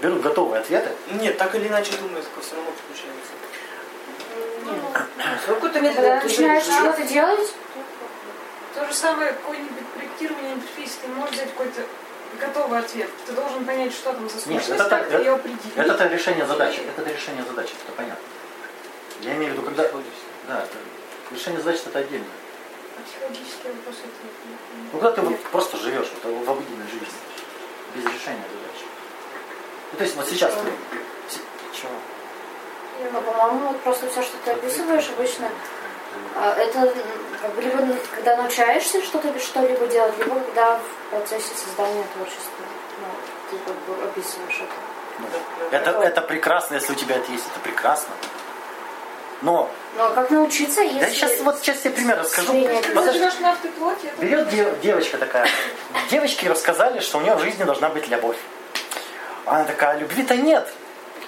Берут 0.00 0.22
готовые 0.22 0.60
ответы? 0.60 0.90
Нет, 1.10 1.38
так 1.38 1.54
или 1.54 1.66
иначе 1.68 1.92
думают, 2.00 2.26
как 2.34 2.44
все 2.44 2.54
равно 2.54 2.70
получается. 2.86 3.32
Какой-то 5.46 5.80
Когда 5.80 5.80
метод 5.80 6.24
начинаешь 6.24 6.64
что-то 6.64 7.02
делать, 7.02 7.54
То 8.74 8.86
же 8.86 8.92
самое, 8.94 9.32
какое-нибудь 9.32 9.86
проектирование 9.94 10.54
интерфейса, 10.54 10.94
ты 11.02 11.08
не 11.08 11.14
можешь 11.14 11.34
взять 11.34 11.50
какой-то 11.50 11.82
готовый 12.40 12.78
ответ. 12.78 13.10
Ты 13.26 13.32
должен 13.32 13.64
понять, 13.64 13.92
что 13.92 14.12
там 14.12 14.28
за 14.28 14.36
Нет, 14.36 14.44
сущность, 14.44 14.68
это 14.68 14.84
так- 14.88 15.10
как 15.10 15.20
ее 15.20 15.26
это- 15.26 15.34
определить. 15.34 15.76
Это-то 15.76 16.06
решение 16.06 16.46
задачи. 16.46 16.80
Это 16.96 17.10
решение 17.10 17.44
задачи, 17.44 17.72
это 17.84 17.92
понятно. 17.96 18.24
Я 19.22 19.34
имею 19.34 19.52
в 19.52 19.56
виду, 19.56 19.62
когда... 19.66 19.82
Да, 20.48 20.62
это... 20.62 21.34
решение 21.34 21.60
задачи 21.60 21.80
это 21.86 21.98
отдельно. 21.98 22.26
А 22.96 23.00
психологические 23.08 23.72
вопросы 23.72 24.00
это... 24.04 24.92
Ну, 24.92 24.98
когда 25.00 25.10
ты 25.12 25.20
вот 25.22 25.40
просто 25.50 25.76
живешь 25.78 26.08
вот, 26.22 26.46
в 26.46 26.50
обыденной 26.50 26.86
жизни, 26.86 27.18
без 27.94 28.04
решения 28.04 28.44
задач. 28.52 28.78
Ну, 29.92 29.98
то 29.98 30.04
есть 30.04 30.16
вот 30.16 30.28
сейчас 30.28 30.52
ты... 30.54 31.38
Чего? 31.74 31.90
Ну, 33.12 33.20
по-моему, 33.20 33.68
вот 33.68 33.80
просто 33.80 34.08
все, 34.10 34.22
что 34.22 34.36
ты 34.44 34.50
описываешь, 34.52 35.08
обычно 35.16 35.48
а, 36.36 36.54
это 36.56 36.78
м, 36.78 36.92
как 37.40 37.54
бы 37.54 37.62
либо 37.62 37.78
когда 38.14 38.36
научаешься 38.36 39.02
что-то 39.02 39.36
что-либо 39.38 39.86
делать, 39.86 40.16
либо 40.18 40.34
когда 40.40 40.78
в 40.78 41.10
процессе 41.10 41.54
создания 41.54 42.04
творчества. 42.14 42.64
Ну, 43.00 43.06
ты 43.50 43.56
как 43.64 43.76
бы 43.96 44.04
описываешь 44.04 44.56
это. 44.56 44.72
Ну, 45.20 45.26
это, 45.70 45.90
это 46.02 46.20
прекрасно, 46.22 46.74
если 46.74 46.92
у 46.92 46.96
тебя 46.96 47.16
это 47.16 47.30
есть, 47.32 47.44
это 47.50 47.60
прекрасно. 47.60 48.14
Но, 49.40 49.70
Но 49.96 50.04
Ну, 50.04 50.04
а 50.04 50.14
как 50.14 50.30
научиться, 50.30 50.80
если... 50.80 50.98
да 50.98 51.06
сейчас 51.10 51.40
вот 51.40 51.58
сейчас 51.60 51.78
тебе 51.78 51.90
пример 51.90 52.18
расскажу. 52.18 52.52
Берет 54.18 54.48
дев- 54.48 54.80
девочка 54.80 55.16
такая. 55.18 55.48
Девочке 56.10 56.48
рассказали, 56.50 56.98
что 57.00 57.18
у 57.18 57.20
нее 57.20 57.36
в 57.36 57.40
жизни 57.40 57.62
должна 57.62 57.88
быть 57.88 58.08
любовь. 58.08 58.36
Она 59.44 59.64
такая, 59.64 59.90
«А 59.90 59.98
любви-то 59.98 60.36
нет. 60.36 60.68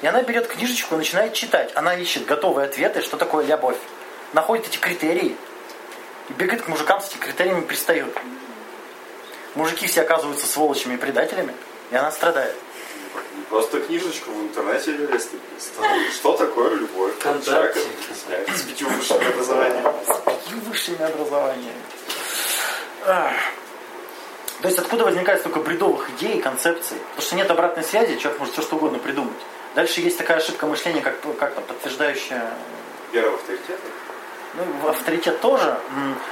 И 0.03 0.07
она 0.07 0.22
берет 0.22 0.46
книжечку 0.46 0.94
и 0.94 0.98
начинает 0.98 1.34
читать. 1.34 1.72
Она 1.74 1.94
ищет 1.94 2.24
готовые 2.24 2.66
ответы, 2.66 3.03
что 3.03 3.16
такое 3.16 3.44
любовь. 3.44 3.76
Находит 4.32 4.68
эти 4.68 4.78
критерии. 4.78 5.36
И 6.28 6.32
бегает 6.32 6.62
к 6.62 6.68
мужикам 6.68 7.01
с 7.01 7.09
этими 7.09 7.20
критериями 7.20 7.61
пристает. 7.62 8.16
Мужики 9.55 9.86
все 9.86 10.03
оказываются 10.03 10.46
сволочами 10.46 10.94
и 10.94 10.96
предателями. 10.96 11.55
И 11.90 11.96
она 11.96 12.11
страдает. 12.12 12.57
Просто 13.48 13.80
книжечку 13.80 14.30
в 14.30 14.42
интернете 14.42 14.92
лезть. 14.92 15.30
Что 16.14 16.36
такое 16.36 16.76
любовь? 16.76 17.14
Человек 17.44 17.76
с 17.76 18.62
пятью 18.62 18.88
высшими 18.88 19.26
образованиями. 19.26 19.92
И 20.51 20.55
высшими 20.68 21.03
образованиями. 21.03 21.82
То 23.05 24.68
есть 24.68 24.78
откуда 24.78 25.05
возникает 25.05 25.40
столько 25.40 25.61
бредовых 25.61 26.11
идей 26.11 26.38
и 26.38 26.40
концепций? 26.40 26.98
Потому 26.98 27.22
что 27.22 27.36
нет 27.36 27.51
обратной 27.51 27.82
связи, 27.82 28.18
человек 28.18 28.38
может 28.38 28.55
все 28.55 28.62
что 28.62 28.76
угодно 28.76 28.98
придумать. 28.98 29.36
Дальше 29.75 30.01
есть 30.01 30.18
такая 30.18 30.39
ошибка 30.39 30.66
мышления, 30.66 31.01
как, 31.01 31.14
как 31.39 31.55
там, 31.55 31.64
подтверждающая 31.64 32.51
Вера 33.12 33.31
в 33.31 33.35
авторитет. 33.35 33.79
ну, 34.55 34.64
в 34.83 34.89
авторитет 34.89 35.41
тоже. 35.41 35.79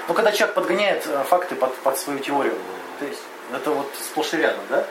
Но 0.08 0.14
когда 0.14 0.32
человек 0.32 0.54
подгоняет 0.54 1.06
э, 1.06 1.24
факты 1.24 1.54
под, 1.54 1.74
под 1.76 1.98
свою 1.98 2.18
теорию. 2.18 2.54
То 2.98 3.04
есть 3.06 3.20
это 3.52 3.70
вот 3.70 3.90
сплошь 4.00 4.34
и 4.34 4.36
рядом, 4.38 4.60
да? 4.68 4.84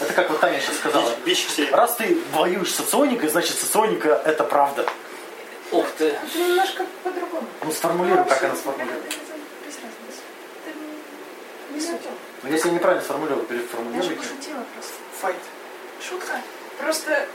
Это 0.00 0.12
как 0.14 0.30
вот 0.30 0.40
Таня 0.40 0.60
сейчас 0.60 0.76
сказала. 0.76 1.10
Бич 1.24 1.46
все. 1.46 1.68
Раз 1.70 1.96
ты 1.96 2.16
воюешь 2.32 2.70
с 2.72 2.76
соционикой, 2.76 3.28
значит 3.28 3.56
соционика 3.58 4.20
это 4.24 4.44
правда. 4.44 4.86
Ух 5.72 5.86
ты. 5.98 6.06
Это 6.08 6.38
немножко 6.38 6.84
по-другому. 7.02 7.46
Ну 7.64 7.72
сформулируй, 7.72 8.24
как 8.24 8.42
она 8.42 8.52
Это 8.52 8.58
сформулирует. 8.60 9.04
без 9.66 9.74
разницы. 9.76 10.22
Это 10.66 10.78
не 11.74 11.80
суть. 11.80 12.00
Но 12.42 12.48
если 12.48 12.68
я 12.68 12.74
неправильно 12.74 13.02
сформулирую, 13.04 13.46
Я 13.48 13.54
же 13.54 13.60
переформулируйте. 13.62 14.14
пошутила 14.16 14.64
просто. 14.74 14.92
Файт. 15.20 15.36
Шутка. 16.08 16.40
Просто, 16.78 17.26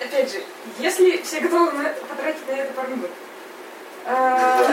опять 0.00 0.32
же, 0.32 0.42
если 0.78 1.20
все 1.22 1.40
готовы 1.40 1.72
на- 1.72 1.90
потратить 2.08 2.46
на 2.48 2.52
это 2.52 2.72
пару 2.72 2.88
минут, 2.90 3.10
а, 4.06 4.66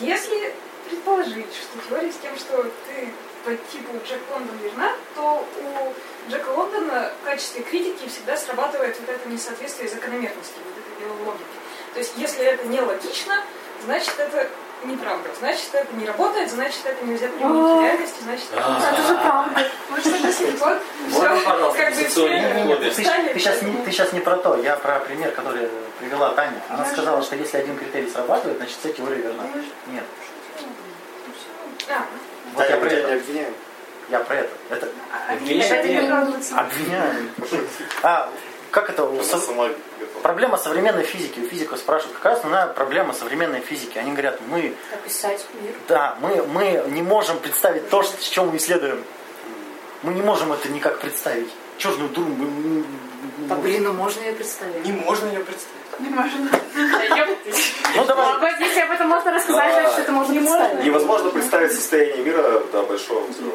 если 0.00 0.54
предположить, 0.88 1.54
что 1.54 1.88
теория 1.88 2.12
с 2.12 2.16
тем, 2.16 2.36
что 2.36 2.62
ты 2.62 3.12
по 3.44 3.54
типу 3.70 3.94
Джек 4.06 4.20
Лондон 4.32 4.56
верна, 4.58 4.92
то 5.14 5.46
у 5.62 6.30
Джека 6.30 6.48
Лондона 6.50 7.12
в 7.20 7.24
качестве 7.24 7.62
критики 7.62 8.08
всегда 8.08 8.36
срабатывает 8.36 8.98
вот 9.00 9.08
это 9.08 9.28
несоответствие 9.28 9.88
закономерности, 9.88 10.54
вот 10.64 10.74
этой 10.76 11.04
белой 11.06 11.24
логики. 11.24 11.44
То 11.94 12.00
есть, 12.00 12.12
если 12.16 12.44
это 12.44 12.66
не 12.66 12.80
логично, 12.80 13.42
значит 13.84 14.18
это 14.18 14.48
неправда. 14.84 15.28
Значит, 15.38 15.68
это 15.72 15.94
не 15.94 16.06
работает, 16.06 16.50
значит, 16.50 16.80
это 16.84 17.04
нельзя 17.04 17.28
применить 17.28 17.78
в 17.78 17.82
реальности, 17.82 18.22
значит, 18.22 18.46
это 18.52 18.62
А. 18.64 18.92
Это 18.92 19.02
же 19.02 19.14
правда. 19.14 19.70
может 19.90 20.06
объяснить? 20.06 20.60
Вот, 20.60 20.78
Можно, 21.10 21.36
всё, 21.36 21.44
пожалуйста, 21.44 21.78
как 21.78 21.94
бы 21.94 22.04
все 22.04 22.78
Ты, 23.34 23.40
сейчас 23.40 24.12
не, 24.12 24.20
про 24.20 24.36
то, 24.36 24.56
я 24.56 24.76
про 24.76 25.00
пример, 25.00 25.32
который 25.32 25.68
привела 25.98 26.30
Таня. 26.30 26.60
Она 26.68 26.84
сказала, 26.84 27.22
что 27.22 27.36
если 27.36 27.58
один 27.58 27.76
критерий 27.76 28.10
срабатывает, 28.10 28.58
значит 28.58 28.76
вся 28.78 28.92
теория 28.92 29.16
верна. 29.16 29.44
Нет. 29.86 30.04
А, 31.88 32.04
Вот 32.54 32.68
я 32.68 32.76
про 32.76 32.88
это. 32.88 33.22
Я 34.10 34.20
про 34.20 34.36
это. 34.36 34.50
Это 34.70 34.88
а, 35.12 35.34
неправда. 35.34 36.38
обвиняю. 36.56 37.30
А, 38.02 38.30
как 38.70 38.90
это? 38.90 39.04
у 39.04 39.16
готова. 39.16 39.70
Проблема 40.22 40.56
современной 40.56 41.02
физики. 41.04 41.40
У 41.40 41.48
физиков 41.48 41.78
спрашивают, 41.78 42.16
какая 42.18 42.34
основная 42.34 42.66
проблема 42.66 43.12
современной 43.14 43.60
физики? 43.60 43.98
Они 43.98 44.12
говорят, 44.12 44.40
мы, 44.48 44.74
Описать 44.92 45.46
мир. 45.62 45.72
да, 45.88 46.16
мы, 46.20 46.42
мы 46.44 46.84
не 46.88 47.02
можем 47.02 47.38
представить 47.38 47.88
то, 47.88 48.02
что, 48.02 48.22
чем 48.22 48.48
мы 48.48 48.56
исследуем. 48.56 49.04
Мы 50.02 50.14
не 50.14 50.22
можем 50.22 50.52
это 50.52 50.68
никак 50.68 50.98
представить. 51.00 51.50
Черную 51.78 52.08
дуру 52.10 52.28
мы... 52.28 52.46
мы- 52.46 52.84
Да 53.48 53.54
блин, 53.56 53.84
ну 53.84 53.92
можно 53.92 54.20
ее 54.20 54.32
представить. 54.32 54.84
Не 54.84 54.92
можно 54.92 55.26
ее 55.28 55.40
представить. 55.40 56.00
Не 56.00 56.08
можно. 56.10 56.50
Ну 57.96 58.04
давай, 58.04 58.60
если 58.60 58.80
об 58.80 58.90
этом 58.92 59.08
можно 59.08 59.32
рассказать, 59.32 59.72
значит, 59.74 59.98
это 60.00 60.12
можно 60.12 60.34
представить. 60.34 60.84
Невозможно 60.84 61.30
представить 61.30 61.72
состояние 61.72 62.18
мира 62.24 62.62
до 62.72 62.82
большого 62.82 63.26
взрыва. 63.26 63.54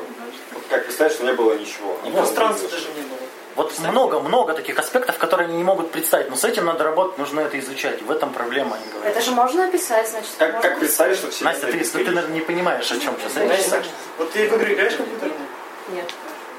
Как 0.70 0.86
представить, 0.86 1.14
что 1.14 1.24
не 1.26 1.34
было 1.34 1.54
ничего? 1.54 1.98
И 2.06 2.12
пространства 2.12 2.70
даже 2.70 2.88
не 2.90 3.02
было. 3.04 3.18
Вот 3.56 3.78
много-много 3.80 4.54
таких 4.54 4.80
аспектов, 4.80 5.18
которые 5.18 5.48
они 5.48 5.58
не 5.58 5.64
могут 5.64 5.92
представить. 5.92 6.30
Но 6.30 6.36
с 6.36 6.44
этим 6.44 6.66
надо 6.66 6.84
работать, 6.84 7.18
нужно 7.18 7.42
это 7.42 7.60
изучать. 7.60 8.02
В 8.02 8.10
этом 8.12 8.34
проблема, 8.34 8.76
они 8.76 8.86
говорят. 8.92 9.16
Это 9.16 9.22
же 9.24 9.32
можно 9.32 9.66
описать, 9.66 10.10
значит. 10.10 10.32
Как, 10.40 10.62
как 10.62 10.80
представить, 10.80 11.18
что 11.18 11.30
все 11.30 11.46
Настя, 11.46 11.68
ты, 11.68 11.80
ты, 11.84 11.98
наверное, 12.06 12.34
не 12.34 12.42
понимаешь, 12.42 12.92
о 12.92 13.00
чем 13.00 13.16
сейчас 13.20 13.36
речь. 13.38 13.66
Саша, 13.66 13.90
вот 14.18 14.32
ты 14.32 14.50
в 14.50 14.54
игры 14.56 14.74
играешь 14.74 14.96
компьютерную? 14.96 15.48
Нет. 15.90 16.12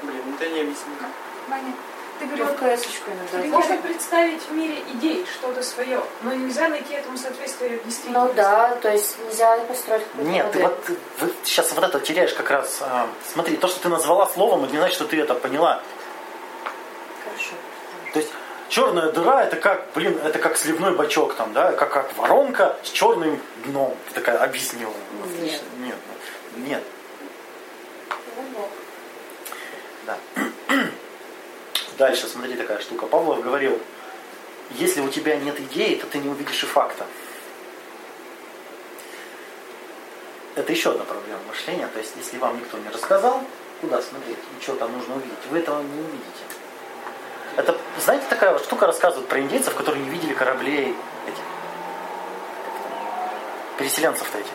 Блин, 0.03 0.21
это 0.39 0.49
не 0.49 0.61
объяснить. 0.61 0.97
Ваня, 1.49 1.73
ты 2.19 2.25
Ну, 2.25 2.37
говорил, 2.37 2.55
КС-очку 2.55 3.11
иногда. 3.33 3.47
можно 3.57 3.77
представить 3.77 4.41
в 4.43 4.51
мире 4.53 4.77
идей 4.93 5.25
что-то 5.33 5.61
свое, 5.63 5.99
но 6.21 6.33
нельзя 6.33 6.69
найти 6.69 6.93
этому 6.93 7.17
соответствие 7.17 7.77
в 7.79 7.85
действительности. 7.85 8.27
Ну 8.29 8.33
да, 8.33 8.75
то 8.81 8.89
есть 8.91 9.17
нельзя 9.27 9.57
построить 9.67 10.03
Нет, 10.15 10.49
ты 10.53 10.59
вот, 10.59 10.77
вот 11.19 11.33
сейчас 11.43 11.73
вот 11.73 11.83
это 11.83 11.99
теряешь 11.99 12.33
как 12.33 12.49
раз. 12.51 12.79
а, 12.81 13.07
смотри, 13.33 13.57
то, 13.57 13.67
что 13.67 13.81
ты 13.81 13.89
назвала 13.89 14.27
словом, 14.27 14.63
это 14.63 14.71
не 14.73 14.77
значит, 14.79 14.95
что 14.95 15.05
ты 15.05 15.19
это 15.19 15.33
поняла. 15.33 15.81
Черная 18.75 19.09
дыра 19.09 19.41
это 19.45 19.55
как, 19.55 19.87
блин, 19.95 20.19
это 20.21 20.37
как 20.37 20.57
сливной 20.57 20.93
бачок 20.93 21.33
там, 21.35 21.53
да, 21.53 21.71
как, 21.71 21.93
как 21.93 22.17
воронка 22.17 22.75
с 22.83 22.89
черным 22.89 23.39
дном. 23.63 23.95
Ты 24.09 24.15
такая 24.15 24.37
объяснила. 24.37 24.91
Нет. 25.39 25.61
Нет. 25.77 25.95
Нет. 26.57 26.83
Да. 30.05 30.17
Дальше, 31.97 32.27
смотри, 32.27 32.55
такая 32.55 32.81
штука. 32.81 33.05
Павлов 33.05 33.41
говорил, 33.41 33.79
если 34.71 34.99
у 34.99 35.07
тебя 35.07 35.37
нет 35.37 35.57
идеи, 35.57 35.95
то 35.95 36.05
ты 36.07 36.17
не 36.17 36.27
увидишь 36.27 36.63
и 36.63 36.65
факта. 36.65 37.05
Это 40.55 40.73
еще 40.73 40.91
одна 40.91 41.05
проблема 41.05 41.39
мышления. 41.47 41.87
То 41.93 41.99
есть, 41.99 42.11
если 42.17 42.37
вам 42.39 42.57
никто 42.57 42.77
не 42.77 42.89
рассказал, 42.89 43.41
куда 43.79 44.01
смотреть 44.01 44.35
и 44.35 44.61
что 44.61 44.75
там 44.75 44.91
нужно 44.91 45.15
увидеть, 45.15 45.45
вы 45.49 45.59
этого 45.59 45.81
не 45.81 46.01
увидите. 46.01 46.54
Знаете, 48.03 48.25
такая 48.29 48.51
вот 48.51 48.63
штука 48.63 48.87
рассказывают 48.87 49.29
про 49.29 49.39
индейцев, 49.39 49.73
которые 49.73 50.03
не 50.03 50.09
видели 50.09 50.33
кораблей 50.33 50.95
этих 51.27 51.43
переселенцев-то 53.77 54.37
этих. 54.37 54.51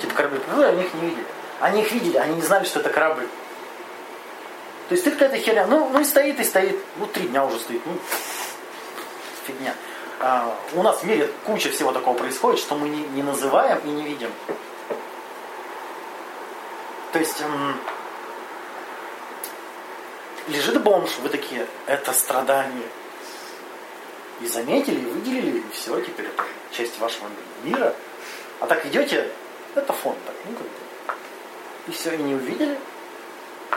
Типа 0.00 0.14
корабли 0.14 0.38
приплыли, 0.38 0.66
они 0.66 0.82
их 0.82 0.94
не 0.94 1.00
видели. 1.00 1.26
Они 1.60 1.82
их 1.82 1.92
видели, 1.92 2.16
они 2.16 2.36
не 2.36 2.42
знали, 2.42 2.64
что 2.64 2.80
это 2.80 2.90
корабль. 2.90 3.28
То 4.88 4.94
есть 4.94 5.04
ты 5.04 5.10
какая-то 5.10 5.36
херня, 5.36 5.66
ну, 5.66 5.88
ну 5.92 6.00
и 6.00 6.04
стоит, 6.04 6.40
и 6.40 6.44
стоит, 6.44 6.78
ну 6.96 7.06
три 7.06 7.28
дня 7.28 7.44
уже 7.44 7.58
стоит, 7.58 7.80
ну 7.86 7.92
фигня. 9.46 9.74
А, 10.20 10.54
у 10.74 10.82
нас 10.82 10.98
в 10.98 11.04
мире 11.04 11.30
куча 11.46 11.70
всего 11.70 11.92
такого 11.92 12.16
происходит, 12.16 12.60
что 12.60 12.74
мы 12.74 12.88
не, 12.88 13.02
не 13.14 13.22
называем 13.22 13.78
и 13.84 13.88
не 13.88 14.02
видим. 14.02 14.30
То 17.12 17.18
есть 17.18 17.42
лежит 20.50 20.82
бомж, 20.82 21.10
вы 21.22 21.28
такие, 21.28 21.66
это 21.86 22.12
страдание. 22.12 22.88
И 24.40 24.46
заметили, 24.46 25.00
и 25.00 25.04
выделили, 25.04 25.58
и 25.58 25.64
все, 25.72 26.00
теперь 26.00 26.26
это 26.26 26.44
часть 26.72 26.98
вашего 26.98 27.28
мира. 27.62 27.94
А 28.60 28.66
так 28.66 28.84
идете, 28.86 29.30
это 29.74 29.92
фон 29.92 30.16
так, 30.26 30.34
ну 30.46 30.52
как 30.52 30.62
бы. 30.62 30.72
И 31.88 31.92
все, 31.92 32.14
и 32.14 32.18
не 32.18 32.34
увидели. 32.34 32.78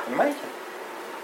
Понимаете? 0.05 0.39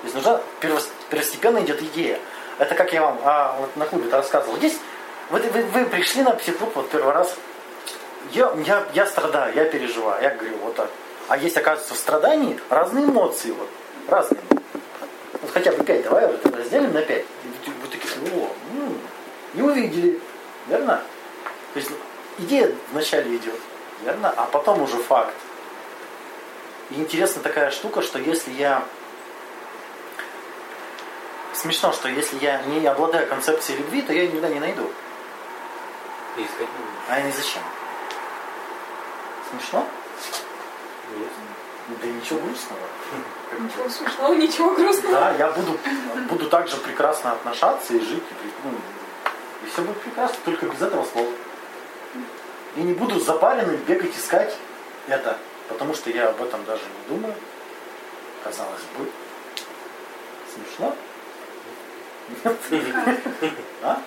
То 0.02 0.04
есть 0.04 0.16
нужна 0.16 0.42
первос- 0.62 0.90
первостепенно 1.10 1.60
идет 1.60 1.82
идея. 1.82 2.20
Это 2.58 2.76
как 2.76 2.94
я 2.94 3.02
вам 3.02 3.20
а, 3.24 3.56
вот 3.60 3.76
на 3.76 3.86
клубе 3.86 4.10
рассказывал. 4.10 4.58
Здесь 4.58 4.78
вы, 5.30 5.40
вы, 5.40 5.64
вы 5.64 5.86
пришли 5.86 6.24
на 6.24 6.32
психклуб 6.32 6.76
вот 6.76 6.90
первый 6.90 7.14
раз. 7.14 7.36
Я, 8.32 8.54
я, 8.66 8.86
я 8.94 9.06
страдаю, 9.06 9.54
я 9.56 9.66
переживаю, 9.66 10.22
я 10.22 10.32
говорю 10.32 10.58
вот 10.58 10.76
так. 10.76 10.90
А 11.28 11.38
есть, 11.38 11.58
оказывается, 11.58 11.94
в 11.94 11.98
страдании 11.98 12.60
разные 12.70 13.06
эмоции, 13.06 13.52
вот, 13.52 13.70
разные. 14.08 14.42
Вот 15.34 15.52
хотя 15.52 15.72
бы 15.72 15.84
пять, 15.84 16.04
давай 16.04 16.28
вот 16.28 16.46
разделим 16.46 16.94
на 16.94 17.02
пять. 17.02 17.26
И 17.66 17.70
вы, 17.70 17.88
такие, 17.88 18.12
о, 18.34 18.52
м, 18.74 19.00
не 19.54 19.62
увидели, 19.62 20.20
верно? 20.68 21.02
То 21.74 21.80
есть 21.80 21.92
идея 22.40 22.76
вначале 22.92 23.36
идет, 23.36 23.60
верно? 24.04 24.34
А 24.36 24.46
потом 24.46 24.82
уже 24.82 24.98
факт. 24.98 25.34
И 26.92 26.96
интересна 26.96 27.42
такая 27.42 27.70
штука, 27.72 28.02
что 28.02 28.18
если 28.20 28.52
я... 28.52 28.84
Смешно, 31.54 31.92
что 31.92 32.08
если 32.10 32.38
я 32.40 32.62
не 32.64 32.86
обладаю 32.88 33.28
концепцией 33.28 33.80
любви, 33.80 34.02
то 34.02 34.14
я 34.14 34.24
ее 34.24 34.30
никогда 34.30 34.50
не 34.50 34.60
найду. 34.60 34.90
И 36.38 36.42
искать 36.42 36.60
не. 36.60 37.14
А 37.14 37.22
не 37.22 37.32
зачем? 37.32 37.62
Смешно? 39.52 39.86
Нет. 41.18 41.30
Да 41.90 42.08
ничего 42.08 42.40
грустного. 42.40 42.82
Ничего 43.60 43.90
смешного, 43.90 44.34
ничего 44.36 44.76
грустного. 44.76 45.16
Да, 45.16 45.36
я 45.36 45.52
буду, 45.52 45.78
буду 46.30 46.48
также 46.48 46.78
прекрасно 46.78 47.32
отношаться 47.32 47.94
и 47.94 48.00
жить, 48.00 48.24
и, 48.24 48.68
ну, 48.68 48.72
и 49.64 49.70
все 49.70 49.82
будет 49.82 50.00
прекрасно, 50.02 50.38
только 50.46 50.68
без 50.68 50.82
этого 50.82 51.04
слова. 51.04 51.32
И 52.76 52.82
не 52.82 52.94
буду 52.94 53.20
запаренный 53.20 53.78
бегать 53.78 54.16
искать 54.16 54.56
это, 55.08 55.38
потому 55.68 55.96
что 55.96 56.12
я 56.12 56.30
об 56.30 56.42
этом 56.42 56.64
даже 56.66 56.84
не 56.84 57.16
думаю. 57.16 57.34
Казалось 58.44 58.84
бы. 58.98 59.10
Смешно? 60.54 60.96
Нет? 62.44 62.56
А? 63.82 64.02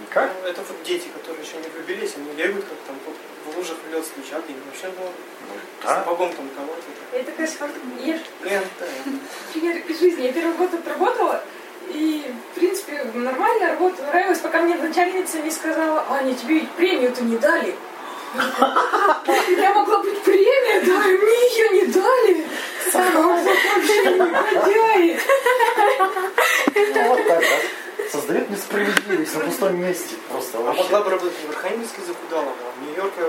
Никак? 0.00 0.30
Ну, 0.42 0.48
это 0.48 0.62
вот 0.62 0.82
дети, 0.84 1.08
которые 1.08 1.44
еще 1.44 1.56
не 1.58 1.68
влюбились, 1.68 2.14
они 2.16 2.32
бегают, 2.32 2.64
как 2.64 2.78
там 2.86 2.96
вот 3.06 3.16
в 3.46 3.56
лужах 3.56 3.76
в 3.86 3.92
лед 3.92 4.04
стучат, 4.04 4.42
и 4.48 4.54
вообще 4.66 4.86
могут 4.98 5.12
Ну, 5.48 5.54
да. 5.82 5.94
сапогом 5.96 6.32
там 6.32 6.48
кого-то. 6.56 6.82
Я 7.16 7.22
такая 7.24 7.46
с 7.46 7.52
фактом, 7.52 7.80
я 8.04 8.16
ж 8.16 8.20
Блин, 8.40 8.60
да. 8.78 8.86
пример 9.52 9.76
из 9.88 9.98
жизни. 10.00 10.22
Я 10.26 10.32
первый 10.32 10.54
год 10.54 10.72
отработала, 10.74 11.42
и, 11.88 12.24
в 12.52 12.58
принципе, 12.58 13.04
нормально 13.14 13.68
работа 13.68 14.02
нравилась, 14.02 14.38
пока 14.38 14.60
мне 14.60 14.74
начальница 14.76 15.40
не 15.40 15.50
сказала, 15.50 16.04
Аня, 16.10 16.34
тебе 16.34 16.54
ведь 16.60 16.70
премию-то 16.72 17.22
не 17.22 17.36
дали. 17.36 17.74
Я 19.58 19.74
могла 19.74 19.98
быть 19.98 20.22
премия, 20.22 20.80
да, 20.82 21.10
и 21.10 21.16
мне 21.16 21.48
ее 21.48 21.68
не 21.70 21.86
дали. 21.92 22.46
Вообще 22.92 24.04
негодяи. 24.04 25.20
Вот 27.08 27.26
так, 27.26 27.40
да. 27.40 27.46
Создает 28.10 28.50
несправедливость 28.50 29.34
на 29.34 29.40
пустом 29.44 29.76
месте. 29.80 30.16
Просто 30.30 30.58
А 30.58 30.60
вообще. 30.62 30.82
могла 30.82 31.00
бы 31.02 31.10
работать 31.10 31.40
не 31.42 31.46
в 31.46 31.50
Архангельске 31.50 32.00
захудала, 32.06 32.48
а 32.50 32.78
в 32.78 32.82
Нью-Йорке. 32.86 33.20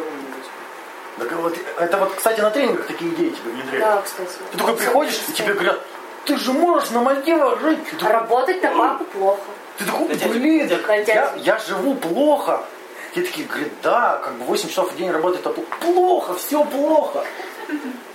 Так 1.20 1.32
вот, 1.34 1.56
это 1.78 1.98
вот, 1.98 2.16
кстати, 2.16 2.40
на 2.42 2.50
тренингах 2.50 2.88
такие 2.88 3.12
идеи 3.14 3.30
тебе 3.30 3.52
внедряют. 3.52 3.80
Да, 3.86 4.02
кстати. 4.02 4.30
Ты 4.52 4.58
только 4.58 4.74
приходишь, 4.74 5.20
и 5.28 5.34
тебе 5.34 5.54
говорят, 5.54 5.80
ты 6.26 6.38
же 6.38 6.52
можешь 6.54 6.90
на 6.92 7.02
Мальдивах 7.02 7.60
жить. 7.62 7.80
Ты 8.00 8.06
А 8.06 8.10
работать 8.12 8.64
на 8.64 8.72
папу 8.76 9.04
плохо. 9.06 9.42
ты 9.78 9.86
такой, 9.86 10.08
блин, 10.30 10.70
я, 11.08 11.34
я 11.38 11.58
живу 11.60 11.96
плохо. 11.96 12.66
Те 13.14 13.22
такие 13.24 13.46
говорят, 13.46 13.70
да, 13.84 14.22
как 14.24 14.34
бы 14.36 14.46
8 14.46 14.70
часов 14.70 14.94
в 14.94 14.96
день 14.96 15.12
работает, 15.12 15.46
а 15.46 15.50
плохо, 15.82 16.34
все 16.36 16.64
плохо. 16.64 17.26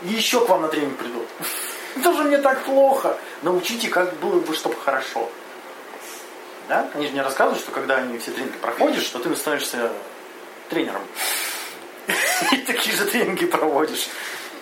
И 0.02 0.08
еще 0.08 0.44
к 0.44 0.48
вам 0.48 0.62
на 0.62 0.68
тренинг 0.68 0.96
придут. 0.96 1.26
Тоже 2.02 2.24
мне 2.24 2.38
так 2.38 2.62
плохо. 2.64 3.16
Научите, 3.42 3.88
как 3.88 4.14
было 4.14 4.40
бы, 4.40 4.54
чтобы 4.54 4.74
хорошо. 4.82 5.28
Да? 6.68 6.90
Они 6.94 7.06
же 7.06 7.12
мне 7.12 7.22
рассказывают, 7.22 7.62
что 7.62 7.70
когда 7.72 7.96
они 7.96 8.18
все 8.18 8.32
тренинги 8.32 8.56
проходишь, 8.56 9.04
что 9.04 9.18
ты 9.18 9.34
становишься 9.36 9.90
тренером. 10.68 11.02
И 12.52 12.56
такие 12.58 12.94
же 12.94 13.04
тренинги 13.04 13.46
проводишь, 13.46 14.08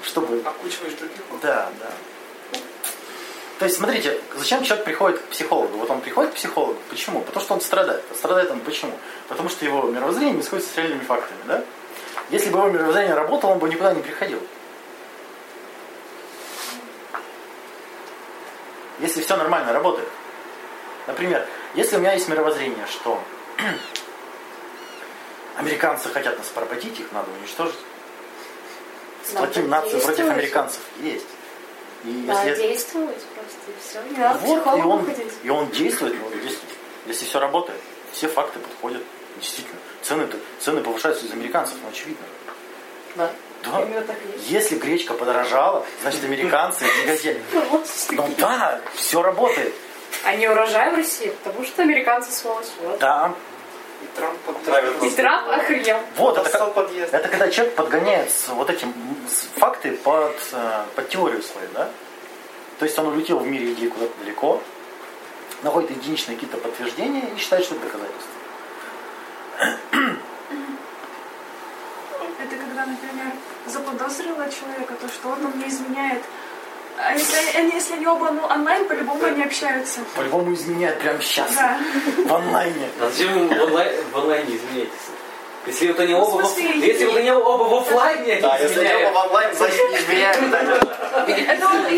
чтобы 0.03 0.43
Окучиваешь 0.45 0.95
других. 0.95 1.21
да, 1.43 1.71
да. 1.81 1.91
То 3.59 3.67
есть, 3.67 3.79
смотрите, 3.79 4.21
зачем 4.37 4.65
человек 4.65 4.85
приходит 4.85 5.21
к 5.21 5.25
психологу? 5.27 5.79
Вот 5.79 5.89
он 5.89 6.01
приходит 6.01 6.33
к 6.33 6.35
психологу. 6.35 6.77
Почему? 6.91 7.21
Потому 7.21 7.45
что 7.45 7.55
он 7.55 7.61
страдает. 7.61 8.03
А 8.11 8.15
страдает 8.15 8.51
он 8.51 8.61
почему? 8.61 8.99
Потому 9.29 9.49
что 9.49 9.65
его 9.65 9.83
мировоззрение 9.85 10.35
не 10.35 10.43
сходится 10.43 10.73
с 10.73 10.77
реальными 10.77 11.05
фактами, 11.05 11.39
да? 11.47 11.65
Если 12.31 12.51
бы 12.51 12.59
его 12.59 12.69
мировоззрение 12.69 13.15
работало, 13.15 13.53
он 13.53 13.59
бы 13.59 13.69
никуда 13.69 13.95
не 13.95 14.03
приходил. 14.03 14.41
Если 18.99 19.23
все 19.23 19.37
нормально 19.37 19.73
работает. 19.73 20.09
Например, 21.07 21.47
если 21.75 21.97
у 21.97 22.01
меня 22.01 22.13
есть 22.13 22.29
мировоззрение, 22.29 22.87
что 22.87 23.21
американцы 25.57 26.09
хотят 26.09 26.39
нас 26.39 26.49
поработить, 26.49 26.99
их 27.01 27.13
надо 27.13 27.31
уничтожить. 27.41 27.79
Сплотим 29.25 29.69
нацию 29.69 30.01
против 30.03 30.31
американцев. 30.31 30.81
Есть. 31.01 31.27
И 32.05 32.25
Да, 32.27 32.45
если 32.45 32.63
действовать 32.63 33.23
просто, 33.35 33.59
и 33.69 33.75
все. 33.81 34.03
Не 34.11 34.19
надо 34.19 34.39
вот, 34.41 34.79
и 34.79 34.83
он, 34.83 35.07
ходить. 35.07 35.33
и 35.43 35.49
он 35.49 35.71
действует, 35.71 36.15
ну, 36.21 36.31
действует. 36.31 36.73
Если 37.07 37.25
все 37.25 37.41
работает, 37.41 37.81
все 38.13 38.29
факты 38.29 38.59
подходят. 38.59 39.03
Действительно. 39.41 39.79
Цены, 40.03 40.29
цены 40.61 40.83
повышаются 40.83 41.25
из 41.25 41.33
американцев, 41.33 41.77
ну, 41.83 41.89
очевидно. 41.89 42.25
Да. 43.17 43.31
Да. 43.65 43.83
Именно 43.83 44.03
так 44.03 44.17
и 44.23 44.37
есть. 44.37 44.51
Если 44.51 44.77
гречка 44.77 45.15
подорожала, 45.15 45.87
значит 46.03 46.23
американцы 46.25 46.85
негодяи. 46.85 47.43
Ну 48.11 48.29
да, 48.39 48.81
все 48.95 49.23
работает. 49.23 49.75
А 50.25 50.37
не 50.37 50.49
урожай 50.49 50.91
в 50.91 50.97
России, 50.97 51.29
потому 51.43 51.65
что 51.65 51.83
американцы 51.83 52.33
сволочь. 52.33 52.67
Вот. 52.81 52.99
Да. 52.99 53.35
И 54.03 54.07
Трамп 54.17 54.39
под... 54.41 54.63
Травят 54.65 55.03
И 55.03 55.11
Трамп 55.11 55.49
охренел. 55.51 55.99
Вот, 56.17 56.39
это, 56.39 56.51
как- 56.51 56.75
подъезд. 56.75 57.13
это 57.13 57.29
когда 57.29 57.49
человек 57.51 57.75
подгоняет 57.75 58.31
вот 58.49 58.71
с 58.71 59.59
факты 59.59 59.93
под, 59.93 60.37
э, 60.53 60.85
под 60.95 61.09
теорию 61.09 61.43
свою, 61.43 61.69
да? 61.75 61.91
То 62.79 62.85
есть 62.85 62.99
он 62.99 63.07
улетел 63.09 63.39
в 63.39 63.47
мире 63.47 63.73
идей 63.73 63.89
куда-то 63.89 64.13
далеко, 64.19 64.63
находит 65.63 65.91
единичные 65.91 66.37
какие-то 66.37 66.59
подтверждения 66.59 67.29
и 67.35 67.39
считает, 67.39 67.65
что 67.65 67.75
это 67.77 67.85
доказательство. 67.85 68.31
Это 72.41 72.57
когда, 72.57 72.87
например, 72.87 73.33
заподозрила 73.67 74.51
человека, 74.51 74.95
то 75.01 75.09
что 75.09 75.29
он 75.29 75.39
мне 75.55 75.69
изменяет. 75.69 76.23
А 76.97 77.13
если, 77.13 77.59
они- 77.59 77.73
если 77.75 77.95
они 77.95 78.07
оба 78.07 78.31
ну, 78.31 78.43
онлайн, 78.47 78.87
по-любому 78.87 79.25
они 79.25 79.43
общаются. 79.45 80.01
По-любому 80.17 80.55
изменяет 80.55 80.99
прямо 81.01 81.21
сейчас. 81.21 81.53
Да. 81.55 81.79
В 82.25 82.33
онлайне. 82.35 82.89
А 83.01 83.11
зачем 83.11 83.33
вы 83.49 83.57
в 83.59 83.63
онлайн, 83.63 83.93
в 84.13 84.17
онлайне 84.19 84.57
изменяетесь? 84.57 84.93
Если 85.67 85.89
вот 85.89 85.99
они 86.01 86.13
Ну, 86.13 86.21
в 86.25 86.29
оба, 86.35 86.43
в, 86.43 86.47
смысле, 86.47 86.87
если 86.87 87.07
вот 87.07 87.17
они 87.17 87.31
оба 87.31 87.63
в 87.65 87.75
офлайне, 87.75 88.33
они 88.35 88.43
Да, 88.43 88.59
если 88.59 88.75
изменяют. 88.75 89.01
дело 89.01 89.13
в 89.13 89.17
онлайн, 89.27 89.55
значит 89.57 89.91
не 89.91 89.97
в 89.97 90.09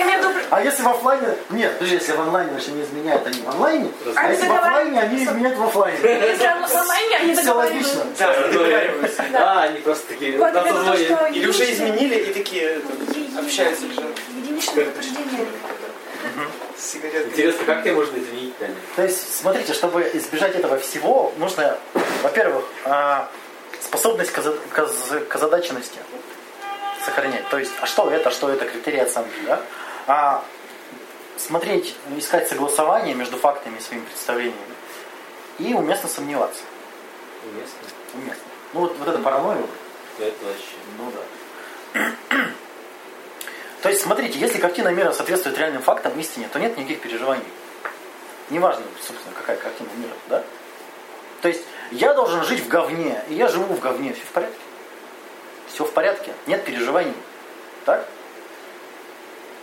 виду, 0.07 0.28
А 0.51 0.62
если 0.62 0.82
в 0.82 0.88
офлайне... 0.88 1.28
Нет, 1.51 1.72
подожди, 1.72 1.94
если 1.97 2.12
в 2.12 2.20
онлайне 2.20 2.53
вообще 2.53 2.70
не 2.70 2.82
изменяют 2.82 3.26
они 3.26 3.40
в 3.40 3.49
онлайне, 3.49 3.90
а 4.14 4.20
Они 4.20 4.32
если 4.36 4.47
в 4.47 4.53
офлайне, 4.53 5.01
они 5.01 5.24
изменяют 5.24 5.59
в 5.59 5.64
офлайне. 5.64 5.99
если 6.01 6.47
в 6.47 6.76
онлайне 6.76 7.16
они 7.16 7.34
Все 7.34 7.53
логично. 7.53 8.05
Да. 8.18 8.34
А, 9.34 9.62
они 9.64 9.80
просто 9.80 10.07
такие 10.09 10.38
уже 10.38 10.44
единичное- 11.30 11.72
изменили 11.72 12.14
и 12.14 12.32
такие 12.32 12.80
общаются 13.36 13.84
с 16.76 16.82
сигареткой. 16.92 17.30
Интересно, 17.30 17.64
как 17.64 17.82
тебе 17.82 17.94
можно 17.94 18.18
изменить, 18.18 18.57
Таня? 18.59 18.74
То 18.96 19.02
есть, 19.02 19.36
смотрите, 19.36 19.72
чтобы 19.72 20.11
избежать 20.14 20.54
этого 20.54 20.78
всего, 20.78 21.32
нужно, 21.38 21.78
во-первых, 22.22 22.64
а, 22.84 23.30
способность 23.80 24.30
к, 24.32 24.42
к 24.42 24.78
оз- 24.78 25.12
к 25.28 25.34
озадаченности 25.36 25.98
сохранять. 27.04 27.48
То 27.48 27.59
есть, 27.59 27.72
а 27.80 27.86
что 27.86 28.11
это, 28.11 28.30
что 28.30 28.50
это, 28.50 28.64
критерии 28.66 29.00
оценки, 29.00 29.38
да? 29.46 29.62
А 30.07 30.44
смотреть, 31.36 31.94
искать 32.16 32.48
согласование 32.48 33.14
между 33.14 33.36
фактами 33.36 33.78
и 33.78 33.80
своими 33.80 34.04
представлениями. 34.04 34.57
И 35.59 35.72
уместно 35.74 36.09
сомневаться. 36.09 36.62
Уместно. 37.44 37.78
Уместно. 38.14 38.42
Ну 38.72 38.80
вот, 38.80 38.96
вот 38.98 39.09
это 39.09 39.18
паранойя, 39.18 39.62
Это 40.18 40.34
вообще. 40.44 40.74
ну 40.98 41.12
да. 41.12 42.46
То 43.87 43.91
есть, 43.91 44.03
смотрите, 44.03 44.37
если 44.41 44.59
картина 44.59 44.89
мира 44.89 45.12
соответствует 45.12 45.57
реальным 45.59 45.80
фактам, 45.80 46.18
истине, 46.18 46.49
то 46.53 46.59
нет 46.59 46.76
никаких 46.76 47.03
переживаний. 47.03 47.47
Неважно, 48.51 48.82
собственно, 48.97 49.32
какая 49.32 49.57
картина 49.57 49.89
мира, 49.97 50.12
да? 50.28 50.43
То 51.41 51.47
есть, 51.47 51.62
я 51.93 52.12
должен 52.12 52.43
жить 52.43 52.64
в 52.64 52.66
говне, 52.66 53.22
и 53.28 53.34
я 53.34 53.47
живу 53.47 53.72
в 53.74 53.78
говне, 53.78 54.12
все 54.12 54.24
в 54.24 54.30
порядке. 54.30 54.59
Все 55.68 55.84
в 55.84 55.93
порядке, 55.93 56.32
нет 56.49 56.64
переживаний. 56.64 57.14
Так? 57.84 58.09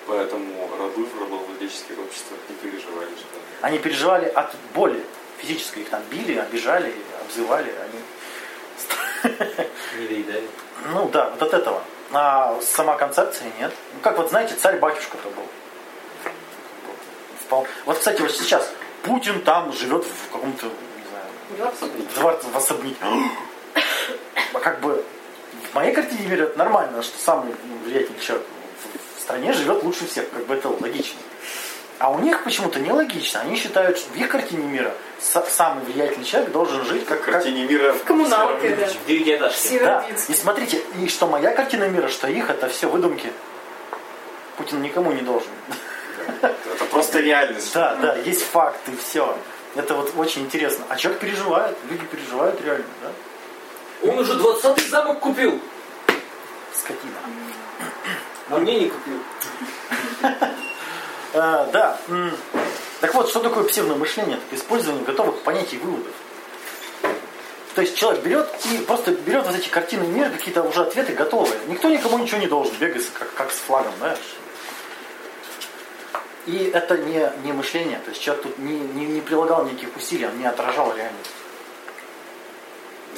Поэтому 0.08 0.70
рабы 0.80 1.04
в 1.04 1.20
рабовладельческих 1.20 2.00
обществах 2.00 2.40
не 2.48 2.56
переживали, 2.56 3.10
что 3.18 3.28
Они 3.60 3.78
переживали 3.78 4.28
от 4.28 4.56
боли 4.74 5.04
физической, 5.40 5.80
их 5.80 5.90
там 5.90 6.02
били, 6.10 6.38
обижали, 6.38 6.96
обзывали, 7.26 7.74
они 7.84 9.36
Не 10.00 10.08
доедали. 10.08 10.48
Ну 10.94 11.10
да, 11.10 11.30
вот 11.30 11.42
от 11.42 11.54
этого. 11.54 11.84
А 12.14 12.60
сама 12.62 12.96
концепция 12.96 13.48
нет. 13.60 13.74
Ну 13.94 14.00
как 14.02 14.18
вот 14.18 14.30
знаете, 14.30 14.56
царь-батюшка-то 14.56 15.30
был. 15.30 15.44
Вот, 17.86 17.98
кстати, 18.00 18.22
вот 18.22 18.32
сейчас 18.32 18.68
Путин 19.04 19.42
там 19.42 19.72
живет 19.74 20.06
в 20.06 20.32
каком-то, 20.32 20.66
не 20.66 21.06
знаю, 21.10 21.26
в 22.10 22.14
дворце, 22.20 22.48
в 22.48 22.58
особняке. 22.58 22.98
А 24.54 24.60
Как 24.60 24.80
бы 24.80 25.04
в 25.72 25.76
моей 25.76 25.94
картине 25.94 26.26
мира 26.28 26.44
это 26.44 26.58
нормально, 26.58 27.04
что 27.04 27.18
самый 27.20 27.54
ну, 27.66 27.78
влиятельный 27.86 28.20
человек 28.20 28.46
в- 29.18 29.22
стране 29.22 29.54
живет 29.54 29.84
лучше 29.84 30.08
всех, 30.08 30.30
как 30.32 30.46
бы 30.48 30.56
это 30.56 30.70
логично. 30.70 31.20
А 32.00 32.12
у 32.12 32.20
них 32.20 32.44
почему-то 32.44 32.80
нелогично. 32.80 33.42
Они 33.42 33.56
считают, 33.56 33.98
что 33.98 34.12
в 34.12 34.16
их 34.16 34.30
картине 34.30 34.66
мира 34.66 34.94
самый 35.24 35.84
влиятельный 35.86 36.26
человек 36.26 36.52
должен 36.52 36.84
жить 36.86 37.06
как, 37.06 37.22
В 37.22 37.26
как, 37.26 37.34
картине 37.36 37.66
мира... 37.66 37.96
Коммуналка, 38.06 38.70
да. 38.76 38.88
В 38.88 39.06
девятиэтажке. 39.08 39.80
да. 39.80 40.06
И 40.28 40.34
смотрите, 40.34 40.82
и 41.00 41.08
что 41.08 41.28
моя 41.28 41.52
картина 41.52 41.88
мира, 41.90 42.08
что 42.10 42.28
их, 42.28 42.50
это 42.50 42.68
все 42.70 42.88
выдумки. 42.88 43.32
Путин 44.58 44.82
никому 44.82 45.12
не 45.12 45.22
должен. 45.22 45.50
Это 46.42 46.86
просто 46.92 47.20
реальность. 47.20 47.74
Да, 47.74 47.96
да, 47.96 48.16
есть 48.18 48.44
факты, 48.44 48.92
все. 48.98 49.36
Это 49.76 49.96
вот 49.96 50.14
очень 50.16 50.44
интересно. 50.44 50.86
А 50.90 50.96
человек 50.96 51.22
переживает, 51.22 51.76
люди 51.90 52.06
переживают 52.06 52.62
реально, 52.62 52.86
да? 53.02 54.10
Он 54.10 54.20
уже 54.20 54.34
20-й 54.34 54.88
замок 54.90 55.20
купил, 55.22 55.60
Скотина. 56.74 57.14
а 58.50 58.58
мне 58.58 58.80
не 58.82 58.90
купил. 58.90 59.20
А, 61.34 61.66
да. 61.72 61.98
Так 63.04 63.14
вот, 63.16 63.28
что 63.30 63.42
такое 63.42 63.66
псевдомышление? 63.66 64.38
Это 64.38 64.56
использование 64.56 65.04
готовых 65.04 65.42
понятий 65.42 65.76
и 65.76 65.80
выводов. 65.80 66.14
То 67.76 67.82
есть 67.82 67.98
человек 67.98 68.24
берет 68.24 68.50
и 68.72 68.78
просто 68.78 69.12
берет 69.12 69.46
вот 69.46 69.58
эти 69.58 69.68
картины 69.68 70.08
мира, 70.08 70.30
какие-то 70.30 70.64
уже 70.64 70.84
ответы 70.84 71.12
готовые. 71.12 71.60
Никто 71.68 71.90
никому 71.90 72.18
ничего 72.18 72.38
не 72.38 72.48
должен, 72.48 72.74
бегать 72.80 73.04
как, 73.14 73.34
как 73.34 73.52
с 73.52 73.56
флагом, 73.56 73.92
знаешь. 73.98 74.38
И 76.46 76.72
это 76.74 76.98
не, 76.98 77.30
не 77.44 77.52
мышление, 77.52 78.00
то 78.06 78.10
есть 78.10 78.22
человек 78.22 78.44
тут 78.44 78.58
не, 78.60 78.80
не, 78.80 79.06
не 79.06 79.20
прилагал 79.20 79.66
никаких 79.66 79.98
усилий, 79.98 80.26
он 80.26 80.40
не 80.40 80.46
отражал 80.46 80.96
реальность. 80.96 81.32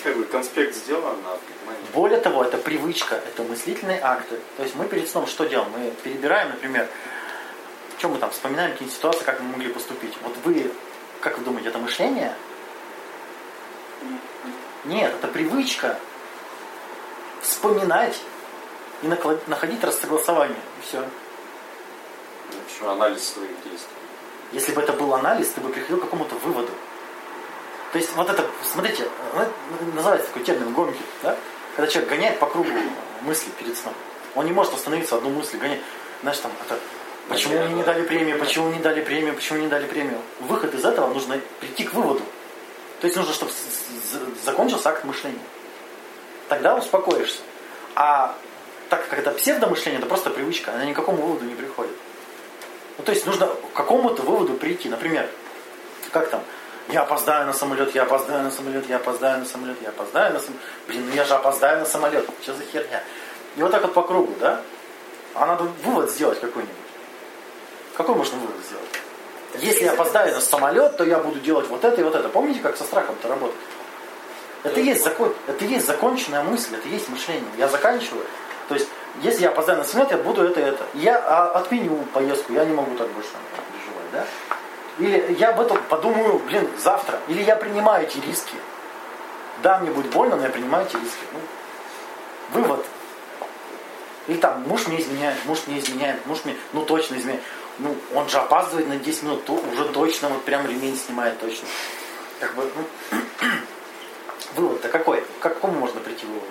Как 0.03 0.17
бы 0.17 0.23
конспект 0.23 0.73
сделан, 0.73 1.15
а 1.27 1.38
понимание. 1.38 1.86
Более 1.93 2.19
того, 2.21 2.43
это 2.43 2.57
привычка, 2.57 3.17
это 3.17 3.43
мыслительные 3.43 3.99
акты. 4.01 4.39
То 4.57 4.63
есть 4.63 4.73
мы 4.75 4.88
перед 4.88 5.07
сном 5.07 5.27
что 5.27 5.45
делаем? 5.45 5.69
Мы 5.77 5.91
перебираем, 6.03 6.49
например, 6.49 6.89
чем 7.98 8.12
мы 8.12 8.18
там 8.18 8.32
вспоминаем 8.32 8.72
какие-нибудь 8.72 8.98
ситуации, 8.98 9.24
как 9.24 9.39
мы 9.39 9.50
могли 9.50 9.72
поступить. 9.72 10.14
Вот 10.22 10.36
вы, 10.43 10.72
как 11.22 11.38
вы 11.38 11.43
думаете, 11.43 11.70
это 11.70 11.80
мышление? 11.80 12.34
Нет, 14.86 15.14
это 15.14 15.28
привычка 15.28 15.98
вспоминать 17.41 18.20
и 19.02 19.08
наклад- 19.08 19.48
находить 19.48 19.84
рассогласование. 19.84 20.58
И 20.80 20.88
все. 20.88 21.04
Еще 22.70 22.91
анализ 22.91 23.28
своих 23.28 23.52
действий. 23.64 23.96
Если 24.52 24.72
бы 24.74 24.82
это 24.82 24.93
был 24.93 25.14
анализ, 25.14 25.50
ты 25.50 25.62
бы 25.62 25.70
приходил 25.70 25.98
к 25.98 26.02
какому-то 26.02 26.36
выводу. 26.36 26.72
То 27.91 27.98
есть 27.98 28.14
вот 28.16 28.30
это, 28.30 28.46
смотрите, 28.64 29.10
ну, 29.34 29.41
это 29.41 29.54
называется 29.96 30.28
такой 30.28 30.43
термин 30.43 30.74
гонки, 30.74 31.02
да? 31.24 31.36
Когда 31.76 31.91
человек 31.91 32.10
гоняет 32.10 32.39
по 32.39 32.46
кругу 32.46 32.70
мысли 33.22 33.50
перед 33.58 33.78
сном. 33.78 33.93
Он 34.36 34.46
не 34.46 34.52
может 34.52 34.74
остановиться 34.74 35.16
одну 35.16 35.30
мысль, 35.30 35.58
гоняет. 35.58 35.82
Знаешь, 36.22 36.39
там, 36.39 36.52
это, 36.66 36.80
почему 37.30 37.59
мне 37.63 37.76
не 37.76 37.84
дали 37.84 38.03
премию, 38.03 38.39
почему 38.39 38.71
не 38.71 38.80
дали 38.80 39.01
премию, 39.01 39.34
почему 39.34 39.59
не 39.59 39.67
дали 39.67 39.88
премию. 39.88 40.19
Выход 40.39 40.73
из 40.73 40.86
этого 40.86 41.13
нужно 41.13 41.39
прийти 41.59 41.84
к 41.84 41.93
выводу. 41.93 42.21
То 43.01 43.07
есть 43.07 43.17
нужно, 43.17 43.34
чтобы 43.34 43.51
закончился 44.43 44.89
акт 44.89 45.03
мышления. 45.03 45.39
Тогда 46.47 46.76
успокоишься. 46.76 47.39
А 47.95 48.36
так 48.89 49.07
как 49.07 49.19
это 49.19 49.32
псевдомышление, 49.32 49.99
это 49.99 50.07
просто 50.07 50.30
привычка, 50.30 50.73
она 50.73 50.86
ни 50.86 50.93
к 50.93 50.95
какому 50.95 51.21
выводу 51.21 51.45
не 51.45 51.55
приходит. 51.55 51.93
Ну, 52.97 53.03
то 53.03 53.11
есть 53.11 53.26
нужно 53.26 53.47
к 53.47 53.73
какому-то 53.73 54.21
выводу 54.21 54.53
прийти. 54.53 54.89
Например, 54.89 55.28
как 56.11 56.30
там, 56.30 56.41
я 56.89 57.01
опоздаю 57.01 57.45
на 57.47 57.53
самолет, 57.53 57.93
я 57.95 58.03
опоздаю 58.03 58.43
на 58.43 58.51
самолет, 58.51 58.88
я 58.88 58.97
опоздаю 58.97 59.39
на 59.39 59.45
самолет, 59.45 59.78
я 59.82 59.89
опоздаю 59.89 60.34
на 60.34 60.39
самолет. 60.39 60.61
Блин, 60.88 61.05
ну 61.09 61.15
я 61.15 61.26
же 61.26 61.34
опоздаю 61.34 61.80
на 61.80 61.86
самолет. 61.86 62.30
Что 62.41 62.53
за 62.53 62.63
херня? 62.63 63.03
И 63.57 63.61
вот 63.61 63.71
так 63.71 63.82
вот 63.82 63.93
по 63.93 64.03
кругу, 64.03 64.34
да? 64.39 64.61
А 65.34 65.45
надо 65.45 65.63
вывод 65.84 66.11
сделать 66.11 66.39
какой-нибудь. 66.39 66.76
Какой 67.96 68.16
можно 68.16 68.38
вывод 68.38 68.56
сделать? 68.66 69.64
Если 69.66 69.86
я 69.86 69.93
опоздаю 69.93 70.34
на 70.34 70.41
самолет, 70.41 70.98
то 70.98 71.06
я 71.06 71.20
буду 71.20 71.39
делать 71.39 71.68
вот 71.70 71.84
это 71.84 72.02
и 72.02 72.04
вот 72.04 72.14
это. 72.14 72.28
Помните, 72.28 72.60
как 72.60 72.76
со 72.76 72.84
страхом-то 72.84 73.28
работает? 73.28 73.60
Это 74.64 74.80
есть, 74.80 75.04
закон, 75.04 75.34
это 75.48 75.64
есть 75.64 75.86
законченная 75.86 76.43
мысль, 76.43 76.76
это 76.76 76.88
есть 76.89 77.08
мышление. 77.08 77.50
Я 77.58 77.68
заканчиваю. 77.68 78.26
То 78.68 78.74
есть, 78.74 78.88
если 79.22 79.43
я 79.43 79.50
опоздаю 79.50 79.78
на 79.78 79.84
самолет, 79.86 80.12
я 80.12 80.18
буду 80.18 80.43
это 80.43 80.60
и 80.60 80.64
это. 80.64 80.84
Я 80.96 81.18
а, 81.18 81.52
отменю 81.52 82.04
поездку, 82.14 82.52
я 82.54 82.66
не 82.66 82.74
могу 82.74 82.96
так 82.96 83.08
больше 83.10 83.30
переживать, 83.72 84.12
да? 84.12 84.26
Или 84.98 85.36
я 85.39 85.50
об 85.50 85.62
этом 85.62 85.78
подумаю, 85.84 86.39
блин, 86.39 86.68
завтра. 86.82 87.20
Или 87.28 87.43
я 87.43 87.56
принимаю 87.56 88.08
эти 88.08 88.18
риски. 88.18 88.56
Да, 89.62 89.80
мне 89.80 89.91
будет 89.91 90.12
больно, 90.12 90.36
но 90.36 90.43
я 90.43 90.50
принимаю 90.50 90.86
эти 90.86 90.96
риски. 90.96 91.26
Ну, 91.32 91.39
вывод. 92.60 92.86
Или 94.28 94.38
там, 94.38 94.64
муж 94.64 94.88
мне 94.88 95.00
изменяет, 95.00 95.38
муж 95.46 95.60
мне 95.68 95.80
изменяет, 95.80 96.26
муж 96.26 96.39
мне, 96.43 96.56
ну 96.74 96.84
точно 96.84 97.16
изменяет. 97.16 97.43
Ну, 97.80 97.95
он 98.13 98.30
же 98.30 98.38
опаздывает 98.38 98.88
на 98.88 98.97
10 98.97 99.23
минут, 99.23 99.45
то 99.45 99.53
уже 99.53 99.86
точно, 99.89 100.30
вот 100.30 100.43
прям 100.43 100.65
ремень 100.67 100.97
снимает 100.97 101.39
точно. 101.39 101.67
Как 102.39 102.55
бы, 102.55 102.69
ну, 103.11 103.19
вывод-то 104.55 104.88
какой? 104.89 105.21
К 105.21 105.43
какому 105.43 105.80
можно 105.80 105.99
прийти 105.99 106.26
выводу? 106.26 106.45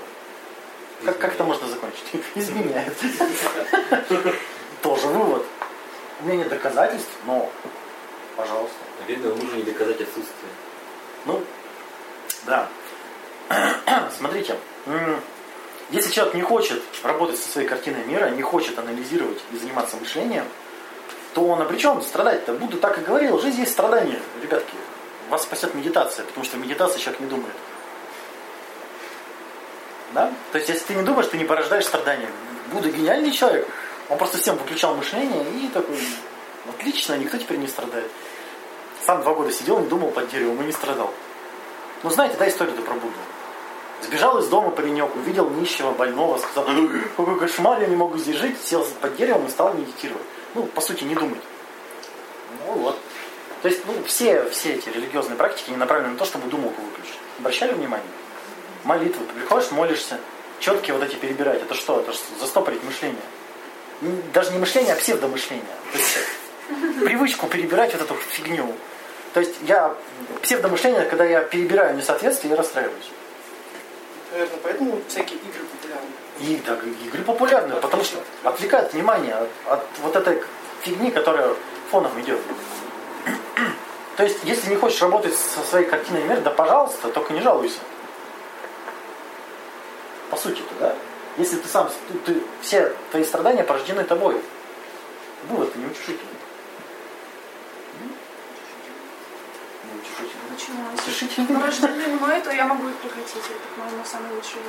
Как, 1.04 1.18
как 1.18 1.34
это 1.34 1.44
можно 1.44 1.66
закончить? 1.68 2.04
Изменяет. 2.34 2.94
Тоже 4.82 5.06
вывод. 5.06 5.44
У 6.20 6.24
меня 6.26 6.36
нет 6.36 6.48
доказательств, 6.48 7.12
но, 7.26 7.50
пожалуйста. 8.36 8.76
Видно, 9.06 9.34
мужу 9.34 9.56
не 9.56 9.62
доказать 9.62 10.00
отсутствие. 10.00 10.52
Ну, 11.26 11.42
да. 12.46 12.68
Смотрите, 14.16 14.56
если 15.90 16.10
человек 16.10 16.34
не 16.34 16.42
хочет 16.42 16.82
работать 17.02 17.38
со 17.38 17.48
своей 17.48 17.68
картиной 17.68 18.04
мира, 18.04 18.30
не 18.30 18.42
хочет 18.42 18.78
анализировать 18.78 19.38
и 19.52 19.56
заниматься 19.56 19.96
мышлением, 19.96 20.44
то 21.34 21.44
он 21.44 21.60
обречен 21.60 22.00
страдать-то. 22.00 22.54
Буду 22.54 22.78
так 22.78 22.98
и 22.98 23.00
говорил, 23.02 23.40
жизнь 23.40 23.60
есть 23.60 23.72
страдание, 23.72 24.20
ребятки. 24.40 24.74
Вас 25.28 25.42
спасет 25.42 25.74
медитация, 25.74 26.24
потому 26.24 26.44
что 26.44 26.56
в 26.56 26.60
медитации 26.60 27.00
человек 27.00 27.20
не 27.20 27.26
думает. 27.26 27.54
Да? 30.12 30.32
То 30.52 30.58
есть, 30.58 30.68
если 30.68 30.84
ты 30.86 30.94
не 30.94 31.02
думаешь, 31.02 31.26
ты 31.26 31.36
не 31.36 31.44
порождаешь 31.44 31.86
страдания. 31.86 32.28
Будда 32.72 32.88
гениальный 32.88 33.32
человек. 33.32 33.68
Он 34.08 34.16
просто 34.16 34.38
всем 34.38 34.56
выключал 34.56 34.94
мышление 34.94 35.44
и 35.60 35.68
такой, 35.68 35.98
отлично, 36.68 37.16
никто 37.16 37.36
теперь 37.36 37.58
не 37.58 37.66
страдает. 37.66 38.10
Сам 39.04 39.22
два 39.22 39.34
года 39.34 39.50
сидел, 39.50 39.80
не 39.80 39.88
думал 39.88 40.10
под 40.10 40.30
деревом 40.30 40.62
и 40.62 40.66
не 40.66 40.72
страдал. 40.72 41.12
Ну, 42.04 42.10
знаете, 42.10 42.36
да, 42.38 42.48
историю-то 42.48 42.82
про 42.82 42.94
Будду. 42.94 43.16
Сбежал 44.02 44.38
из 44.38 44.46
дома 44.48 44.70
паренек, 44.70 45.16
увидел 45.16 45.48
нищего, 45.48 45.92
больного, 45.92 46.38
сказал, 46.38 46.66
какой 47.16 47.38
кошмар, 47.40 47.80
я 47.80 47.86
не 47.86 47.96
могу 47.96 48.18
здесь 48.18 48.36
жить, 48.36 48.62
сел 48.62 48.86
под 49.00 49.16
деревом 49.16 49.46
и 49.46 49.50
стал 49.50 49.72
медитировать. 49.74 50.22
Ну, 50.54 50.66
по 50.66 50.80
сути, 50.80 51.04
не 51.04 51.14
думать. 51.14 51.40
Ну 52.66 52.72
вот. 52.74 52.98
То 53.62 53.68
есть, 53.68 53.80
ну, 53.86 53.94
все, 54.04 54.48
все 54.50 54.74
эти 54.74 54.88
религиозные 54.88 55.36
практики 55.36 55.70
не 55.70 55.76
направлены 55.76 56.12
на 56.12 56.18
то, 56.18 56.24
чтобы 56.24 56.48
думалку 56.48 56.82
выключить. 56.82 57.18
Обращали 57.38 57.72
внимание? 57.72 58.06
Молитвы. 58.84 59.24
Ты 59.26 59.32
приходишь, 59.32 59.70
молишься, 59.70 60.18
четкие 60.60 60.94
вот 60.94 61.02
эти 61.02 61.16
перебирать. 61.16 61.62
Это 61.62 61.74
что? 61.74 62.00
Это 62.00 62.12
ж 62.12 62.16
застопорить 62.40 62.82
мышление. 62.84 63.22
Даже 64.32 64.52
не 64.52 64.58
мышление, 64.58 64.92
а 64.92 64.96
псевдомышление. 64.96 65.64
То 65.92 65.98
есть, 65.98 66.18
привычку 67.04 67.46
перебирать 67.46 67.92
вот 67.94 68.02
эту 68.02 68.14
фигню. 68.14 68.74
То 69.32 69.40
есть 69.40 69.54
я 69.62 69.94
псевдомышление, 70.42 71.06
когда 71.06 71.24
я 71.24 71.40
перебираю 71.40 71.96
несоответствие, 71.96 72.52
я 72.52 72.56
расстраиваюсь. 72.56 73.10
Наверное, 74.32 74.58
поэтому 74.62 75.00
всякие 75.08 75.38
игры 75.38 75.64
популярны. 75.64 76.08
И 76.40 76.60
да, 76.66 76.76
игры 77.06 77.22
популярны, 77.22 77.76
потому 77.76 78.02
что 78.02 78.18
отвлекают 78.42 78.92
внимание 78.92 79.34
от, 79.34 79.48
от 79.66 79.86
вот 80.02 80.16
этой 80.16 80.42
фигни, 80.82 81.10
которая 81.10 81.54
фоном 81.90 82.20
идет. 82.20 82.40
То 84.16 84.24
есть, 84.24 84.38
если 84.44 84.70
не 84.70 84.76
хочешь 84.76 85.00
работать 85.02 85.36
со 85.36 85.60
своей 85.60 85.86
картиной 85.86 86.24
мира, 86.24 86.40
да 86.40 86.50
пожалуйста, 86.50 87.08
только 87.08 87.32
не 87.32 87.40
жалуйся. 87.40 87.78
По 90.30 90.36
сути-то, 90.36 90.74
да? 90.80 90.94
Если 91.36 91.56
ты 91.56 91.68
сам, 91.68 91.90
ты, 92.08 92.18
ты- 92.18 92.42
все 92.62 92.94
твои 93.10 93.24
страдания 93.24 93.64
порождены 93.64 94.04
тобой. 94.04 94.40
Вывод 95.48 95.74
не 95.76 95.86
утешительный. 95.86 96.38
М? 98.02 98.16
Не 99.84 100.00
утешительный. 100.00 100.54
Почему? 100.54 100.90
Если 101.06 101.54
порождены 101.54 102.16
мной, 102.16 102.40
то 102.40 102.50
я 102.52 102.64
могу 102.66 102.88
их 102.88 102.96
прекратить. 102.96 103.36
Это, 103.36 103.68
по-моему, 103.76 104.04
самый 104.04 104.32
лучший. 104.34 104.60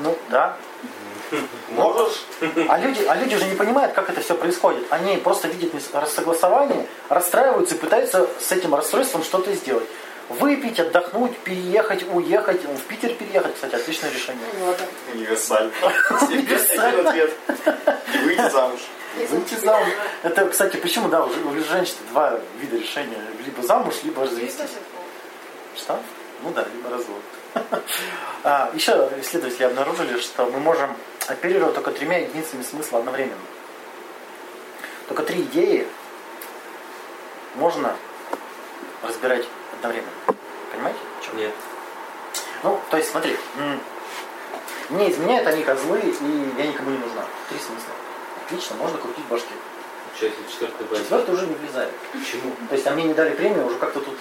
Ну, 0.00 0.16
да. 0.30 0.56
Можешь? 1.70 2.24
А 2.68 2.78
люди, 2.78 3.04
а 3.08 3.16
люди 3.16 3.34
уже 3.36 3.46
не 3.46 3.54
понимают, 3.54 3.92
как 3.94 4.10
это 4.10 4.20
все 4.20 4.34
происходит. 4.34 4.84
Они 4.90 5.16
просто 5.16 5.48
видят 5.48 5.72
рассогласование, 5.92 6.86
расстраиваются 7.08 7.74
и 7.74 7.78
пытаются 7.78 8.28
с 8.38 8.52
этим 8.52 8.74
расстройством 8.74 9.22
что-то 9.22 9.52
сделать. 9.54 9.88
Выпить, 10.28 10.78
отдохнуть, 10.78 11.36
переехать, 11.38 12.04
уехать. 12.10 12.62
В 12.64 12.82
Питер 12.82 13.14
переехать, 13.14 13.54
кстати, 13.54 13.74
отличное 13.74 14.10
решение. 14.10 14.44
Вот. 14.60 14.78
Универсально. 15.12 15.72
Один 16.20 17.06
ответ. 17.06 17.32
И 18.14 18.18
выйти 18.18 18.48
замуж. 18.50 18.80
Выйти 19.30 19.54
замуж. 19.56 19.88
Это, 20.22 20.46
кстати, 20.46 20.76
почему, 20.76 21.08
да, 21.08 21.24
у 21.24 21.54
женщин 21.68 21.96
два 22.10 22.38
вида 22.60 22.76
решения. 22.76 23.18
Либо 23.44 23.62
замуж, 23.66 23.94
либо 24.04 24.22
развестись. 24.22 24.70
Что? 25.76 26.00
Ну 26.42 26.50
да, 26.50 26.64
либо 26.74 26.90
развод. 26.90 27.20
А, 28.44 28.70
еще 28.74 29.08
исследователи 29.20 29.64
обнаружили, 29.64 30.18
что 30.18 30.46
мы 30.46 30.58
можем 30.58 30.96
оперировать 31.28 31.74
только 31.74 31.92
тремя 31.92 32.18
единицами 32.18 32.62
смысла 32.62 32.98
одновременно. 32.98 33.38
Только 35.06 35.22
три 35.22 35.42
идеи 35.42 35.86
можно 37.54 37.94
разбирать 39.02 39.46
одновременно. 39.74 40.10
Понимаете? 40.72 40.98
чем? 41.24 41.36
Нет. 41.36 41.52
Ну, 42.62 42.80
то 42.90 42.96
есть, 42.96 43.10
смотри, 43.10 43.36
м, 43.56 43.80
мне 44.90 45.10
изменяют 45.10 45.46
они 45.46 45.62
козлы, 45.62 46.00
и 46.00 46.52
я 46.58 46.66
никому 46.66 46.90
не 46.90 46.98
нужна. 46.98 47.24
Три 47.48 47.58
смысла. 47.58 47.92
Отлично, 48.44 48.76
можно 48.76 48.98
крутить 48.98 49.24
башки. 49.26 49.54
Что 50.16 50.26
если 50.26 50.42
четвертый? 50.50 50.98
Четвертый 50.98 51.34
уже 51.34 51.46
не 51.46 51.54
влезает. 51.54 51.92
Почему? 52.12 52.54
То 52.68 52.74
есть, 52.74 52.86
а 52.86 52.90
мне 52.90 53.04
не 53.04 53.14
дали 53.14 53.34
премию, 53.34 53.66
уже 53.66 53.76
как-то 53.78 54.00
тут... 54.00 54.16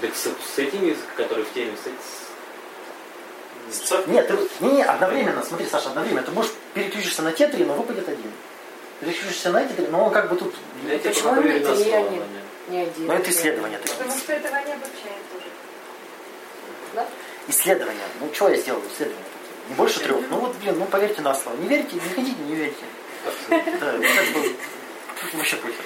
Так 0.00 0.14
с, 0.14 0.24
с 0.24 0.58
этими, 0.58 0.96
которые 1.16 1.46
в 1.46 1.52
теме, 1.52 1.72
с, 1.76 2.25
Нет, 4.06 4.28
ты, 4.28 4.38
не, 4.60 4.72
не, 4.72 4.82
одновременно, 4.82 5.42
смотри, 5.42 5.66
Саша, 5.66 5.88
одновременно. 5.88 6.22
Ты 6.22 6.32
можешь 6.32 6.52
переключишься 6.74 7.22
на 7.22 7.32
те 7.32 7.48
три, 7.48 7.64
но 7.64 7.74
выпадет 7.74 8.08
один. 8.08 8.32
Переключишься 9.00 9.50
на 9.50 9.62
эти 9.62 9.72
три, 9.72 9.86
но 9.88 10.04
он 10.06 10.12
как 10.12 10.30
бы 10.30 10.36
тут... 10.36 10.54
Я 10.86 10.98
тебе 10.98 11.10
Почему 11.10 11.34
слово, 11.34 11.38
а 11.38 11.42
не- 11.42 12.18
Ваня. 12.18 12.22
Не 12.68 12.80
один. 12.82 13.06
Ну, 13.06 13.12
это 13.12 13.30
исследование. 13.30 13.78
Потому 13.78 14.10
что 14.10 14.32
этого 14.32 14.54
не 14.56 14.72
обобщает 14.72 15.30
тоже. 15.32 15.44
Да? 16.94 17.06
Исследования. 17.48 18.00
Ну, 18.20 18.30
что 18.32 18.48
я 18.48 18.56
сделал? 18.56 18.80
Исследования 18.90 19.24
такие. 19.24 19.68
Не 19.68 19.74
больше 19.74 20.00
трех. 20.00 20.30
Ну, 20.30 20.38
вот, 20.38 20.56
блин, 20.56 20.78
ну, 20.78 20.86
поверьте 20.86 21.22
на 21.22 21.34
слово. 21.34 21.56
Не 21.56 21.68
верите, 21.68 21.94
не 21.94 22.00
хотите, 22.00 22.40
не 22.42 22.54
верите. 22.54 22.84
Да, 23.48 23.92
как 23.92 24.34
бы, 24.34 24.54
вообще 25.34 25.56
похер. 25.56 25.84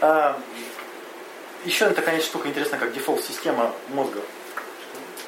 А, 0.00 0.40
еще 1.64 1.88
такая 1.90 2.20
штука 2.20 2.48
интересная, 2.48 2.78
как 2.78 2.92
дефолт-система 2.92 3.74
мозга. 3.88 4.20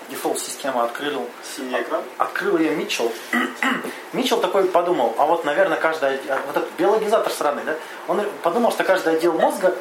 Дефолт-система 0.09 0.84
открыл, 0.84 1.28
Синий 1.57 1.80
экран. 1.80 2.02
открыл 2.18 2.59
ее 2.59 2.76
Митчелл. 2.76 3.12
Митчелл 4.12 4.40
такой 4.40 4.64
подумал, 4.66 5.14
а 5.18 5.26
вот, 5.26 5.44
наверное, 5.44 5.78
каждый, 5.78 6.11
отде- 6.11 6.38
вот 6.46 6.57
этот 6.57 6.70
биологизатор 6.78 7.32
сраный, 7.32 7.64
да, 7.64 7.74
он 8.07 8.22
подумал, 8.42 8.70
что 8.72 8.84
каждый 8.84 9.14
отдел 9.14 9.32
мозга... 9.32 9.74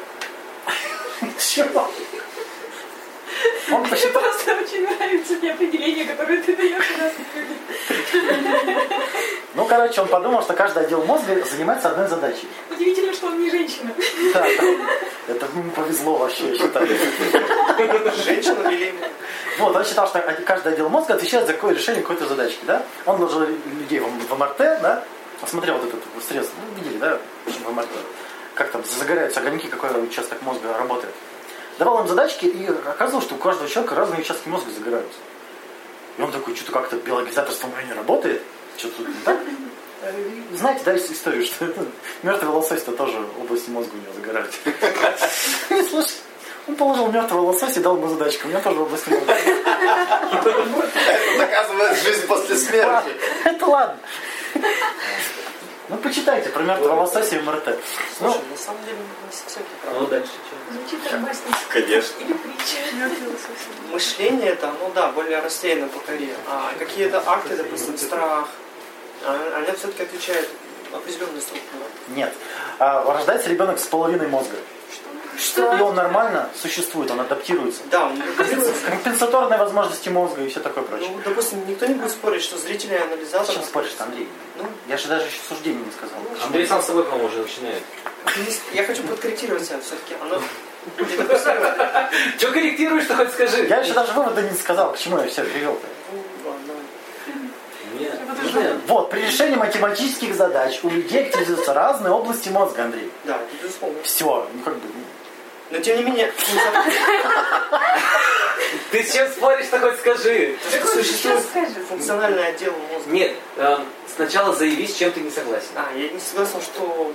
Чего? 1.38 1.88
Он 3.72 3.80
Мне 3.80 3.90
посчитал, 3.90 4.22
просто 4.22 4.54
очень 4.54 4.82
нравится 4.82 5.36
те 5.36 5.50
определения, 5.52 6.04
которые 6.04 6.42
ты 6.42 6.56
даешь 6.56 6.90
у 6.96 7.02
нас 7.02 7.12
ну, 9.54 9.64
короче, 9.64 10.00
он 10.00 10.08
подумал, 10.08 10.42
что 10.42 10.52
каждый 10.52 10.84
отдел 10.84 11.02
мозга 11.04 11.42
занимается 11.44 11.90
одной 11.90 12.08
задачей. 12.08 12.48
Удивительно, 12.70 13.12
что 13.12 13.28
он 13.28 13.42
не 13.42 13.50
женщина. 13.50 13.90
Да, 14.34 14.40
да. 14.40 15.32
Это 15.32 15.46
ему 15.46 15.70
повезло 15.70 16.18
вообще, 16.18 16.50
я 16.50 16.58
считаю. 16.58 16.86
Женщина 18.24 18.68
или 18.68 18.94
Вот, 19.58 19.74
он 19.74 19.84
считал, 19.84 20.06
что 20.06 20.20
каждый 20.44 20.74
отдел 20.74 20.88
мозга 20.88 21.14
отвечает 21.14 21.46
за 21.46 21.54
какое 21.54 21.74
решение 21.74 22.02
какой-то 22.02 22.26
задачки, 22.26 22.64
да? 22.64 22.84
Он 23.06 23.16
вложил 23.16 23.40
людей 23.40 24.00
в 24.00 24.38
МРТ, 24.38 24.58
да? 24.58 25.04
Смотрел 25.46 25.76
вот 25.78 25.88
этот 25.88 26.02
средство, 26.26 26.54
ну, 26.60 26.82
видели, 26.82 26.98
да, 26.98 27.18
в 27.46 27.72
МРТ, 27.72 27.88
как 28.54 28.70
там 28.70 28.82
загораются 28.84 29.40
огоньки, 29.40 29.68
какой 29.68 29.90
участок 30.02 30.40
мозга 30.42 30.76
работает. 30.78 31.14
Давал 31.78 32.00
им 32.00 32.08
задачки, 32.08 32.46
и 32.46 32.66
оказывалось, 32.66 33.26
что 33.26 33.34
у 33.34 33.38
каждого 33.38 33.68
человека 33.68 33.94
разные 33.94 34.20
участки 34.20 34.48
мозга 34.48 34.70
загораются. 34.70 35.18
И 36.16 36.22
он 36.22 36.32
такой, 36.32 36.56
что-то 36.56 36.72
как-то 36.72 36.96
биологизаторство 36.96 37.68
мое 37.68 37.84
не 37.84 37.92
работает, 37.92 38.42
что-то 38.78 39.02
не 39.02 39.14
так. 39.24 39.38
Знаете, 40.54 40.82
да, 40.84 40.92
есть 40.92 41.12
историю, 41.12 41.44
что 41.44 41.68
мертвый 42.22 42.50
лосось-то 42.50 42.92
тоже 42.92 43.18
области 43.40 43.70
мозга 43.70 43.92
у 43.92 43.96
него 43.96 44.12
загораются. 44.14 44.58
И 45.70 45.82
слушай, 45.90 46.16
он 46.68 46.76
положил 46.76 47.10
мертвого 47.12 47.42
лосося 47.42 47.80
и 47.80 47.82
дал 47.82 47.96
ему 47.96 48.08
задачку. 48.08 48.46
У 48.46 48.50
меня 48.50 48.60
тоже 48.60 48.80
область 48.80 49.06
мозга. 49.06 49.32
Это 50.32 50.54
доказывает 51.38 51.98
жизнь 52.02 52.26
после 52.26 52.56
смерти. 52.56 53.10
Это 53.44 53.66
ладно. 53.66 53.98
Ну, 55.88 55.96
почитайте 55.98 56.48
про 56.50 56.62
мертвого 56.64 57.00
лосося 57.00 57.36
и 57.36 57.40
МРТ. 57.40 57.66
Ну, 57.66 57.74
Слушай, 58.18 58.40
на 58.50 58.56
самом 58.56 58.84
деле 58.84 58.96
не 58.98 59.36
совсем. 59.36 59.62
Ну, 59.94 60.06
дальше 60.06 60.32
что? 60.32 60.72
Звучит 60.74 61.12
романтично. 61.12 61.56
Конечно. 61.68 62.14
Или 62.24 62.32
притча. 62.32 63.10
Мышление 63.92 64.48
это, 64.50 64.72
ну 64.80 64.90
да, 64.94 65.08
более 65.12 65.38
рассеяно 65.40 65.86
по 65.88 66.00
коре. 66.00 66.34
А 66.48 66.72
какие-то 66.78 67.22
акты, 67.24 67.56
допустим, 67.56 67.96
страх, 67.98 68.48
а- 69.24 69.52
они 69.58 69.76
все-таки 69.76 70.02
отвечают 70.02 70.48
определенную 70.92 71.40
структуру. 71.40 71.84
нет. 72.08 72.32
А, 72.78 73.04
рождается 73.12 73.48
ребенок 73.48 73.78
с 73.78 73.84
половиной 73.84 74.26
мозга. 74.28 74.56
И 75.38 75.82
он 75.82 75.94
нормально 75.94 76.48
существует, 76.60 77.10
он 77.10 77.20
адаптируется. 77.20 77.82
Да, 77.90 78.06
он 78.06 78.22
Компенсаторные 78.88 79.58
возможности 79.58 80.08
мозга 80.08 80.42
и 80.42 80.48
все 80.48 80.60
такое 80.60 80.84
прочее. 80.84 81.10
Ну, 81.12 81.20
допустим, 81.24 81.66
никто 81.68 81.86
не 81.86 81.94
будет 81.94 82.10
спорить, 82.10 82.42
что 82.42 82.56
зрительный 82.56 82.98
анализатор... 82.98 83.46
Зачем 83.46 83.62
споришь, 83.62 83.94
Андрей? 83.98 84.28
Ну, 84.56 84.64
Я 84.88 84.96
же 84.96 85.08
даже 85.08 85.26
еще 85.26 85.38
суждение 85.48 85.84
не 85.84 85.92
сказал. 85.92 86.18
Андрей 86.44 86.66
сам 86.66 86.82
с 86.82 86.86
собой, 86.86 87.04
по-моему, 87.04 87.28
уже 87.28 87.42
начинает. 87.42 87.82
я 88.72 88.84
хочу 88.84 89.02
подкорректировать 89.02 89.64
себя 89.64 89.78
все-таки. 89.80 90.14
Оно. 90.20 90.40
Что 92.38 92.52
корректируешь, 92.52 93.04
что 93.04 93.16
хоть 93.16 93.32
скажи? 93.32 93.66
Я 93.66 93.78
еще 93.80 93.92
даже 93.92 94.12
вывода 94.12 94.40
не 94.40 94.56
сказал, 94.56 94.92
к 94.92 94.98
чему 94.98 95.18
я 95.18 95.26
все 95.26 95.42
привел-то. 95.42 95.86
Ну, 96.12 96.22
Вот, 98.86 99.10
при 99.10 99.22
решении 99.22 99.56
математических 99.56 100.34
задач 100.34 100.80
у 100.82 100.88
людей 100.88 101.26
активизируются 101.26 101.74
разные 101.74 102.12
области 102.12 102.48
мозга, 102.50 102.84
Андрей. 102.84 103.10
Да, 103.24 103.38
безусловно. 103.62 104.02
Все, 104.02 104.48
ну 104.54 104.62
как 104.62 104.74
бы. 104.74 104.88
Но 105.70 105.78
тем 105.80 105.96
не 105.98 106.04
менее, 106.04 106.32
Ты 108.90 109.02
с 109.02 109.12
чем 109.12 109.28
споришь, 109.28 109.66
хоть 109.70 109.98
скажи? 109.98 110.56
существует 110.92 111.42
функциональный 111.88 112.46
отдел 112.48 112.72
мозга. 112.92 113.10
Нет, 113.10 113.34
эм, 113.56 113.84
сначала 114.14 114.54
заяви, 114.54 114.86
с 114.86 114.94
чем 114.94 115.10
ты 115.12 115.20
не 115.20 115.30
согласен. 115.30 115.68
А, 115.74 115.92
я 115.96 116.08
не 116.08 116.20
согласен, 116.20 116.60
что 116.62 117.12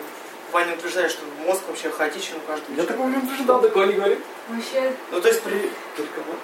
Ваня 0.51 0.73
утверждает, 0.73 1.11
что 1.11 1.21
мозг 1.45 1.61
вообще 1.67 1.89
хаотичен 1.89 2.35
у 2.37 2.39
каждого. 2.41 2.75
Я 2.75 2.83
такого 2.83 3.07
не 3.07 3.15
Да, 3.15 3.21
утверждал. 3.23 3.61
такое 3.61 3.87
не 3.87 3.93
говорит. 3.93 4.19
Вообще, 4.49 4.91
Ну, 5.11 5.21
то 5.21 5.27
есть 5.29 5.41
при... 5.43 5.71
Только 5.95 6.19
вот. 6.27 6.39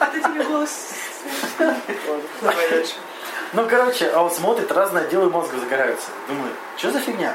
это 0.00 0.28
тебе 0.28 0.44
голос. 0.44 0.70
Ладно, 1.58 2.22
давай 2.42 2.68
дальше. 2.70 2.94
Ну, 3.54 3.68
короче, 3.68 4.10
а 4.10 4.22
он 4.22 4.30
смотрит, 4.30 4.70
разные 4.72 5.04
отделы 5.06 5.30
мозга 5.30 5.58
загораются. 5.58 6.08
Думает, 6.28 6.52
что 6.76 6.90
за 6.90 7.00
фигня? 7.00 7.34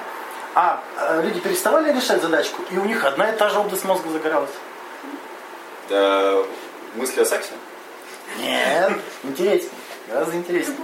А 0.59 0.81
э, 0.97 1.21
люди 1.23 1.39
переставали 1.39 1.93
решать 1.93 2.19
задачку, 2.19 2.63
и 2.71 2.79
у 2.79 2.85
них 2.85 3.05
одна 3.05 3.29
и 3.29 3.37
та 3.37 3.47
же 3.47 3.59
область 3.59 3.85
мозга 3.85 4.09
загоралась. 4.09 4.49
Э, 5.91 6.43
Мысли 6.95 7.21
о 7.21 7.25
сексе? 7.25 7.51
Нет, 8.39 8.93
интереснее. 9.21 9.71
Гораздо 10.07 10.35
интереснее. 10.35 10.75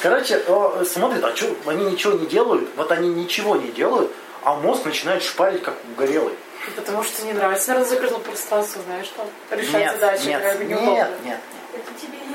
Короче, 0.00 0.44
смотрит, 0.84 1.24
а 1.24 1.34
что, 1.34 1.56
они 1.66 1.86
ничего 1.86 2.12
не 2.12 2.26
делают, 2.26 2.68
вот 2.76 2.92
они 2.92 3.08
ничего 3.08 3.56
не 3.56 3.72
делают, 3.72 4.12
а 4.44 4.54
мозг 4.54 4.84
начинает 4.84 5.24
шпарить, 5.24 5.64
как 5.64 5.74
угорелый. 5.92 6.36
Потому 6.76 7.02
что 7.02 7.26
не 7.26 7.32
нравится, 7.32 7.70
наверное, 7.70 7.90
закрытое 7.90 8.20
пространство, 8.20 8.80
знаешь, 8.82 9.08
там 9.16 9.26
решать 9.58 9.72
Нет, 9.72 9.92
задачи, 9.94 10.26
нет, 10.26 10.60
нет, 10.60 10.80
нет, 10.80 11.10
нет. 11.24 11.38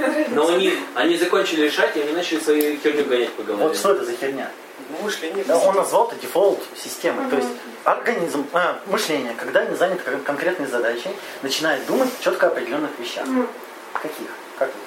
Это 0.04 0.14
тебе 0.14 0.24
не 0.30 0.36
нравится. 0.36 0.36
Но 0.36 0.48
они, 0.56 0.74
они 0.96 1.18
закончили 1.18 1.66
решать, 1.66 1.96
и 1.98 2.02
они 2.02 2.12
начали 2.14 2.40
свою 2.40 2.78
херню 2.80 3.06
гонять 3.06 3.32
по 3.34 3.44
голове. 3.44 3.64
Вот 3.64 3.76
что 3.78 3.92
это 3.94 4.06
за 4.06 4.16
херня? 4.16 4.50
Ну, 4.90 5.04
мышление. 5.06 5.44
Да, 5.46 5.58
он 5.58 5.76
назвал 5.76 6.08
это 6.08 6.16
дефолт 6.18 6.60
системой. 6.76 7.30
То 7.30 7.38
есть 7.38 7.50
организм, 7.84 8.46
а, 8.54 8.80
мышление, 8.88 9.34
когда 9.38 9.66
не 9.66 9.76
занят 9.76 10.02
кон- 10.04 10.22
конкретной 10.22 10.68
задачей, 10.68 11.10
начинает 11.42 11.86
думать 11.86 12.10
четко 12.22 12.48
о 12.48 12.50
определенных 12.50 12.92
вещах. 13.00 13.26
Каких? 13.94 14.28
Как 14.60 14.70
это? 14.70 14.78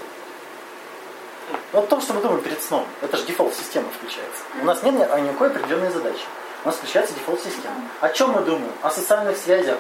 Ну, 1.73 1.79
о 1.81 1.83
том, 1.83 2.01
что 2.01 2.13
мы 2.15 2.21
думаем 2.21 2.43
перед 2.43 2.63
сном. 2.63 2.87
Это 3.03 3.17
же 3.17 3.25
дефолт 3.25 3.55
системы 3.55 3.87
включается. 3.99 4.43
У 4.61 4.65
нас 4.65 4.83
нет 4.83 4.95
ни- 4.95 5.21
никакой 5.23 5.49
определенной 5.49 5.91
задачи. 5.91 6.25
У 6.65 6.69
нас 6.69 6.77
включается 6.77 7.15
дефолт 7.15 7.41
система. 7.43 7.77
О 8.01 8.09
чем 8.09 8.31
мы 8.31 8.41
думаем? 8.41 8.73
О 8.83 8.91
социальных 8.91 9.37
связях. 9.37 9.79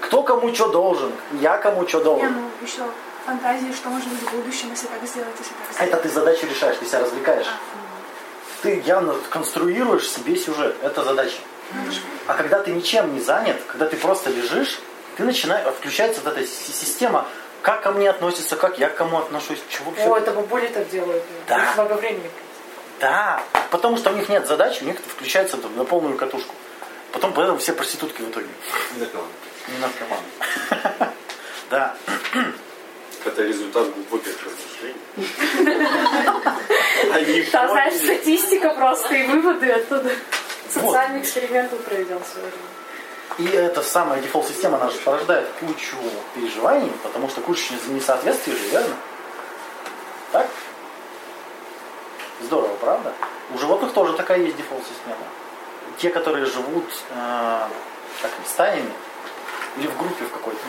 Кто 0.00 0.22
кому 0.24 0.52
что 0.54 0.68
должен? 0.68 1.12
Я 1.40 1.58
кому 1.58 1.86
что 1.86 2.02
должен? 2.02 2.32
ну 2.34 2.50
еще 2.66 2.82
фантазии, 3.24 3.72
что 3.72 3.88
может 3.88 4.08
быть 4.08 4.20
в 4.20 4.30
будущем, 4.32 4.70
если 4.70 4.86
так 4.86 5.02
сделать, 5.06 5.34
если 5.38 5.52
так 5.54 5.72
сделать. 5.72 5.92
это 5.92 5.96
ты 6.02 6.08
задачу 6.08 6.46
решаешь, 6.46 6.76
ты 6.78 6.86
себя 6.86 7.00
развлекаешь. 7.00 7.46
А, 7.46 7.58
Ты 8.62 8.80
явно 8.84 9.14
конструируешь 9.30 10.08
себе 10.08 10.36
сюжет. 10.36 10.76
Это 10.82 11.02
задача. 11.04 11.36
А 12.26 12.34
когда 12.34 12.60
ты 12.60 12.70
ничем 12.70 13.14
не 13.14 13.20
занят, 13.20 13.56
когда 13.66 13.86
ты 13.86 13.96
просто 13.96 14.30
лежишь, 14.30 14.78
ты 15.16 15.24
начинаешь, 15.24 15.66
включается 15.74 16.20
вот 16.22 16.36
эта 16.36 16.46
си- 16.46 16.72
система, 16.72 17.26
как 17.62 17.82
ко 17.82 17.92
мне 17.92 18.10
относятся, 18.10 18.56
как 18.56 18.78
я 18.78 18.88
к 18.88 18.96
кому 18.96 19.18
отношусь, 19.18 19.58
чего 19.70 19.90
вообще. 19.90 20.04
О, 20.06 20.16
это 20.16 20.32
бабули 20.32 20.66
так 20.68 20.88
делают. 20.90 21.22
Да. 21.48 21.56
У 21.56 21.60
них 21.60 21.76
много 21.76 21.92
времени. 21.94 22.30
Да, 23.00 23.42
Потому 23.70 23.96
что 23.96 24.10
у 24.10 24.14
них 24.14 24.28
нет 24.28 24.46
задач, 24.46 24.80
у 24.82 24.84
них 24.84 24.96
это 25.00 25.08
включается 25.08 25.56
там 25.56 25.74
на 25.76 25.84
полную 25.84 26.16
катушку. 26.16 26.54
Потом 27.12 27.32
поэтому 27.32 27.58
все 27.58 27.72
проститутки 27.72 28.20
в 28.22 28.28
итоге. 28.30 28.48
Не 28.94 29.00
напевно. 29.00 29.26
Не 29.68 29.78
наркоманы. 29.78 31.12
Да. 31.70 31.94
Это 33.24 33.42
результат 33.42 33.92
глубоких 33.94 34.36
размышлений. 34.44 34.96
Они 37.12 37.42
Там, 37.42 37.70
знаешь, 37.70 37.94
статистика 37.94 38.74
просто 38.74 39.14
и 39.14 39.26
выводы 39.26 39.70
оттуда. 39.70 40.10
Социальный 40.68 41.20
эксперимент 41.20 41.70
был 41.70 41.78
проведен 41.78 42.18
сегодня. 42.32 42.58
И 43.38 43.46
эта 43.56 43.82
самая 43.82 44.20
дефолт-система, 44.20 44.76
она 44.76 44.90
же 44.90 44.98
порождает 44.98 45.48
кучу 45.60 45.96
переживаний, 46.34 46.90
потому 47.02 47.28
что 47.28 47.40
куча 47.40 47.74
несоответствий 47.88 48.54
же, 48.54 48.68
верно? 48.68 48.94
Так? 50.32 50.48
Здорово, 52.42 52.74
правда? 52.76 53.12
У 53.54 53.58
животных 53.58 53.92
тоже 53.92 54.14
такая 54.14 54.40
есть 54.40 54.56
дефолт-система. 54.56 55.24
Те, 55.98 56.10
которые 56.10 56.46
живут 56.46 56.84
э, 57.10 57.68
как 58.20 58.30
стаями 58.46 58.92
или 59.76 59.86
в 59.86 59.96
группе 59.96 60.24
в 60.24 60.32
какой-то. 60.32 60.60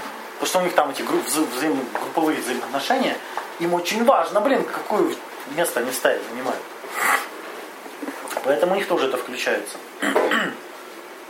Потому 0.44 0.50
что 0.52 0.60
у 0.60 0.64
них 0.64 0.76
там 0.76 0.90
эти 0.90 1.02
групп, 1.04 1.26
вза- 1.26 1.48
взаим- 1.56 1.88
групповые 1.94 2.42
взаимоотношения, 2.42 3.16
им 3.60 3.74
очень 3.74 4.04
важно, 4.04 4.42
блин, 4.42 4.66
какое 4.66 5.16
место 5.56 5.80
они 5.80 5.90
стае 5.94 6.20
занимают. 6.30 6.62
Поэтому 8.44 8.74
у 8.74 8.76
них 8.76 8.86
тоже 8.90 9.08
это 9.08 9.16
включается. 9.16 9.78